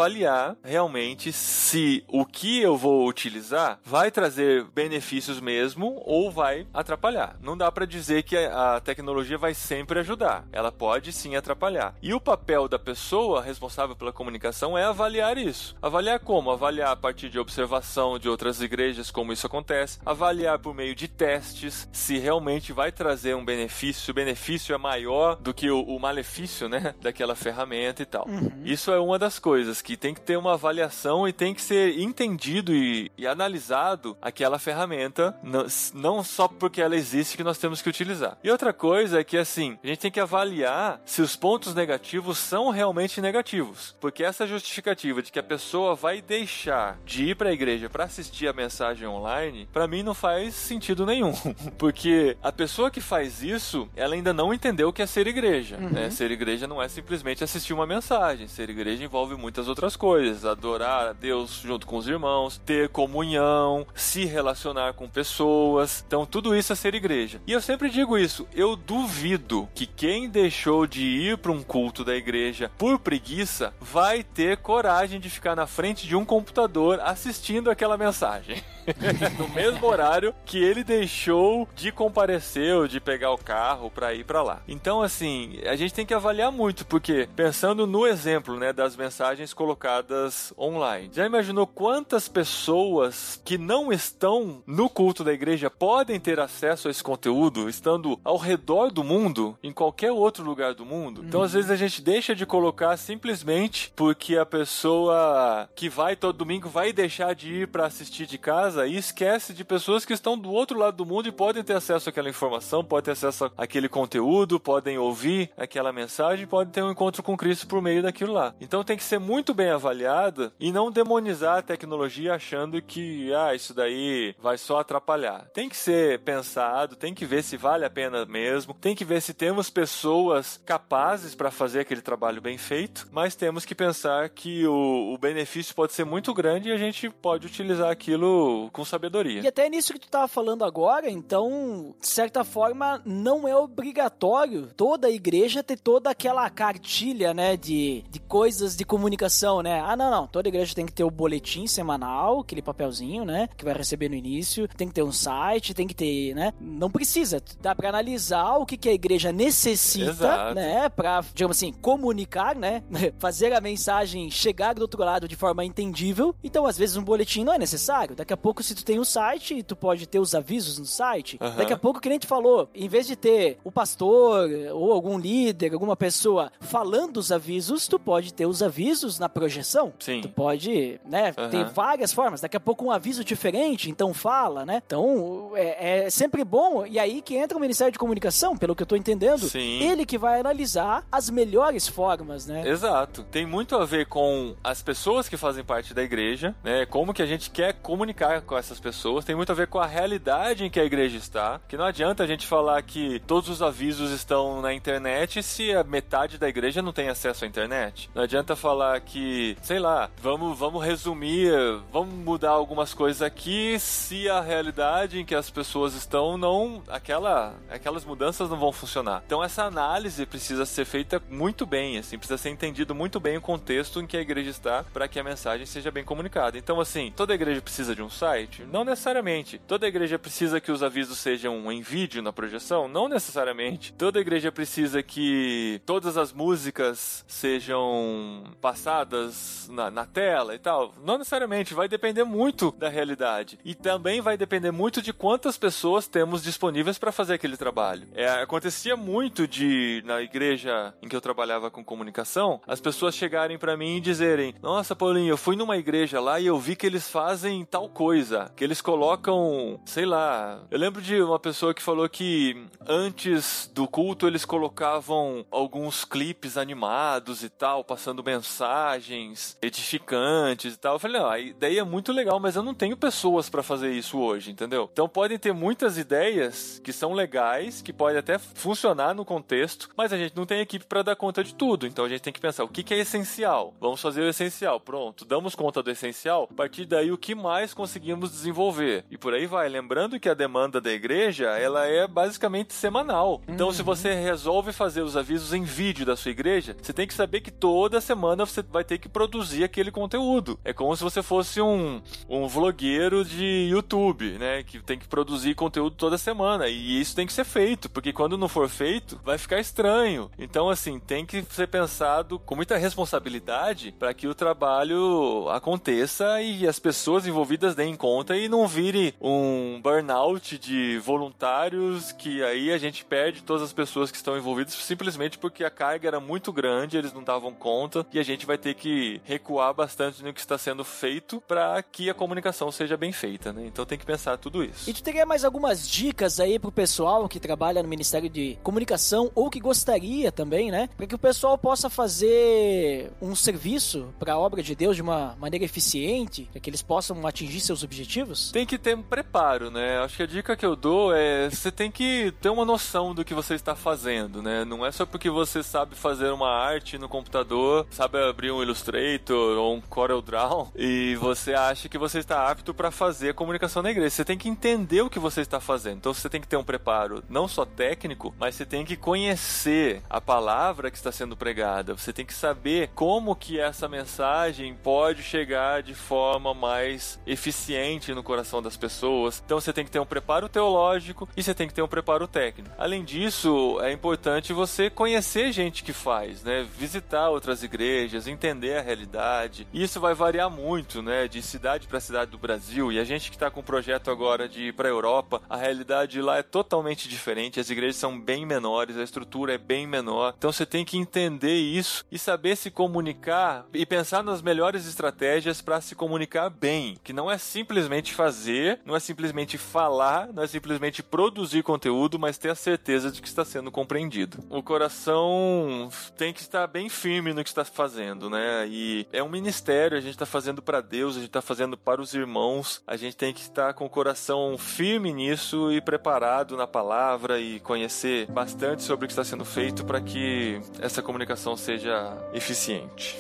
realmente 0.64 1.32
se 1.34 2.04
o 2.08 2.26
que 2.26 2.62
eu 2.62 2.78
vou 2.78 3.08
utilizar 3.08 3.80
vai 3.84 4.12
trazer 4.12 4.64
benefícios 4.66 5.40
mesmo 5.40 6.02
ou 6.06 6.32
vai 6.32 6.68
atrapalhar. 6.74 7.36
Não 7.42 7.58
dá 7.58 7.72
para 7.72 7.86
dizer 7.86 8.24
que 8.24 8.38
a 8.38 8.80
tecnologia 8.80 9.38
vai 9.38 9.54
sempre 9.54 10.00
ajudar. 10.00 10.46
Ela 10.52 10.72
pode 10.72 11.12
sim 11.12 11.36
atrapalhar. 11.36 11.96
E 12.02 12.14
o 12.14 12.22
papel 12.22 12.68
da 12.68 12.78
pessoa 12.78 13.42
responsável 13.42 13.96
pela 13.96 14.14
comunicação 14.14 14.78
é 14.78 14.84
avaliar 14.84 15.38
isso. 15.38 15.76
Avaliar 15.82 16.20
como? 16.20 16.52
Avaliar 16.52 16.92
a 16.92 16.96
partir 16.96 17.30
de 17.30 17.40
observação 17.40 18.20
de 18.20 18.30
outras 18.30 18.62
igrejas 18.62 19.10
como 19.10 19.34
isso 19.34 19.48
acontece, 19.48 20.00
avaliar 20.06 20.60
por 20.60 20.74
meio 20.74 20.94
de 20.96 21.08
testes 21.08 21.88
se 21.92 22.18
realmente 22.18 22.72
vai 22.72 22.92
trazer 22.92 23.36
um 23.36 23.46
benefício, 23.46 24.04
se 24.04 24.12
o 24.12 24.14
benefício 24.14 24.74
é 24.74 24.78
maior 24.78 25.36
do 25.36 25.54
que 25.54 25.70
o, 25.70 25.82
o 25.82 26.00
malefício, 26.00 26.70
né, 26.70 26.94
daquela 27.02 27.36
ferramenta 27.36 28.04
e 28.04 28.06
tal. 28.06 28.28
Uhum. 28.28 28.62
Isso 28.64 28.92
é 28.92 29.00
uma 29.00 29.18
das 29.18 29.40
coisas 29.40 29.82
que 29.88 29.96
tem 29.96 30.14
que 30.14 30.20
ter 30.20 30.36
uma 30.36 30.56
avaliação 30.56 31.26
e 31.26 31.32
tem 31.32 31.54
que 31.54 31.62
ser 31.62 31.98
entendido 31.98 32.76
e, 32.76 33.10
e 33.18 33.26
analisado 33.26 34.18
aquela 34.22 34.60
ferramenta, 34.60 35.34
não, 35.42 35.66
não 35.94 36.24
só 36.26 36.46
porque 36.46 36.82
ela 36.82 36.94
existe 36.94 37.38
que 37.38 37.44
nós 37.44 37.58
temos 37.58 37.82
que 37.82 37.88
utilizar. 37.88 38.38
E 38.44 38.52
outra 38.52 38.74
coisa 38.74 39.22
é 39.22 39.24
que 39.24 39.38
assim, 39.38 39.80
a 39.82 39.88
gente 39.88 40.00
tem 40.00 40.12
que 40.12 40.20
avaliar 40.20 41.02
se 41.06 41.22
os 41.22 41.38
pontos 41.38 41.74
negativos 41.74 42.38
são 42.38 42.70
realmente 42.70 43.22
negativos, 43.22 43.96
porque 44.02 44.26
essa 44.26 44.46
justificativa 44.46 45.22
de 45.22 45.32
que 45.32 45.40
a 45.40 45.44
pessoa 45.44 45.96
vai 45.96 46.22
deixar 46.22 47.00
de 47.06 47.30
ir 47.30 47.38
para 47.38 47.48
a 47.48 47.54
igreja 47.54 47.90
para 47.90 48.04
assistir 48.04 48.50
a 48.50 48.54
mensagem 48.54 49.08
online, 49.08 49.70
para 49.72 49.88
mim 49.88 50.04
não 50.04 50.14
faz 50.14 50.54
sentido 50.54 51.06
nenhum, 51.06 51.32
porque 51.80 52.36
a 52.44 52.52
pessoa 52.52 52.92
que 52.92 53.00
faz 53.00 53.42
isso, 53.42 53.88
ela 53.96 54.16
ainda 54.16 54.34
não 54.34 54.54
entendeu 54.54 54.90
o 54.90 54.94
que 54.94 55.02
é 55.02 55.06
ser 55.06 55.28
igreja. 55.28 55.78
Uhum. 55.78 55.92
Né? 55.92 56.10
Ser 56.10 56.30
igreja 56.30 56.68
não 56.68 56.82
é 56.84 56.90
simplesmente 56.90 57.42
assistir 57.42 57.72
uma 57.72 57.88
mensagem. 57.88 58.50
Ser 58.50 58.70
igreja 58.70 59.02
envolve 59.02 59.36
muitas 59.36 59.70
outras 59.70 59.77
coisas. 59.96 60.46
Adorar 60.46 61.08
a 61.08 61.14
Deus 61.14 61.62
junto 61.64 61.86
com 61.86 61.98
os 61.98 62.08
irmãos, 62.08 62.58
ter 62.66 62.90
comunhão, 62.90 63.86
se 63.94 64.26
relacionar 64.26 64.94
com 64.94 65.08
pessoas. 65.08 66.04
Então, 66.06 66.26
tudo 66.26 66.56
isso 66.56 66.74
é 66.74 66.76
ser 66.76 66.96
igreja. 66.96 67.42
E 67.46 67.52
eu 67.52 67.62
sempre 67.62 67.90
digo 67.90 68.18
isso. 68.18 68.48
Eu 68.54 68.76
duvido 68.76 69.68
que 69.76 69.86
quem 69.86 70.30
deixou 70.30 70.88
de 70.88 71.04
ir 71.04 71.38
para 71.38 71.52
um 71.52 71.62
culto 71.62 72.04
da 72.04 72.16
igreja 72.16 72.72
por 72.78 73.00
preguiça 73.00 73.74
vai 73.80 74.24
ter 74.24 74.58
coragem 74.58 75.20
de 75.20 75.30
ficar 75.30 75.56
na 75.56 75.68
frente 75.68 76.08
de 76.08 76.16
um 76.16 76.26
computador 76.26 77.00
assistindo 77.02 77.70
aquela 77.70 77.98
mensagem. 77.98 78.64
no 79.38 79.48
mesmo 79.50 79.86
horário 79.86 80.34
que 80.46 80.58
ele 80.58 80.84
deixou 80.84 81.68
de 81.76 81.92
comparecer 81.92 82.74
ou 82.76 82.88
de 82.88 83.00
pegar 83.00 83.32
o 83.32 83.38
carro 83.38 83.90
para 83.92 84.14
ir 84.14 84.24
para 84.24 84.42
lá. 84.42 84.62
Então, 84.68 85.02
assim, 85.02 85.60
a 85.66 85.76
gente 85.76 85.94
tem 85.94 86.06
que 86.06 86.14
avaliar 86.14 86.52
muito, 86.52 86.86
porque 86.86 87.28
pensando 87.36 87.86
no 87.86 88.08
exemplo, 88.08 88.58
né, 88.58 88.72
das 88.72 88.96
mensagens 88.96 89.54
colocadas 89.54 90.54
online. 90.58 91.10
Já 91.14 91.26
imaginou 91.26 91.68
quantas 91.68 92.28
pessoas 92.28 93.42
que 93.44 93.58
não 93.58 93.92
estão 93.92 94.64
no 94.66 94.90
culto 94.90 95.24
da 95.24 95.34
igreja 95.34 95.70
podem 95.70 96.20
ter 96.20 96.40
acesso 96.40 96.88
a 96.88 96.92
esse 96.92 97.04
conteúdo 97.04 97.70
estando 97.70 98.20
ao 98.24 98.38
redor 98.38 98.92
do 98.92 99.04
mundo, 99.04 99.58
em 99.62 99.72
qualquer 99.72 100.12
outro 100.12 100.44
lugar 100.44 100.74
do 100.74 100.86
mundo? 100.86 101.24
Então, 101.26 101.42
às 101.42 101.54
vezes 101.54 101.72
a 101.72 101.76
gente 101.76 102.02
deixa 102.02 102.36
de 102.36 102.46
colocar 102.46 102.96
simplesmente 102.98 103.92
porque 103.96 104.38
a 104.38 104.46
pessoa 104.46 105.70
que 105.76 105.90
vai 105.90 106.16
todo 106.16 106.38
domingo 106.38 106.70
vai 106.70 106.94
deixar 106.94 107.34
de 107.34 107.54
ir 107.54 107.68
para 107.68 107.86
assistir 107.86 108.26
de 108.26 108.38
casa 108.38 108.77
e 108.86 108.98
esquece 108.98 109.54
de 109.54 109.64
pessoas 109.64 110.04
que 110.04 110.14
estão 110.14 110.38
do 110.38 110.52
outro 110.52 110.78
lado 110.78 110.98
do 110.98 111.06
mundo 111.06 111.30
e 111.30 111.32
podem 111.32 111.64
ter 111.64 111.74
acesso 111.74 112.10
àquela 112.10 112.30
informação, 112.30 112.84
podem 112.84 113.06
ter 113.06 113.12
acesso 113.12 113.52
àquele 113.58 113.88
conteúdo, 113.88 114.60
podem 114.60 114.98
ouvir 114.98 115.50
aquela 115.56 115.94
mensagem, 115.94 116.46
podem 116.46 116.72
ter 116.72 116.84
um 116.84 116.92
encontro 116.92 117.24
com 117.24 117.38
Cristo 117.38 117.68
por 117.68 117.82
meio 117.82 118.04
daquilo 118.04 118.34
lá. 118.34 118.54
Então 118.60 118.84
tem 118.84 118.98
que 118.98 119.04
ser 119.04 119.20
muito 119.20 119.54
bem 119.54 119.70
avaliada 119.70 120.52
e 120.60 120.72
não 120.72 120.92
demonizar 120.92 121.60
a 121.60 121.62
tecnologia 121.62 122.34
achando 122.34 122.82
que 122.82 123.34
ah, 123.34 123.56
isso 123.56 123.74
daí 123.74 124.36
vai 124.40 124.58
só 124.58 124.80
atrapalhar. 124.80 125.48
Tem 125.54 125.70
que 125.70 125.78
ser 125.78 126.20
pensado, 126.20 126.96
tem 126.96 127.14
que 127.14 127.26
ver 127.26 127.44
se 127.44 127.56
vale 127.58 127.86
a 127.86 127.90
pena 127.90 128.26
mesmo, 128.26 128.74
tem 128.74 128.96
que 128.96 129.06
ver 129.06 129.22
se 129.22 129.34
temos 129.34 129.70
pessoas 129.70 130.60
capazes 130.66 131.36
para 131.36 131.52
fazer 131.52 131.80
aquele 131.80 132.02
trabalho 132.02 132.42
bem 132.42 132.58
feito, 132.58 133.08
mas 133.12 133.36
temos 133.36 133.66
que 133.66 133.76
pensar 133.76 134.30
que 134.30 134.66
o, 134.68 135.14
o 135.14 135.18
benefício 135.18 135.74
pode 135.74 135.94
ser 135.94 136.04
muito 136.04 136.34
grande 136.34 136.70
e 136.70 136.72
a 136.72 136.78
gente 136.78 137.10
pode 137.10 137.48
utilizar 137.48 137.90
aquilo 137.92 138.67
com 138.70 138.84
sabedoria. 138.86 139.42
E 139.42 139.48
até 139.48 139.70
nisso 139.70 139.94
que 139.94 140.00
tu 140.00 140.10
tava 140.10 140.28
falando 140.28 140.64
agora, 140.64 141.10
então, 141.10 141.96
de 142.00 142.08
certa 142.08 142.44
forma, 142.44 143.02
não 143.06 143.48
é 143.48 143.56
obrigatório 143.56 144.68
toda 144.76 145.08
a 145.08 145.12
igreja 145.12 145.64
ter 145.64 145.78
toda 145.78 146.10
aquela 146.10 146.50
cartilha, 146.50 147.34
né, 147.34 147.58
de, 147.58 148.04
de 148.10 148.20
coisas 148.20 148.76
de 148.76 148.86
comunicação, 148.86 149.62
né? 149.62 149.80
Ah, 149.80 149.96
não, 149.96 150.10
não, 150.10 150.28
toda 150.28 150.48
igreja 150.48 150.76
tem 150.76 150.86
que 150.86 150.94
ter 150.94 151.04
o 151.04 151.12
boletim 151.12 151.68
semanal, 151.68 152.40
aquele 152.40 152.62
papelzinho, 152.62 153.26
né, 153.26 153.50
que 153.56 153.66
vai 153.66 153.74
receber 153.74 154.10
no 154.10 154.16
início, 154.16 154.68
tem 154.68 154.88
que 154.88 154.94
ter 154.94 155.04
um 155.04 155.12
site, 155.12 155.74
tem 155.74 155.88
que 155.88 155.96
ter, 155.96 156.34
né? 156.34 156.54
Não 156.60 156.90
precisa, 156.90 157.42
dá 157.62 157.76
para 157.76 157.90
analisar 157.90 158.58
o 158.58 158.66
que, 158.66 158.78
que 158.78 158.90
a 158.90 158.94
igreja 158.94 159.32
necessita, 159.32 160.12
Exato. 160.12 160.56
né, 160.56 160.90
para, 160.90 161.22
digamos 161.34 161.58
assim, 161.58 161.72
comunicar, 161.74 162.56
né, 162.56 162.84
fazer 163.20 163.54
a 163.54 163.62
mensagem 163.62 164.30
chegar 164.30 164.74
do 164.74 164.82
outro 164.82 165.04
lado 165.04 165.28
de 165.28 165.36
forma 165.36 165.66
entendível. 165.66 166.36
Então, 166.44 166.66
às 166.66 166.78
vezes 166.78 166.98
um 166.98 167.04
boletim 167.04 167.44
não 167.44 167.54
é 167.54 167.58
necessário. 167.58 168.16
Daqui 168.16 168.34
a 168.34 168.38
pouco 168.38 168.57
se 168.64 168.76
tu 168.76 168.84
tem 168.84 169.00
um 169.00 169.04
site, 169.06 169.64
tu 169.64 169.76
pode 169.76 170.08
ter 170.08 170.20
os 170.20 170.36
avisos 170.36 170.78
no 170.78 170.86
site. 170.86 171.38
Aham. 171.42 171.56
Daqui 171.56 171.74
a 171.74 171.78
pouco, 171.78 172.00
que 172.00 172.10
nem 172.10 172.20
tu 172.20 172.28
falou, 172.28 172.70
em 172.74 172.88
vez 172.88 173.08
de 173.08 173.16
ter 173.16 173.58
o 173.64 173.72
pastor 173.72 174.50
ou 174.74 174.92
algum 174.92 175.18
líder, 175.18 175.74
alguma 175.74 175.96
pessoa 175.96 176.52
falando 176.60 177.18
os 177.18 177.32
avisos, 177.32 177.88
tu 177.88 178.00
pode 178.00 178.34
ter 178.34 178.46
os 178.46 178.62
avisos 178.62 179.20
na 179.20 179.30
projeção. 179.30 179.94
Sim. 180.00 180.22
Tu 180.22 180.30
pode, 180.30 181.00
né, 181.06 181.34
Aham. 181.38 181.50
ter 181.50 181.66
várias 181.66 182.12
formas. 182.14 182.42
Daqui 182.42 182.58
a 182.58 182.60
pouco 182.60 182.86
um 182.86 182.92
aviso 182.92 183.24
diferente, 183.24 183.90
então 183.90 184.14
fala, 184.14 184.66
né? 184.66 184.82
Então, 184.86 185.52
é, 185.56 186.06
é 186.06 186.10
sempre 186.10 186.44
bom. 186.44 186.86
E 186.86 187.00
aí 187.00 187.22
que 187.22 187.36
entra 187.36 187.58
o 187.58 187.62
Ministério 187.62 187.92
de 187.92 188.00
Comunicação, 188.00 188.58
pelo 188.58 188.76
que 188.76 188.84
eu 188.84 188.88
tô 188.88 188.96
entendendo. 188.96 189.48
Sim. 189.48 189.82
Ele 189.82 190.06
que 190.06 190.18
vai 190.18 190.40
analisar 190.40 191.06
as 191.12 191.30
melhores 191.30 191.88
formas, 191.88 192.46
né? 192.46 192.68
Exato. 192.68 193.24
Tem 193.24 193.46
muito 193.46 193.76
a 193.76 193.86
ver 193.86 194.08
com 194.08 194.56
as 194.64 194.82
pessoas 194.82 195.28
que 195.30 195.38
fazem 195.38 195.64
parte 195.64 195.94
da 195.94 196.04
igreja, 196.04 196.56
né? 196.64 196.86
Como 196.86 197.14
que 197.14 197.22
a 197.22 197.26
gente 197.26 197.50
quer 197.50 197.74
comunicar 197.74 198.37
com 198.42 198.58
essas 198.58 198.80
pessoas. 198.80 199.26
Tem 199.26 199.36
muito 199.36 199.52
a 199.52 199.56
ver 199.56 199.68
com 199.68 199.80
a 199.80 199.86
realidade 199.86 200.64
em 200.64 200.70
que 200.70 200.80
a 200.80 200.86
igreja 200.86 201.18
está. 201.18 201.60
Que 201.68 201.78
não 201.78 201.86
adianta 201.86 202.24
a 202.24 202.28
gente 202.28 202.46
falar 202.46 202.82
que 202.82 203.20
todos 203.28 203.50
os 203.50 203.62
avisos 203.62 204.12
estão 204.12 204.62
na 204.62 204.74
internet 204.74 205.42
se 205.44 205.74
a 205.74 205.84
metade 205.84 206.38
da 206.38 206.48
igreja 206.48 206.82
não 206.82 206.94
tem 206.94 207.10
acesso 207.10 207.46
à 207.46 207.48
internet. 207.48 208.10
Não 208.14 208.24
adianta 208.24 208.56
falar 208.56 209.00
que, 209.02 209.58
sei 209.62 209.80
lá, 209.80 210.10
vamos, 210.22 210.58
vamos 210.58 210.84
resumir, 210.84 211.52
vamos 211.92 212.14
mudar 212.14 212.52
algumas 212.52 212.94
coisas 212.94 213.22
aqui 213.22 213.78
se 213.80 214.30
a 214.30 214.42
realidade 214.42 215.20
em 215.20 215.26
que 215.26 215.36
as 215.36 215.50
pessoas 215.50 215.94
estão 215.94 216.38
não. 216.38 216.84
aquela, 216.88 217.56
aquelas 217.70 218.06
mudanças 218.06 218.50
não 218.50 218.58
vão 218.58 218.72
funcionar. 218.72 219.24
Então 219.26 219.44
essa 219.44 219.64
análise 219.64 220.26
precisa 220.26 220.66
ser 220.66 220.86
feita 220.86 221.22
muito 221.30 221.66
bem, 221.66 221.98
assim, 221.98 222.18
precisa 222.18 222.38
ser 222.38 222.50
entendido 222.50 222.94
muito 222.94 223.20
bem 223.20 223.38
o 223.38 223.42
contexto 223.42 224.02
em 224.02 224.08
que 224.08 224.18
a 224.18 224.22
igreja 224.22 224.50
está 224.50 224.84
para 224.94 225.08
que 225.08 225.20
a 225.20 225.24
mensagem 225.24 225.66
seja 225.66 225.92
bem 225.92 226.04
comunicada. 226.04 226.58
Então, 226.58 226.80
assim, 226.80 227.14
toda 227.16 227.34
igreja 227.34 227.62
precisa 227.62 227.96
de 227.96 228.02
um 228.02 228.10
site? 228.10 228.27
Não 228.72 228.84
necessariamente. 228.84 229.60
Toda 229.68 229.88
igreja 229.88 230.20
precisa 230.20 230.60
que 230.60 230.72
os 230.72 230.84
avisos 230.84 231.18
sejam 231.18 231.72
em 231.72 231.82
vídeo 231.82 232.22
na 232.22 232.34
projeção? 232.34 232.88
Não 232.88 233.08
necessariamente. 233.08 233.94
Toda 233.94 234.20
igreja 234.20 234.52
precisa 234.52 235.02
que 235.02 235.82
todas 235.86 236.18
as 236.18 236.34
músicas 236.34 237.24
sejam 237.28 238.44
passadas 238.62 239.68
na, 239.72 239.90
na 239.90 240.06
tela 240.06 240.56
e 240.56 240.60
tal? 240.60 240.94
Não 241.04 241.18
necessariamente. 241.18 241.74
Vai 241.74 241.88
depender 241.88 242.24
muito 242.24 242.72
da 242.78 242.90
realidade. 242.90 243.60
E 243.64 243.74
também 243.74 244.22
vai 244.22 244.38
depender 244.38 244.72
muito 244.72 245.02
de 245.02 245.14
quantas 245.14 245.58
pessoas 245.58 246.08
temos 246.08 246.44
disponíveis 246.44 246.98
para 246.98 247.12
fazer 247.12 247.36
aquele 247.36 247.58
trabalho. 247.58 248.08
É, 248.14 248.28
acontecia 248.30 248.96
muito 248.96 249.48
de, 249.48 250.04
na 250.06 250.22
igreja 250.22 250.94
em 251.02 251.08
que 251.08 251.16
eu 251.16 251.22
trabalhava 251.22 251.70
com 251.70 251.84
comunicação, 251.84 252.62
as 252.68 252.82
pessoas 252.82 253.16
chegarem 253.16 253.58
para 253.58 253.78
mim 253.78 253.98
e 253.98 254.02
dizerem: 254.02 254.54
Nossa, 254.62 254.96
Paulinho, 254.96 255.30
eu 255.30 255.38
fui 255.38 255.56
numa 255.56 255.78
igreja 255.78 256.20
lá 256.20 256.40
e 256.40 256.48
eu 256.48 256.58
vi 256.60 256.76
que 256.76 256.86
eles 256.86 257.10
fazem 257.10 257.66
tal 257.66 257.90
coisa, 257.90 258.17
que 258.56 258.64
eles 258.64 258.82
colocam, 258.82 259.80
sei 259.86 260.06
lá. 260.06 260.62
Eu 260.72 260.80
lembro 260.80 261.02
de 261.02 261.22
uma 261.22 261.40
pessoa 261.40 261.74
que 261.74 261.82
falou 261.82 262.08
que 262.10 262.66
antes 262.88 263.70
do 263.74 263.88
culto 263.88 264.28
eles 264.28 264.46
colocavam 264.46 265.46
alguns 265.52 266.06
clipes 266.06 266.58
animados 266.58 267.44
e 267.44 267.50
tal, 267.50 267.84
passando 267.84 268.24
mensagens 268.24 269.58
edificantes 269.62 270.74
e 270.74 270.78
tal. 270.78 270.96
Eu 270.96 271.00
falei: 271.00 271.22
Não, 271.22 271.30
a 271.30 271.40
ideia 271.40 271.82
é 271.82 271.84
muito 271.84 272.12
legal, 272.12 272.40
mas 272.40 272.56
eu 272.56 272.64
não 272.64 272.74
tenho 272.74 272.98
pessoas 272.98 273.50
para 273.50 273.62
fazer 273.62 273.92
isso 273.92 274.18
hoje, 274.18 274.52
entendeu? 274.52 274.90
Então 274.92 275.08
podem 275.08 275.38
ter 275.38 275.54
muitas 275.54 275.98
ideias 275.98 276.82
que 276.84 276.94
são 276.94 277.14
legais, 277.14 277.82
que 277.82 277.94
podem 277.94 278.18
até 278.18 278.38
funcionar 278.38 279.14
no 279.14 279.26
contexto, 279.26 279.90
mas 279.96 280.12
a 280.14 280.18
gente 280.18 280.36
não 280.36 280.46
tem 280.46 280.60
equipe 280.60 280.86
para 280.86 281.04
dar 281.04 281.16
conta 281.16 281.44
de 281.44 281.54
tudo. 281.54 281.86
Então 281.86 282.06
a 282.06 282.10
gente 282.10 282.22
tem 282.22 282.34
que 282.34 282.40
pensar 282.40 282.64
o 282.64 282.70
que, 282.70 282.84
que 282.84 282.94
é 282.94 283.00
essencial. 283.00 283.74
Vamos 283.80 284.02
fazer 284.02 284.22
o 284.22 284.30
essencial. 284.30 284.80
Pronto, 284.80 285.26
damos 285.26 285.56
conta 285.56 285.84
do 285.84 285.92
essencial. 285.92 286.48
A 286.50 286.54
partir 286.54 286.86
daí, 286.86 287.12
o 287.12 287.18
que 287.18 287.36
mais 287.36 287.74
conseguimos 287.74 288.07
desenvolver? 288.16 289.06
E 289.10 289.18
por 289.18 289.34
aí 289.34 289.46
vai. 289.46 289.68
Lembrando 289.68 290.20
que 290.20 290.30
a 290.30 290.34
demanda 290.34 290.80
da 290.80 290.92
igreja 290.92 291.48
ela 291.58 291.86
é 291.86 292.08
basicamente 292.08 292.74
semanal. 292.74 293.42
Então, 293.48 293.72
se 293.72 293.84
você 293.84 294.14
resolve 294.14 294.72
fazer 294.72 295.02
os 295.02 295.18
avisos 295.18 295.54
em 295.54 295.64
vídeo 295.64 296.06
da 296.06 296.16
sua 296.16 296.32
igreja, 296.32 296.76
você 296.82 296.94
tem 296.94 297.08
que 297.08 297.14
saber 297.14 297.42
que 297.42 297.52
toda 297.52 298.00
semana 298.00 298.46
você 298.46 298.62
vai 298.62 298.84
ter 298.84 298.98
que 298.98 299.10
produzir 299.10 299.64
aquele 299.64 299.92
conteúdo. 299.92 300.60
É 300.64 300.74
como 300.74 300.96
se 300.96 301.04
você 301.04 301.22
fosse 301.22 301.60
um, 301.62 302.02
um 302.30 302.48
vlogueiro 302.48 303.26
de 303.26 303.68
YouTube, 303.70 304.38
né? 304.38 304.64
Que 304.64 304.80
tem 304.80 304.98
que 304.98 305.08
produzir 305.08 305.56
conteúdo 305.56 305.96
toda 305.96 306.18
semana. 306.18 306.68
E 306.68 307.02
isso 307.02 307.16
tem 307.16 307.28
que 307.28 307.34
ser 307.34 307.46
feito, 307.46 307.90
porque 307.90 308.14
quando 308.14 308.38
não 308.38 308.48
for 308.48 308.70
feito, 308.70 309.20
vai 309.24 309.38
ficar 309.38 309.60
estranho. 309.60 310.30
Então, 310.38 310.70
assim, 310.70 311.00
tem 311.00 311.26
que 311.26 311.44
ser 311.50 311.68
pensado 311.68 312.40
com 312.40 312.56
muita 312.56 312.78
responsabilidade 312.78 313.94
para 313.98 314.14
que 314.14 314.28
o 314.28 314.36
trabalho 314.36 315.50
aconteça 315.50 316.42
e 316.42 316.68
as 316.68 316.80
pessoas 316.80 317.28
envolvidas 317.28 317.76
deem 317.76 317.96
conta 317.98 318.38
e 318.38 318.48
não 318.48 318.68
vire 318.68 319.14
um 319.20 319.80
burnout 319.82 320.58
de 320.58 321.00
voluntários 321.00 322.12
que 322.12 322.44
aí 322.44 322.72
a 322.72 322.78
gente 322.78 323.04
perde 323.04 323.42
todas 323.42 323.64
as 323.64 323.74
pessoas 323.74 324.12
que 324.12 324.18
estão 324.18 324.38
envolvidas 324.38 324.74
simplesmente 324.74 325.38
porque 325.38 325.64
a 325.64 325.70
carga 325.70 326.08
era 326.08 326.20
muito 326.20 326.54
grande, 326.54 326.98
eles 326.98 327.14
não 327.14 327.24
davam 327.24 327.54
conta 327.54 328.06
e 328.14 328.20
a 328.20 328.24
gente 328.24 328.46
vai 328.46 328.58
ter 328.58 328.74
que 328.76 329.20
recuar 329.24 329.74
bastante 329.74 330.24
no 330.24 330.34
que 330.34 330.40
está 330.40 330.58
sendo 330.58 330.84
feito 330.84 331.42
para 331.48 331.82
que 331.84 332.10
a 332.10 332.14
comunicação 332.14 332.72
seja 332.72 332.96
bem 332.96 333.12
feita, 333.12 333.52
né? 333.52 333.66
Então 333.66 333.86
tem 333.86 333.98
que 333.98 334.06
pensar 334.06 334.38
tudo 334.38 334.64
isso. 334.64 334.90
E 334.90 334.94
tu 334.94 335.02
teria 335.02 335.26
mais 335.26 335.44
algumas 335.44 335.90
dicas 335.90 336.40
aí 336.40 336.60
pro 336.60 336.72
pessoal 336.72 337.28
que 337.28 337.40
trabalha 337.40 337.82
no 337.82 337.90
Ministério 337.90 338.30
de 338.30 338.58
Comunicação 338.64 339.32
ou 339.34 339.50
que 339.50 339.60
gostaria 339.60 340.32
também, 340.32 340.72
né? 340.72 340.90
Para 340.96 341.08
que 341.08 341.16
o 341.16 341.20
pessoal 341.20 341.58
possa 341.58 341.90
fazer 341.90 343.12
um 343.22 343.36
serviço 343.36 344.14
para 344.20 344.34
a 344.34 344.40
obra 344.40 344.62
de 344.62 344.76
Deus 344.76 344.96
de 344.96 345.02
uma 345.02 345.36
maneira 345.40 345.66
eficiente, 345.66 346.48
para 346.52 346.60
que 346.60 346.70
eles 346.70 346.82
possam 346.82 347.26
atingir 347.26 347.60
seus 347.60 347.84
objetivos? 347.88 348.52
Tem 348.52 348.66
que 348.66 348.78
ter 348.78 348.96
um 348.96 349.02
preparo, 349.02 349.72
né? 349.72 350.00
Acho 350.00 350.18
que 350.18 350.24
a 350.24 350.28
dica 350.28 350.56
que 350.56 350.66
eu 350.66 350.76
dou 350.76 351.14
é 351.16 351.50
você 351.50 351.72
tem 351.72 351.90
que 351.90 352.34
ter 352.42 352.50
uma 352.50 352.66
noção 352.66 353.16
do 353.16 353.24
que 353.24 353.34
você 353.34 353.56
está 353.56 353.76
fazendo, 353.76 354.42
né? 354.44 354.66
Não 354.66 354.86
é 354.86 354.92
só 354.92 355.06
porque 355.06 355.30
você 355.30 355.64
sabe 355.64 355.96
fazer 355.96 356.30
uma 356.30 356.50
arte 356.50 356.98
no 356.98 357.08
computador, 357.08 357.88
sabe 357.90 358.22
abrir 358.22 358.52
um 358.52 358.62
Illustrator 358.62 359.58
ou 359.58 359.76
um 359.76 359.82
CorelDRAW 359.82 360.72
e 360.76 361.16
você 361.16 361.54
acha 361.54 361.88
que 361.88 361.98
você 361.98 362.20
está 362.20 362.50
apto 362.52 362.74
para 362.74 362.92
fazer 362.92 363.34
comunicação 363.34 363.82
na 363.82 363.92
igreja. 363.92 364.10
Você 364.10 364.26
tem 364.26 364.38
que 364.38 364.50
entender 364.50 365.02
o 365.02 365.10
que 365.10 365.20
você 365.20 365.42
está 365.42 365.60
fazendo. 365.60 365.98
Então 365.98 366.14
você 366.14 366.30
tem 366.30 366.42
que 366.42 366.48
ter 366.48 366.58
um 366.58 366.64
preparo 366.64 367.24
não 367.30 367.48
só 367.48 367.66
técnico, 367.66 368.36
mas 368.38 368.56
você 368.56 368.66
tem 368.66 368.84
que 368.84 368.98
conhecer 368.98 370.02
a 370.10 370.20
palavra 370.20 370.92
que 370.92 370.98
está 370.98 371.12
sendo 371.12 371.38
pregada. 371.38 371.96
Você 371.96 372.12
tem 372.12 372.26
que 372.26 372.34
saber 372.34 372.90
como 372.94 373.36
que 373.36 373.60
essa 373.60 373.88
mensagem 373.88 374.76
pode 374.84 375.24
chegar 375.24 375.82
de 375.82 375.96
forma 375.96 376.54
mais 376.54 377.20
eficiente 377.26 377.77
no 378.16 378.24
coração 378.24 378.62
das 378.62 378.76
pessoas. 378.76 379.42
Então 379.46 379.60
você 379.60 379.72
tem 379.72 379.86
que 379.86 379.92
ter 379.92 380.00
um 380.00 380.06
preparo 380.06 380.50
teológico 380.50 381.28
e 381.36 381.44
você 381.44 381.54
tem 381.54 381.68
que 381.68 381.74
ter 381.74 381.82
um 381.82 381.88
preparo 381.88 382.28
técnico. 382.28 382.74
Além 382.78 383.04
disso, 383.04 383.80
é 383.82 383.92
importante 383.92 384.54
você 384.54 384.90
conhecer 384.90 385.52
gente 385.52 385.84
que 385.84 385.94
faz, 385.94 386.44
né? 386.44 386.68
Visitar 386.78 387.30
outras 387.30 387.64
igrejas, 387.64 388.28
entender 388.28 388.78
a 388.78 388.82
realidade. 388.82 389.68
Isso 389.74 390.00
vai 390.00 390.14
variar 390.14 390.50
muito, 390.50 391.02
né? 391.02 391.28
De 391.28 391.42
cidade 391.42 391.88
para 391.88 392.00
cidade 392.00 392.32
do 392.32 392.38
Brasil. 392.38 392.92
E 392.92 393.00
a 393.00 393.04
gente 393.04 393.30
que 393.30 393.36
está 393.36 393.50
com 393.50 393.60
o 393.60 393.64
projeto 393.64 394.10
agora 394.10 394.48
de 394.48 394.68
ir 394.68 394.74
para 394.74 394.88
a 394.88 394.92
Europa, 394.92 395.42
a 395.50 395.58
realidade 395.58 396.22
lá 396.22 396.38
é 396.38 396.44
totalmente 396.44 397.08
diferente. 397.08 397.60
As 397.60 397.70
igrejas 397.70 397.98
são 397.98 398.20
bem 398.20 398.46
menores, 398.46 398.98
a 398.98 399.04
estrutura 399.04 399.54
é 399.54 399.58
bem 399.58 399.88
menor. 399.88 400.34
Então 400.38 400.52
você 400.52 400.66
tem 400.66 400.84
que 400.84 400.98
entender 400.98 401.56
isso 401.56 402.06
e 402.12 402.18
saber 402.18 402.56
se 402.56 402.72
comunicar 402.72 403.66
e 403.74 403.86
pensar 403.86 404.24
nas 404.24 404.42
melhores 404.42 404.88
estratégias 404.88 405.62
para 405.62 405.82
se 405.82 405.96
comunicar 405.96 406.50
bem, 406.50 406.98
que 407.04 407.14
não 407.14 407.30
é 407.30 407.38
simplesmente 407.68 408.14
fazer, 408.14 408.80
não 408.86 408.96
é 408.96 409.00
simplesmente 409.00 409.58
falar, 409.58 410.32
não 410.32 410.42
é 410.42 410.48
simplesmente 410.48 411.04
produzir 411.04 411.64
conteúdo, 411.64 412.18
mas 412.18 412.38
ter 412.38 412.50
a 412.50 412.56
certeza 412.56 413.12
de 413.12 413.22
que 413.22 413.28
está 413.28 413.44
sendo 413.44 413.70
compreendido. 413.70 414.38
O 414.50 414.64
coração 414.64 415.90
tem 416.18 416.32
que 416.32 416.40
estar 416.40 416.66
bem 416.66 416.88
firme 416.88 417.34
no 417.34 417.44
que 417.44 417.50
está 417.50 417.66
fazendo, 417.66 418.30
né? 418.30 418.66
E 418.70 419.06
é 419.12 419.22
um 419.22 419.28
ministério, 419.28 419.98
a 419.98 420.00
gente 420.00 420.12
está 420.12 420.26
fazendo 420.26 420.62
para 420.62 420.80
Deus, 420.80 421.18
a 421.18 421.20
gente 421.20 421.28
está 421.28 421.42
fazendo 421.42 421.78
para 421.78 422.02
os 422.02 422.14
irmãos, 422.14 422.82
a 422.88 422.96
gente 422.96 423.18
tem 423.18 423.34
que 423.34 423.42
estar 423.42 423.74
com 423.74 423.86
o 423.86 423.90
coração 423.90 424.58
firme 424.58 425.12
nisso 425.12 425.70
e 425.70 425.82
preparado 425.82 426.56
na 426.56 426.66
palavra 426.66 427.38
e 427.38 427.60
conhecer 427.60 428.28
bastante 428.32 428.82
sobre 428.82 429.06
o 429.06 429.08
que 429.10 429.12
está 429.12 429.26
sendo 429.26 429.44
feito 429.44 429.84
para 429.84 430.00
que 430.00 430.62
essa 430.80 431.02
comunicação 431.02 431.58
seja 431.58 432.16
eficiente. 432.34 433.18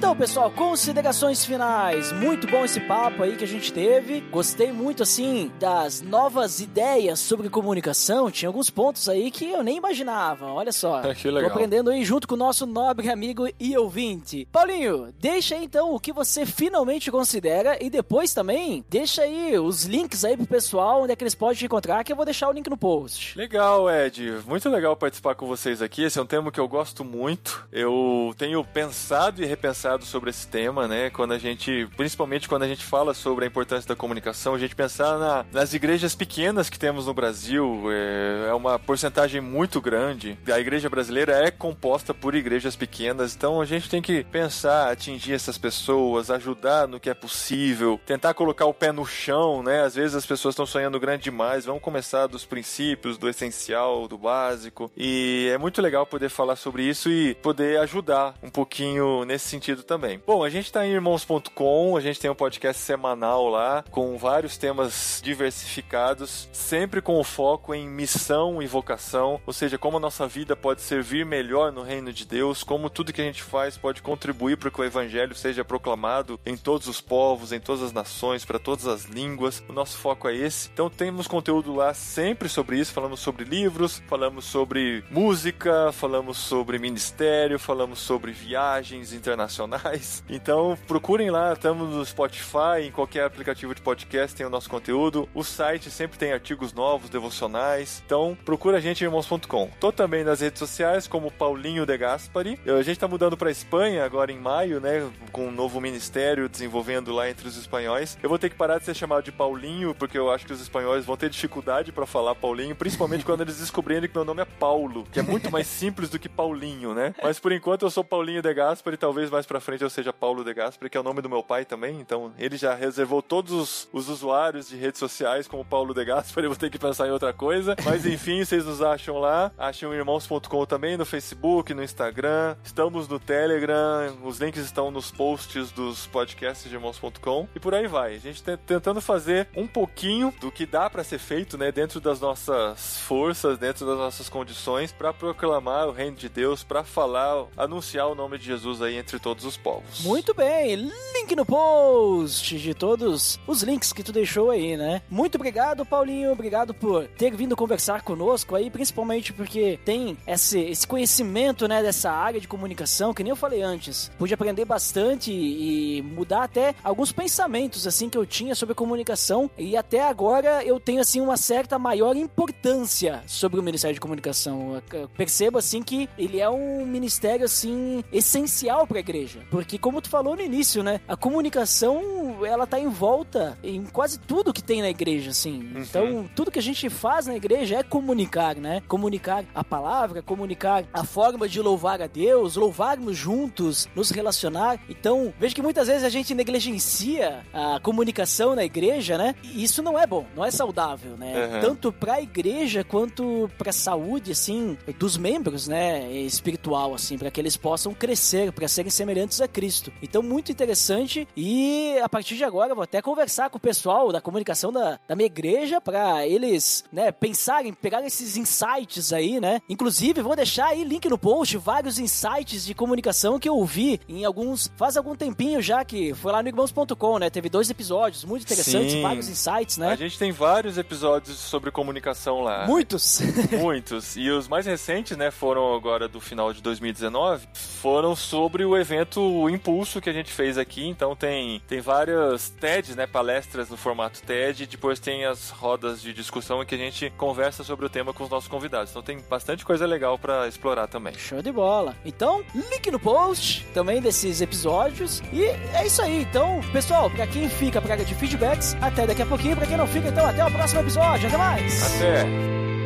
Então, 0.00 0.16
pessoal, 0.16 0.50
considerações 0.50 1.44
finais. 1.44 2.10
Muito 2.10 2.46
bom 2.46 2.64
esse 2.64 2.80
papo 2.80 3.22
aí 3.22 3.36
que 3.36 3.44
a 3.44 3.46
gente 3.46 3.70
teve. 3.70 4.22
Gostei 4.22 4.72
muito, 4.72 5.02
assim, 5.02 5.52
das 5.60 6.00
novas 6.00 6.58
ideias 6.58 7.18
sobre 7.18 7.50
comunicação. 7.50 8.30
Tinha 8.30 8.48
alguns 8.48 8.70
pontos 8.70 9.10
aí 9.10 9.30
que 9.30 9.50
eu 9.50 9.62
nem 9.62 9.76
imaginava. 9.76 10.46
Olha 10.46 10.72
só. 10.72 11.02
É, 11.02 11.14
que 11.14 11.30
legal. 11.30 11.50
Tô 11.50 11.54
aprendendo 11.54 11.90
aí 11.90 12.02
junto 12.02 12.26
com 12.26 12.34
o 12.34 12.38
nosso 12.38 12.64
nobre 12.64 13.10
amigo 13.10 13.46
e 13.60 13.76
ouvinte. 13.76 14.48
Paulinho, 14.50 15.12
deixa 15.20 15.54
aí 15.54 15.64
então 15.64 15.94
o 15.94 16.00
que 16.00 16.14
você 16.14 16.46
finalmente 16.46 17.10
considera 17.10 17.76
e 17.78 17.90
depois 17.90 18.32
também 18.32 18.82
deixa 18.88 19.20
aí 19.20 19.58
os 19.58 19.84
links 19.84 20.24
aí 20.24 20.34
pro 20.34 20.46
pessoal 20.46 21.02
onde 21.02 21.12
é 21.12 21.16
que 21.16 21.22
eles 21.22 21.34
podem 21.34 21.58
te 21.58 21.66
encontrar, 21.66 22.02
que 22.04 22.10
eu 22.10 22.16
vou 22.16 22.24
deixar 22.24 22.48
o 22.48 22.52
link 22.52 22.70
no 22.70 22.76
post. 22.76 23.36
Legal, 23.36 23.90
Ed. 23.90 24.38
Muito 24.46 24.66
legal 24.70 24.96
participar 24.96 25.34
com 25.34 25.46
vocês 25.46 25.82
aqui. 25.82 26.04
Esse 26.04 26.18
é 26.18 26.22
um 26.22 26.26
tema 26.26 26.50
que 26.50 26.58
eu 26.58 26.66
gosto 26.66 27.04
muito. 27.04 27.68
Eu 27.70 28.34
tenho 28.38 28.64
pensado 28.64 29.42
e 29.42 29.44
repensado 29.44 29.90
sobre 30.04 30.30
esse 30.30 30.46
tema, 30.46 30.86
né? 30.86 31.10
Quando 31.10 31.32
a 31.32 31.38
gente, 31.38 31.88
principalmente 31.96 32.48
quando 32.48 32.62
a 32.62 32.68
gente 32.68 32.84
fala 32.84 33.14
sobre 33.14 33.44
a 33.44 33.48
importância 33.48 33.88
da 33.88 33.96
comunicação, 33.96 34.54
a 34.54 34.58
gente 34.58 34.74
pensar 34.74 35.18
na, 35.18 35.46
nas 35.52 35.72
igrejas 35.74 36.14
pequenas 36.14 36.68
que 36.68 36.78
temos 36.78 37.06
no 37.06 37.14
Brasil 37.14 37.84
é, 37.90 38.48
é, 38.48 38.54
uma 38.54 38.78
porcentagem 38.78 39.40
muito 39.40 39.80
grande. 39.80 40.38
A 40.52 40.58
igreja 40.58 40.88
brasileira 40.88 41.32
é 41.32 41.50
composta 41.50 42.12
por 42.12 42.34
igrejas 42.34 42.76
pequenas, 42.76 43.34
então 43.34 43.60
a 43.60 43.64
gente 43.64 43.88
tem 43.88 44.02
que 44.02 44.24
pensar, 44.24 44.90
atingir 44.90 45.34
essas 45.34 45.58
pessoas, 45.58 46.30
ajudar 46.30 46.88
no 46.88 47.00
que 47.00 47.10
é 47.10 47.14
possível, 47.14 48.00
tentar 48.06 48.34
colocar 48.34 48.66
o 48.66 48.74
pé 48.74 48.92
no 48.92 49.06
chão, 49.06 49.62
né? 49.62 49.82
Às 49.82 49.94
vezes 49.94 50.14
as 50.16 50.26
pessoas 50.26 50.52
estão 50.52 50.66
sonhando 50.66 51.00
grande 51.00 51.24
demais. 51.24 51.64
Vamos 51.64 51.82
começar 51.82 52.26
dos 52.26 52.44
princípios, 52.44 53.16
do 53.16 53.28
essencial, 53.28 54.08
do 54.08 54.18
básico. 54.18 54.90
E 54.96 55.48
é 55.52 55.58
muito 55.58 55.80
legal 55.80 56.06
poder 56.06 56.28
falar 56.28 56.56
sobre 56.56 56.82
isso 56.82 57.08
e 57.08 57.34
poder 57.36 57.78
ajudar 57.80 58.34
um 58.42 58.50
pouquinho 58.50 59.24
nesse 59.24 59.48
sentido 59.48 59.79
também. 59.84 60.20
Bom, 60.26 60.44
a 60.44 60.50
gente 60.50 60.66
está 60.66 60.86
em 60.86 60.90
irmãos.com, 60.90 61.96
a 61.96 62.00
gente 62.00 62.20
tem 62.20 62.30
um 62.30 62.34
podcast 62.34 62.82
semanal 62.82 63.48
lá, 63.48 63.84
com 63.90 64.16
vários 64.18 64.56
temas 64.56 65.20
diversificados, 65.24 66.48
sempre 66.52 67.00
com 67.00 67.18
o 67.18 67.24
foco 67.24 67.74
em 67.74 67.88
missão 67.88 68.62
e 68.62 68.66
vocação, 68.66 69.40
ou 69.46 69.52
seja, 69.52 69.78
como 69.78 69.96
a 69.96 70.00
nossa 70.00 70.26
vida 70.26 70.54
pode 70.54 70.82
servir 70.82 71.24
melhor 71.24 71.72
no 71.72 71.82
reino 71.82 72.12
de 72.12 72.24
Deus, 72.26 72.62
como 72.62 72.90
tudo 72.90 73.12
que 73.12 73.20
a 73.20 73.24
gente 73.24 73.42
faz 73.42 73.76
pode 73.76 74.02
contribuir 74.02 74.56
para 74.56 74.70
que 74.70 74.80
o 74.80 74.84
evangelho 74.84 75.34
seja 75.34 75.64
proclamado 75.64 76.38
em 76.44 76.56
todos 76.56 76.86
os 76.86 77.00
povos, 77.00 77.52
em 77.52 77.60
todas 77.60 77.82
as 77.82 77.92
nações, 77.92 78.44
para 78.44 78.58
todas 78.58 78.86
as 78.86 79.04
línguas. 79.04 79.62
O 79.68 79.72
nosso 79.72 79.96
foco 79.98 80.28
é 80.28 80.36
esse. 80.36 80.68
Então 80.72 80.90
temos 80.90 81.26
conteúdo 81.26 81.74
lá 81.74 81.94
sempre 81.94 82.48
sobre 82.48 82.78
isso, 82.78 82.92
falamos 82.92 83.20
sobre 83.20 83.44
livros, 83.44 84.02
falamos 84.06 84.44
sobre 84.44 85.04
música, 85.10 85.92
falamos 85.92 86.38
sobre 86.38 86.78
ministério, 86.78 87.58
falamos 87.58 87.98
sobre 87.98 88.32
viagens 88.32 89.12
internacionais 89.12 89.69
então 90.28 90.76
procurem 90.86 91.30
lá, 91.30 91.52
estamos 91.52 91.94
no 91.94 92.04
Spotify, 92.04 92.82
em 92.82 92.90
qualquer 92.90 93.24
aplicativo 93.24 93.74
de 93.74 93.82
podcast 93.82 94.36
tem 94.36 94.46
o 94.46 94.50
nosso 94.50 94.68
conteúdo. 94.68 95.28
O 95.34 95.42
site 95.42 95.90
sempre 95.90 96.18
tem 96.18 96.32
artigos 96.32 96.72
novos, 96.72 97.10
devocionais. 97.10 98.02
Então 98.04 98.36
procura 98.44 98.78
a 98.78 98.80
gente 98.80 99.02
em 99.02 99.04
irmãos.com. 99.04 99.70
Tô 99.78 99.92
também 99.92 100.24
nas 100.24 100.40
redes 100.40 100.58
sociais 100.58 101.06
como 101.06 101.30
Paulinho 101.30 101.86
de 101.86 101.96
Gaspari. 101.96 102.58
A 102.66 102.82
gente 102.82 102.98
tá 102.98 103.08
mudando 103.08 103.36
para 103.36 103.50
Espanha 103.50 104.04
agora 104.04 104.32
em 104.32 104.38
maio, 104.38 104.80
né, 104.80 105.10
com 105.32 105.48
um 105.48 105.52
novo 105.52 105.80
ministério 105.80 106.48
desenvolvendo 106.48 107.12
lá 107.12 107.28
entre 107.28 107.46
os 107.46 107.56
espanhóis. 107.56 108.18
Eu 108.22 108.28
vou 108.28 108.38
ter 108.38 108.50
que 108.50 108.56
parar 108.56 108.78
de 108.78 108.84
ser 108.84 108.94
chamado 108.94 109.24
de 109.24 109.32
Paulinho 109.32 109.94
porque 109.94 110.18
eu 110.18 110.30
acho 110.30 110.46
que 110.46 110.52
os 110.52 110.60
espanhóis 110.60 111.04
vão 111.04 111.16
ter 111.16 111.28
dificuldade 111.28 111.92
para 111.92 112.06
falar 112.06 112.34
Paulinho, 112.34 112.74
principalmente 112.74 113.24
quando 113.24 113.42
eles 113.42 113.58
descobrirem 113.58 114.08
que 114.08 114.14
meu 114.14 114.24
nome 114.24 114.42
é 114.42 114.44
Paulo, 114.44 115.06
que 115.10 115.18
é 115.18 115.22
muito 115.22 115.50
mais 115.50 115.66
simples 115.66 116.08
do 116.08 116.18
que 116.18 116.28
Paulinho, 116.28 116.94
né? 116.94 117.14
Mas 117.22 117.38
por 117.38 117.52
enquanto 117.52 117.82
eu 117.82 117.90
sou 117.90 118.04
Paulinho 118.04 118.42
de 118.42 118.52
Gaspari, 118.52 118.96
talvez 118.96 119.30
mais 119.30 119.46
para 119.46 119.59
frente 119.60 119.82
eu 119.82 119.90
seja 119.90 120.12
Paulo 120.12 120.44
de 120.44 120.52
Gasperi, 120.54 120.90
que 120.90 120.96
é 120.96 121.00
o 121.00 121.04
nome 121.04 121.22
do 121.22 121.28
meu 121.28 121.42
pai 121.42 121.64
também, 121.64 122.00
então 122.00 122.32
ele 122.38 122.56
já 122.56 122.74
reservou 122.74 123.22
todos 123.22 123.52
os, 123.52 123.88
os 123.92 124.08
usuários 124.08 124.68
de 124.68 124.76
redes 124.76 124.98
sociais 124.98 125.46
como 125.46 125.64
Paulo 125.64 125.94
de 125.94 126.04
Gasperi, 126.04 126.44
eu 126.46 126.50
vou 126.50 126.58
ter 126.58 126.70
que 126.70 126.78
pensar 126.78 127.06
em 127.06 127.10
outra 127.10 127.32
coisa. 127.32 127.76
Mas 127.84 128.06
enfim, 128.06 128.44
vocês 128.44 128.64
nos 128.64 128.82
acham 128.82 129.18
lá, 129.18 129.52
acham 129.58 129.94
irmãos.com 129.94 130.66
também 130.66 130.96
no 130.96 131.04
Facebook, 131.04 131.72
no 131.74 131.82
Instagram, 131.82 132.56
estamos 132.62 133.08
no 133.08 133.18
Telegram, 133.18 134.16
os 134.24 134.38
links 134.38 134.64
estão 134.64 134.90
nos 134.90 135.10
posts 135.10 135.70
dos 135.72 136.06
podcasts 136.06 136.68
de 136.68 136.74
irmãos.com 136.74 137.48
e 137.54 137.60
por 137.60 137.74
aí 137.74 137.86
vai. 137.86 138.14
A 138.14 138.18
gente 138.18 138.42
tá 138.42 138.56
tentando 138.56 139.00
fazer 139.00 139.48
um 139.56 139.66
pouquinho 139.66 140.32
do 140.40 140.50
que 140.50 140.66
dá 140.66 140.88
para 140.88 141.04
ser 141.04 141.18
feito, 141.18 141.56
né, 141.58 141.72
dentro 141.72 142.00
das 142.00 142.20
nossas 142.20 142.98
forças, 143.00 143.58
dentro 143.58 143.86
das 143.86 143.98
nossas 143.98 144.28
condições, 144.28 144.92
para 144.92 145.12
proclamar 145.12 145.88
o 145.88 145.92
reino 145.92 146.16
de 146.16 146.28
Deus, 146.28 146.62
para 146.62 146.84
falar, 146.84 147.46
anunciar 147.56 148.08
o 148.08 148.14
nome 148.14 148.38
de 148.38 148.44
Jesus 148.44 148.82
aí 148.82 148.96
entre 148.96 149.18
todos 149.18 149.44
os 149.44 149.49
povos. 149.56 150.00
Muito 150.00 150.34
bem, 150.34 150.76
link 151.14 151.34
no 151.36 151.44
post 151.44 152.58
de 152.58 152.74
todos 152.74 153.38
os 153.46 153.62
links 153.62 153.92
que 153.92 154.02
tu 154.02 154.12
deixou 154.12 154.50
aí, 154.50 154.76
né? 154.76 155.02
Muito 155.10 155.36
obrigado, 155.36 155.84
Paulinho, 155.84 156.32
obrigado 156.32 156.72
por 156.74 157.06
ter 157.08 157.34
vindo 157.34 157.56
conversar 157.56 158.02
conosco 158.02 158.54
aí, 158.54 158.70
principalmente 158.70 159.32
porque 159.32 159.78
tem 159.84 160.16
esse, 160.26 160.60
esse 160.60 160.86
conhecimento, 160.86 161.68
né, 161.68 161.82
dessa 161.82 162.10
área 162.10 162.40
de 162.40 162.48
comunicação, 162.48 163.14
que 163.14 163.22
nem 163.22 163.30
eu 163.30 163.36
falei 163.36 163.62
antes. 163.62 164.10
Pude 164.18 164.34
aprender 164.34 164.64
bastante 164.64 165.32
e 165.32 166.02
mudar 166.02 166.44
até 166.44 166.74
alguns 166.82 167.12
pensamentos, 167.12 167.86
assim, 167.86 168.08
que 168.08 168.18
eu 168.18 168.26
tinha 168.26 168.54
sobre 168.54 168.74
comunicação 168.74 169.50
e 169.58 169.76
até 169.76 170.02
agora 170.02 170.64
eu 170.64 170.78
tenho, 170.80 171.00
assim, 171.00 171.20
uma 171.20 171.36
certa 171.36 171.78
maior 171.78 172.16
importância 172.16 173.22
sobre 173.26 173.58
o 173.60 173.62
Ministério 173.62 173.94
de 173.94 174.00
Comunicação. 174.00 174.82
Eu 174.92 175.08
percebo, 175.08 175.58
assim, 175.58 175.82
que 175.82 176.08
ele 176.18 176.40
é 176.40 176.48
um 176.48 176.84
ministério, 176.86 177.44
assim, 177.44 178.04
essencial 178.12 178.86
para 178.86 178.98
a 178.98 179.00
igreja. 179.00 179.39
Porque, 179.50 179.78
como 179.78 180.00
tu 180.00 180.08
falou 180.08 180.36
no 180.36 180.42
início, 180.42 180.82
né? 180.82 181.00
A 181.06 181.16
comunicação, 181.16 182.44
ela 182.44 182.66
tá 182.66 182.78
em 182.78 182.88
volta 182.88 183.58
em 183.62 183.84
quase 183.84 184.18
tudo 184.18 184.52
que 184.52 184.62
tem 184.62 184.82
na 184.82 184.90
igreja, 184.90 185.30
assim. 185.30 185.70
Uhum. 185.74 185.82
Então, 185.82 186.30
tudo 186.34 186.50
que 186.50 186.58
a 186.58 186.62
gente 186.62 186.88
faz 186.88 187.26
na 187.26 187.36
igreja 187.36 187.76
é 187.76 187.82
comunicar, 187.82 188.56
né? 188.56 188.82
Comunicar 188.88 189.44
a 189.54 189.64
palavra, 189.64 190.22
comunicar 190.22 190.84
a 190.92 191.04
forma 191.04 191.48
de 191.48 191.60
louvar 191.60 192.00
a 192.02 192.06
Deus, 192.06 192.56
louvarmos 192.56 193.16
juntos, 193.16 193.88
nos 193.94 194.10
relacionar. 194.10 194.80
Então, 194.88 195.32
vejo 195.38 195.54
que 195.54 195.62
muitas 195.62 195.88
vezes 195.88 196.04
a 196.04 196.08
gente 196.08 196.34
negligencia 196.34 197.44
a 197.52 197.80
comunicação 197.80 198.54
na 198.54 198.64
igreja, 198.64 199.16
né? 199.16 199.34
E 199.42 199.62
isso 199.62 199.82
não 199.82 199.98
é 199.98 200.06
bom, 200.06 200.26
não 200.34 200.44
é 200.44 200.50
saudável, 200.50 201.16
né? 201.16 201.46
Uhum. 201.46 201.60
Tanto 201.60 201.92
pra 201.92 202.20
igreja 202.20 202.84
quanto 202.84 203.50
pra 203.56 203.72
saúde, 203.72 204.32
assim, 204.32 204.76
dos 204.98 205.16
membros, 205.16 205.68
né? 205.68 206.10
Espiritual, 206.12 206.94
assim, 206.94 207.18
para 207.18 207.30
que 207.30 207.40
eles 207.40 207.56
possam 207.56 207.94
crescer, 207.94 208.52
para 208.52 208.68
serem 208.68 208.90
semelhantes 208.90 209.29
a 209.38 209.46
Cristo. 209.46 209.92
Então, 210.02 210.22
muito 210.22 210.50
interessante. 210.50 211.28
E 211.36 211.98
a 212.02 212.08
partir 212.08 212.36
de 212.36 212.44
agora 212.44 212.72
eu 212.72 212.74
vou 212.74 212.84
até 212.84 213.02
conversar 213.02 213.50
com 213.50 213.58
o 213.58 213.60
pessoal 213.60 214.10
da 214.10 214.20
comunicação 214.20 214.72
da, 214.72 214.98
da 215.06 215.14
minha 215.14 215.26
igreja 215.26 215.78
para 215.78 216.26
eles, 216.26 216.84
né, 216.90 217.12
pensarem, 217.12 217.74
pegar 217.74 218.02
esses 218.06 218.36
insights 218.36 219.12
aí, 219.12 219.38
né? 219.40 219.60
Inclusive, 219.68 220.22
vou 220.22 220.34
deixar 220.34 220.68
aí 220.68 220.84
link 220.84 221.06
no 221.08 221.18
post, 221.18 221.56
vários 221.58 221.98
insights 221.98 222.64
de 222.64 222.74
comunicação 222.74 223.38
que 223.38 223.48
eu 223.48 223.54
ouvi 223.54 224.00
em 224.08 224.24
alguns, 224.24 224.70
faz 224.76 224.96
algum 224.96 225.14
tempinho 225.14 225.60
já 225.60 225.84
que 225.84 226.14
foi 226.14 226.32
lá 226.32 226.42
no 226.42 226.48
irmãos.com, 226.48 227.18
né? 227.18 227.28
Teve 227.28 227.48
dois 227.48 227.68
episódios 227.68 228.24
muito 228.24 228.42
interessantes, 228.42 228.92
Sim. 228.92 229.02
vários 229.02 229.28
insights, 229.28 229.76
né? 229.76 229.90
A 229.90 229.96
gente 229.96 230.18
tem 230.18 230.32
vários 230.32 230.78
episódios 230.78 231.36
sobre 231.36 231.70
comunicação 231.70 232.40
lá. 232.40 232.66
Muitos. 232.66 233.20
Muitos. 233.60 234.16
E 234.16 234.30
os 234.30 234.48
mais 234.48 234.66
recentes, 234.66 235.16
né, 235.16 235.30
foram 235.30 235.74
agora 235.74 236.08
do 236.08 236.20
final 236.20 236.52
de 236.52 236.62
2019, 236.62 237.46
foram 237.52 238.14
sobre 238.14 238.64
o 238.64 238.76
evento 238.76 239.19
Impulso 239.50 240.00
que 240.00 240.10
a 240.10 240.12
gente 240.12 240.32
fez 240.32 240.58
aqui. 240.58 240.86
Então 240.86 241.14
tem, 241.16 241.60
tem 241.68 241.80
várias 241.80 242.50
TEDs, 242.50 242.96
né, 242.96 243.06
palestras 243.06 243.68
no 243.70 243.76
formato 243.76 244.22
TED, 244.22 244.64
e 244.64 244.66
depois 244.66 244.98
tem 244.98 245.24
as 245.24 245.50
rodas 245.50 246.00
de 246.02 246.12
discussão 246.12 246.62
em 246.62 246.66
que 246.66 246.74
a 246.74 246.78
gente 246.78 247.10
conversa 247.16 247.64
sobre 247.64 247.86
o 247.86 247.88
tema 247.88 248.12
com 248.12 248.24
os 248.24 248.30
nossos 248.30 248.48
convidados. 248.48 248.90
Então 248.90 249.02
tem 249.02 249.18
bastante 249.28 249.64
coisa 249.64 249.86
legal 249.86 250.18
pra 250.18 250.46
explorar 250.48 250.86
também. 250.86 251.14
Show 251.14 251.42
de 251.42 251.52
bola. 251.52 251.96
Então, 252.04 252.42
link 252.54 252.90
no 252.90 252.98
post 252.98 253.66
também 253.74 254.00
desses 254.00 254.40
episódios. 254.40 255.22
E 255.32 255.44
é 255.44 255.86
isso 255.86 256.02
aí. 256.02 256.22
Então, 256.22 256.60
pessoal, 256.72 257.10
pra 257.10 257.26
quem 257.26 257.48
fica 257.48 257.80
pra 257.80 257.94
área 257.94 258.04
de 258.04 258.14
feedbacks, 258.14 258.76
até 258.80 259.06
daqui 259.06 259.22
a 259.22 259.26
pouquinho. 259.26 259.56
Pra 259.56 259.66
quem 259.66 259.76
não 259.76 259.86
fica, 259.86 260.08
então, 260.08 260.26
até 260.26 260.44
o 260.44 260.50
próximo 260.50 260.80
episódio. 260.80 261.28
Até 261.28 261.36
mais. 261.36 261.96
Até! 261.96 262.79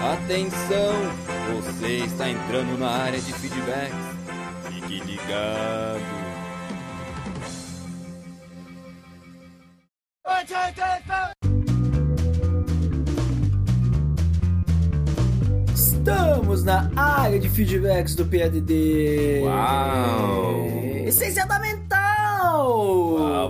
Atenção! 0.00 0.94
Você 1.56 2.04
está 2.04 2.30
entrando 2.30 2.78
na 2.78 2.88
área 2.88 3.20
de 3.20 3.32
feedbacks. 3.32 3.94
Fique 4.68 5.00
ligado. 5.00 6.22
Estamos 15.74 16.64
na 16.64 16.90
área 16.96 17.38
de 17.38 17.48
feedbacks 17.48 18.14
do 18.14 18.24
PADD. 18.24 19.42
Uau! 19.44 20.66
Essência 21.06 21.46
da 21.46 21.58
mental! 21.60 23.01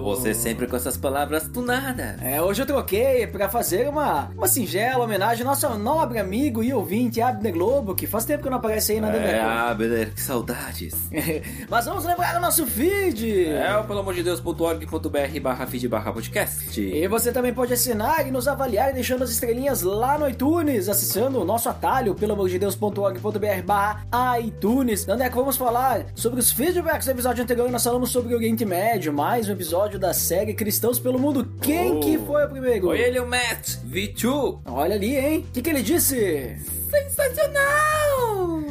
Você 0.03 0.35
sempre 0.35 0.67
com 0.67 0.75
essas 0.75 0.97
palavras 0.97 1.49
tunadas. 1.49 2.21
É, 2.21 2.43
hoje 2.43 2.61
eu 2.63 2.67
troquei 2.67 3.25
pra 3.27 3.49
fazer 3.49 3.89
uma, 3.89 4.31
uma 4.37 4.49
singela 4.49 5.05
homenagem 5.05 5.45
ao 5.47 5.51
nosso 5.51 5.69
nobre 5.79 6.19
amigo 6.19 6.63
e 6.63 6.75
ouvinte 6.75 7.21
Abner 7.21 7.53
Globo, 7.53 7.95
que 7.95 8.07
faz 8.07 8.25
tempo 8.25 8.43
que 8.43 8.51
não 8.51 8.57
aparece 8.57 8.93
aí 8.93 9.01
na 9.01 9.09
É. 9.13 9.41
Abner, 9.41 10.13
que 10.13 10.21
saudades. 10.21 10.93
Mas 11.71 11.85
vamos 11.85 12.05
lembrar 12.05 12.37
o 12.37 12.41
nosso 12.41 12.67
feed! 12.67 13.47
É 13.47 13.77
o 13.79 13.85
pelo 13.85 14.01
amor 14.01 14.15
de 14.15 14.25
Deus.org.br 14.25 15.41
barra 15.41 15.67
feed 15.67 15.87
barra 15.89 16.13
podcast. 16.13 16.81
E 16.81 17.07
você 17.07 17.31
também 17.31 17.55
pode 17.55 17.73
assinar 17.73 18.27
e 18.27 18.31
nos 18.33 18.49
avaliar 18.49 18.93
deixando 18.93 19.23
as 19.23 19.31
estrelinhas 19.31 19.83
lá 19.83 20.19
no 20.19 20.29
iTunes, 20.29 20.89
acessando 20.89 21.41
o 21.41 21.45
nosso 21.45 21.69
atalho, 21.69 22.15
pelo 22.15 22.33
amor 22.33 22.49
de 22.49 22.59
Deus.org.br 22.59 23.63
barra 23.65 24.39
iTunes. 24.41 25.05
Que 25.05 25.37
vamos 25.37 25.57
falar 25.57 26.07
sobre 26.15 26.41
os 26.41 26.51
feedbacks 26.51 27.07
do 27.07 27.13
episódio 27.13 27.45
anterior? 27.45 27.71
Nós 27.71 27.85
falamos 27.85 28.11
sobre 28.11 28.35
o 28.35 28.37
Oriente 28.37 28.65
Médio, 28.65 29.13
mais 29.13 29.49
um 29.49 29.53
episódio 29.53 29.92
da 29.99 30.13
série 30.15 30.55
Cristãos 30.55 30.99
pelo 30.99 31.19
Mundo. 31.19 31.47
Quem 31.61 31.93
Oh. 31.97 32.01
que 32.01 32.19
foi 32.19 32.45
o 32.45 32.49
primeiro? 32.49 32.87
Foi 32.87 33.01
ele, 33.01 33.19
o 33.21 33.27
Matt 33.27 33.77
V2. 33.89 34.61
Olha 34.67 34.95
ali, 34.95 35.17
hein? 35.17 35.47
O 35.49 35.53
que, 35.53 35.63
que 35.63 35.71
ele 35.71 35.83
disse? 35.83 36.57
Sensacional! 36.91 38.63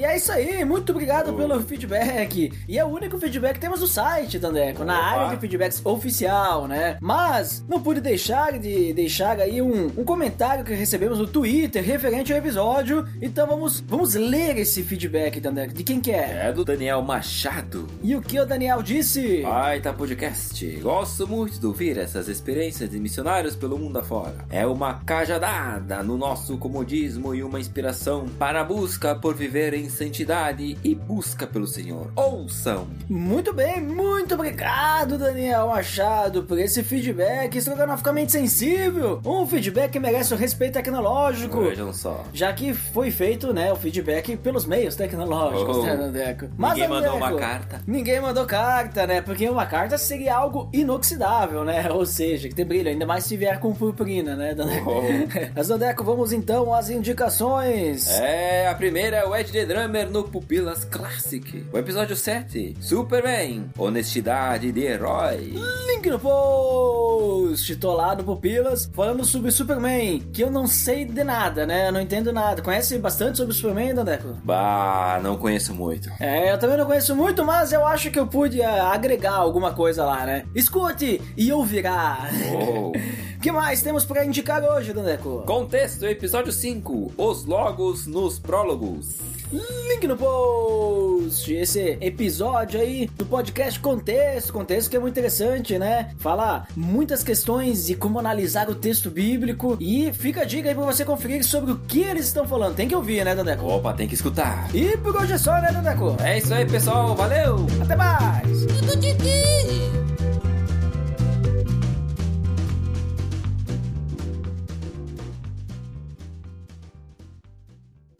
E 0.00 0.04
é 0.06 0.16
isso 0.16 0.32
aí, 0.32 0.64
muito 0.64 0.92
obrigado 0.92 1.30
pelo 1.34 1.60
feedback. 1.60 2.50
E 2.66 2.78
é 2.78 2.82
o 2.82 2.88
único 2.88 3.18
feedback 3.18 3.56
que 3.56 3.60
temos 3.60 3.82
no 3.82 3.86
site, 3.86 4.40
Tandeco, 4.40 4.82
na 4.82 4.98
Opa. 4.98 5.06
área 5.06 5.34
de 5.34 5.40
feedbacks 5.42 5.84
oficial, 5.84 6.66
né? 6.66 6.96
Mas 7.02 7.62
não 7.68 7.82
pude 7.82 8.00
deixar 8.00 8.58
de 8.58 8.94
deixar 8.94 9.38
aí 9.38 9.60
um, 9.60 9.88
um 9.88 10.02
comentário 10.02 10.64
que 10.64 10.72
recebemos 10.72 11.18
no 11.18 11.26
Twitter 11.26 11.84
referente 11.84 12.32
ao 12.32 12.38
episódio. 12.38 13.06
Então 13.20 13.46
vamos, 13.46 13.80
vamos 13.80 14.14
ler 14.14 14.56
esse 14.56 14.82
feedback, 14.82 15.38
Tandeco. 15.38 15.74
De 15.74 15.84
quem 15.84 16.00
que 16.00 16.12
é? 16.12 16.46
É 16.46 16.50
do 16.50 16.64
Daniel 16.64 17.02
Machado. 17.02 17.86
E 18.02 18.16
o 18.16 18.22
que 18.22 18.40
o 18.40 18.46
Daniel 18.46 18.82
disse? 18.82 19.42
Baita 19.42 19.92
podcast. 19.92 20.64
Gosto 20.76 21.28
muito 21.28 21.60
de 21.60 21.66
ouvir 21.66 21.98
essas 21.98 22.26
experiências 22.26 22.88
de 22.88 22.98
missionários 22.98 23.54
pelo 23.54 23.76
mundo 23.78 23.98
afora. 23.98 24.46
É 24.48 24.66
uma 24.66 24.94
cajadada 25.04 26.02
no 26.02 26.16
nosso 26.16 26.56
comodismo 26.56 27.34
e 27.34 27.42
uma 27.42 27.60
inspiração 27.60 28.26
para 28.38 28.62
a 28.62 28.64
busca 28.64 29.14
por 29.14 29.34
viver 29.34 29.74
em 29.74 29.89
santidade 29.90 30.76
e 30.82 30.94
busca 30.94 31.46
pelo 31.46 31.66
Senhor. 31.66 32.10
Ouçam! 32.16 32.86
Muito 33.08 33.52
bem, 33.52 33.80
muito 33.80 34.34
obrigado, 34.34 35.18
Daniel 35.18 35.68
Machado, 35.68 36.42
por 36.44 36.58
esse 36.58 36.82
feedback 36.82 37.56
estrogonoficamente 37.56 38.32
sensível. 38.32 39.20
Um 39.24 39.46
feedback 39.46 39.90
que 39.92 39.98
merece 40.00 40.32
o 40.32 40.36
respeito 40.36 40.74
tecnológico. 40.74 41.60
Vejam 41.62 41.92
só. 41.92 42.24
Já 42.32 42.52
que 42.52 42.72
foi 42.74 43.10
feito, 43.10 43.52
né, 43.52 43.72
o 43.72 43.76
feedback 43.76 44.36
pelos 44.36 44.64
meios 44.66 44.94
tecnológicos, 44.96 45.76
Oh. 45.78 45.82
né, 45.82 45.94
Nandeco? 45.96 46.46
Ninguém 46.58 46.88
mandou 46.88 47.12
Nandeco, 47.12 47.16
uma 47.16 47.38
carta. 47.38 47.82
Ninguém 47.86 48.20
mandou 48.20 48.46
carta, 48.46 49.06
né? 49.06 49.20
Porque 49.20 49.48
uma 49.48 49.66
carta 49.66 49.98
seria 49.98 50.36
algo 50.36 50.68
inoxidável, 50.72 51.64
né? 51.64 51.90
Ou 51.90 52.04
seja, 52.06 52.48
que 52.48 52.54
tem 52.54 52.64
brilho, 52.64 52.88
ainda 52.88 53.06
mais 53.06 53.24
se 53.24 53.36
vier 53.36 53.58
com 53.58 53.72
purpurina, 53.74 54.34
né, 54.36 54.54
Dandeco? 54.54 54.90
Oh. 54.90 55.00
Mas, 55.54 55.68
Dandeco, 55.68 56.04
vamos 56.04 56.32
então 56.32 56.72
às 56.74 56.88
indicações. 56.90 58.08
É, 58.10 58.68
a 58.68 58.74
primeira 58.74 59.18
é 59.18 59.24
o 59.26 59.34
Ed 59.34 59.50
The 59.50 59.64
Drummer 59.80 60.10
no 60.10 60.24
Pupilas 60.24 60.84
Classic. 60.84 61.66
O 61.72 61.78
episódio 61.78 62.14
7, 62.14 62.76
Superman, 62.82 63.70
Honestidade 63.78 64.70
de 64.70 64.82
Herói. 64.82 65.54
Link 65.86 66.10
no 66.10 66.18
post! 66.18 67.76
Tô 67.76 67.94
lá 67.94 68.14
no 68.14 68.22
Pupilas 68.22 68.90
falando 68.92 69.24
sobre 69.24 69.50
Superman, 69.50 70.20
que 70.34 70.42
eu 70.42 70.50
não 70.50 70.66
sei 70.66 71.06
de 71.06 71.24
nada, 71.24 71.64
né? 71.64 71.88
Eu 71.88 71.92
não 71.92 72.00
entendo 72.00 72.30
nada. 72.30 72.60
Conhece 72.60 72.98
bastante 72.98 73.38
sobre 73.38 73.54
Superman, 73.54 73.94
Dandeco? 73.94 74.36
Bah, 74.44 75.18
não 75.22 75.38
conheço 75.38 75.72
muito. 75.72 76.10
É, 76.20 76.52
eu 76.52 76.58
também 76.58 76.76
não 76.76 76.84
conheço 76.84 77.16
muito, 77.16 77.42
mas 77.42 77.72
eu 77.72 77.86
acho 77.86 78.10
que 78.10 78.18
eu 78.18 78.26
pude 78.26 78.60
ah, 78.62 78.92
agregar 78.92 79.36
alguma 79.36 79.72
coisa 79.72 80.04
lá, 80.04 80.26
né? 80.26 80.44
Escute 80.54 81.22
e 81.38 81.50
ouvirá. 81.50 82.28
Oh. 82.52 82.92
que 83.40 83.50
mais 83.50 83.80
temos 83.80 84.04
pra 84.04 84.26
indicar 84.26 84.62
hoje, 84.62 84.92
Dandeco? 84.92 85.42
Contexto, 85.46 86.04
episódio 86.04 86.52
5, 86.52 87.14
Os 87.16 87.46
Logos 87.46 88.06
nos 88.06 88.38
Prólogos. 88.38 89.29
Link 89.52 90.06
no 90.06 90.16
post! 90.16 91.52
Esse 91.52 91.98
episódio 92.00 92.80
aí 92.80 93.10
do 93.18 93.26
podcast 93.26 93.80
Contexto, 93.80 94.52
contexto 94.52 94.88
que 94.88 94.96
é 94.96 95.00
muito 95.00 95.14
interessante, 95.14 95.76
né? 95.76 96.14
Fala 96.18 96.68
muitas 96.76 97.24
questões 97.24 97.86
de 97.86 97.96
como 97.96 98.18
analisar 98.20 98.70
o 98.70 98.76
texto 98.76 99.10
bíblico 99.10 99.76
e 99.80 100.12
fica 100.12 100.42
a 100.42 100.44
dica 100.44 100.68
aí 100.68 100.74
pra 100.74 100.84
você 100.84 101.04
conferir 101.04 101.44
sobre 101.44 101.72
o 101.72 101.78
que 101.78 102.00
eles 102.00 102.26
estão 102.26 102.46
falando. 102.46 102.76
Tem 102.76 102.86
que 102.86 102.94
ouvir, 102.94 103.24
né, 103.24 103.34
Dandeco? 103.34 103.66
Opa, 103.66 103.92
tem 103.92 104.06
que 104.06 104.14
escutar. 104.14 104.68
E 104.72 104.96
por 104.98 105.16
hoje 105.16 105.32
é 105.32 105.38
só, 105.38 105.60
né, 105.60 105.72
Dandeco? 105.72 106.16
É 106.22 106.38
isso 106.38 106.54
aí, 106.54 106.64
pessoal. 106.64 107.16
Valeu! 107.16 107.66
Até 107.82 107.96
mais! 107.96 108.66
Tudo 108.66 108.96
de 108.96 109.14
quê? 109.16 110.09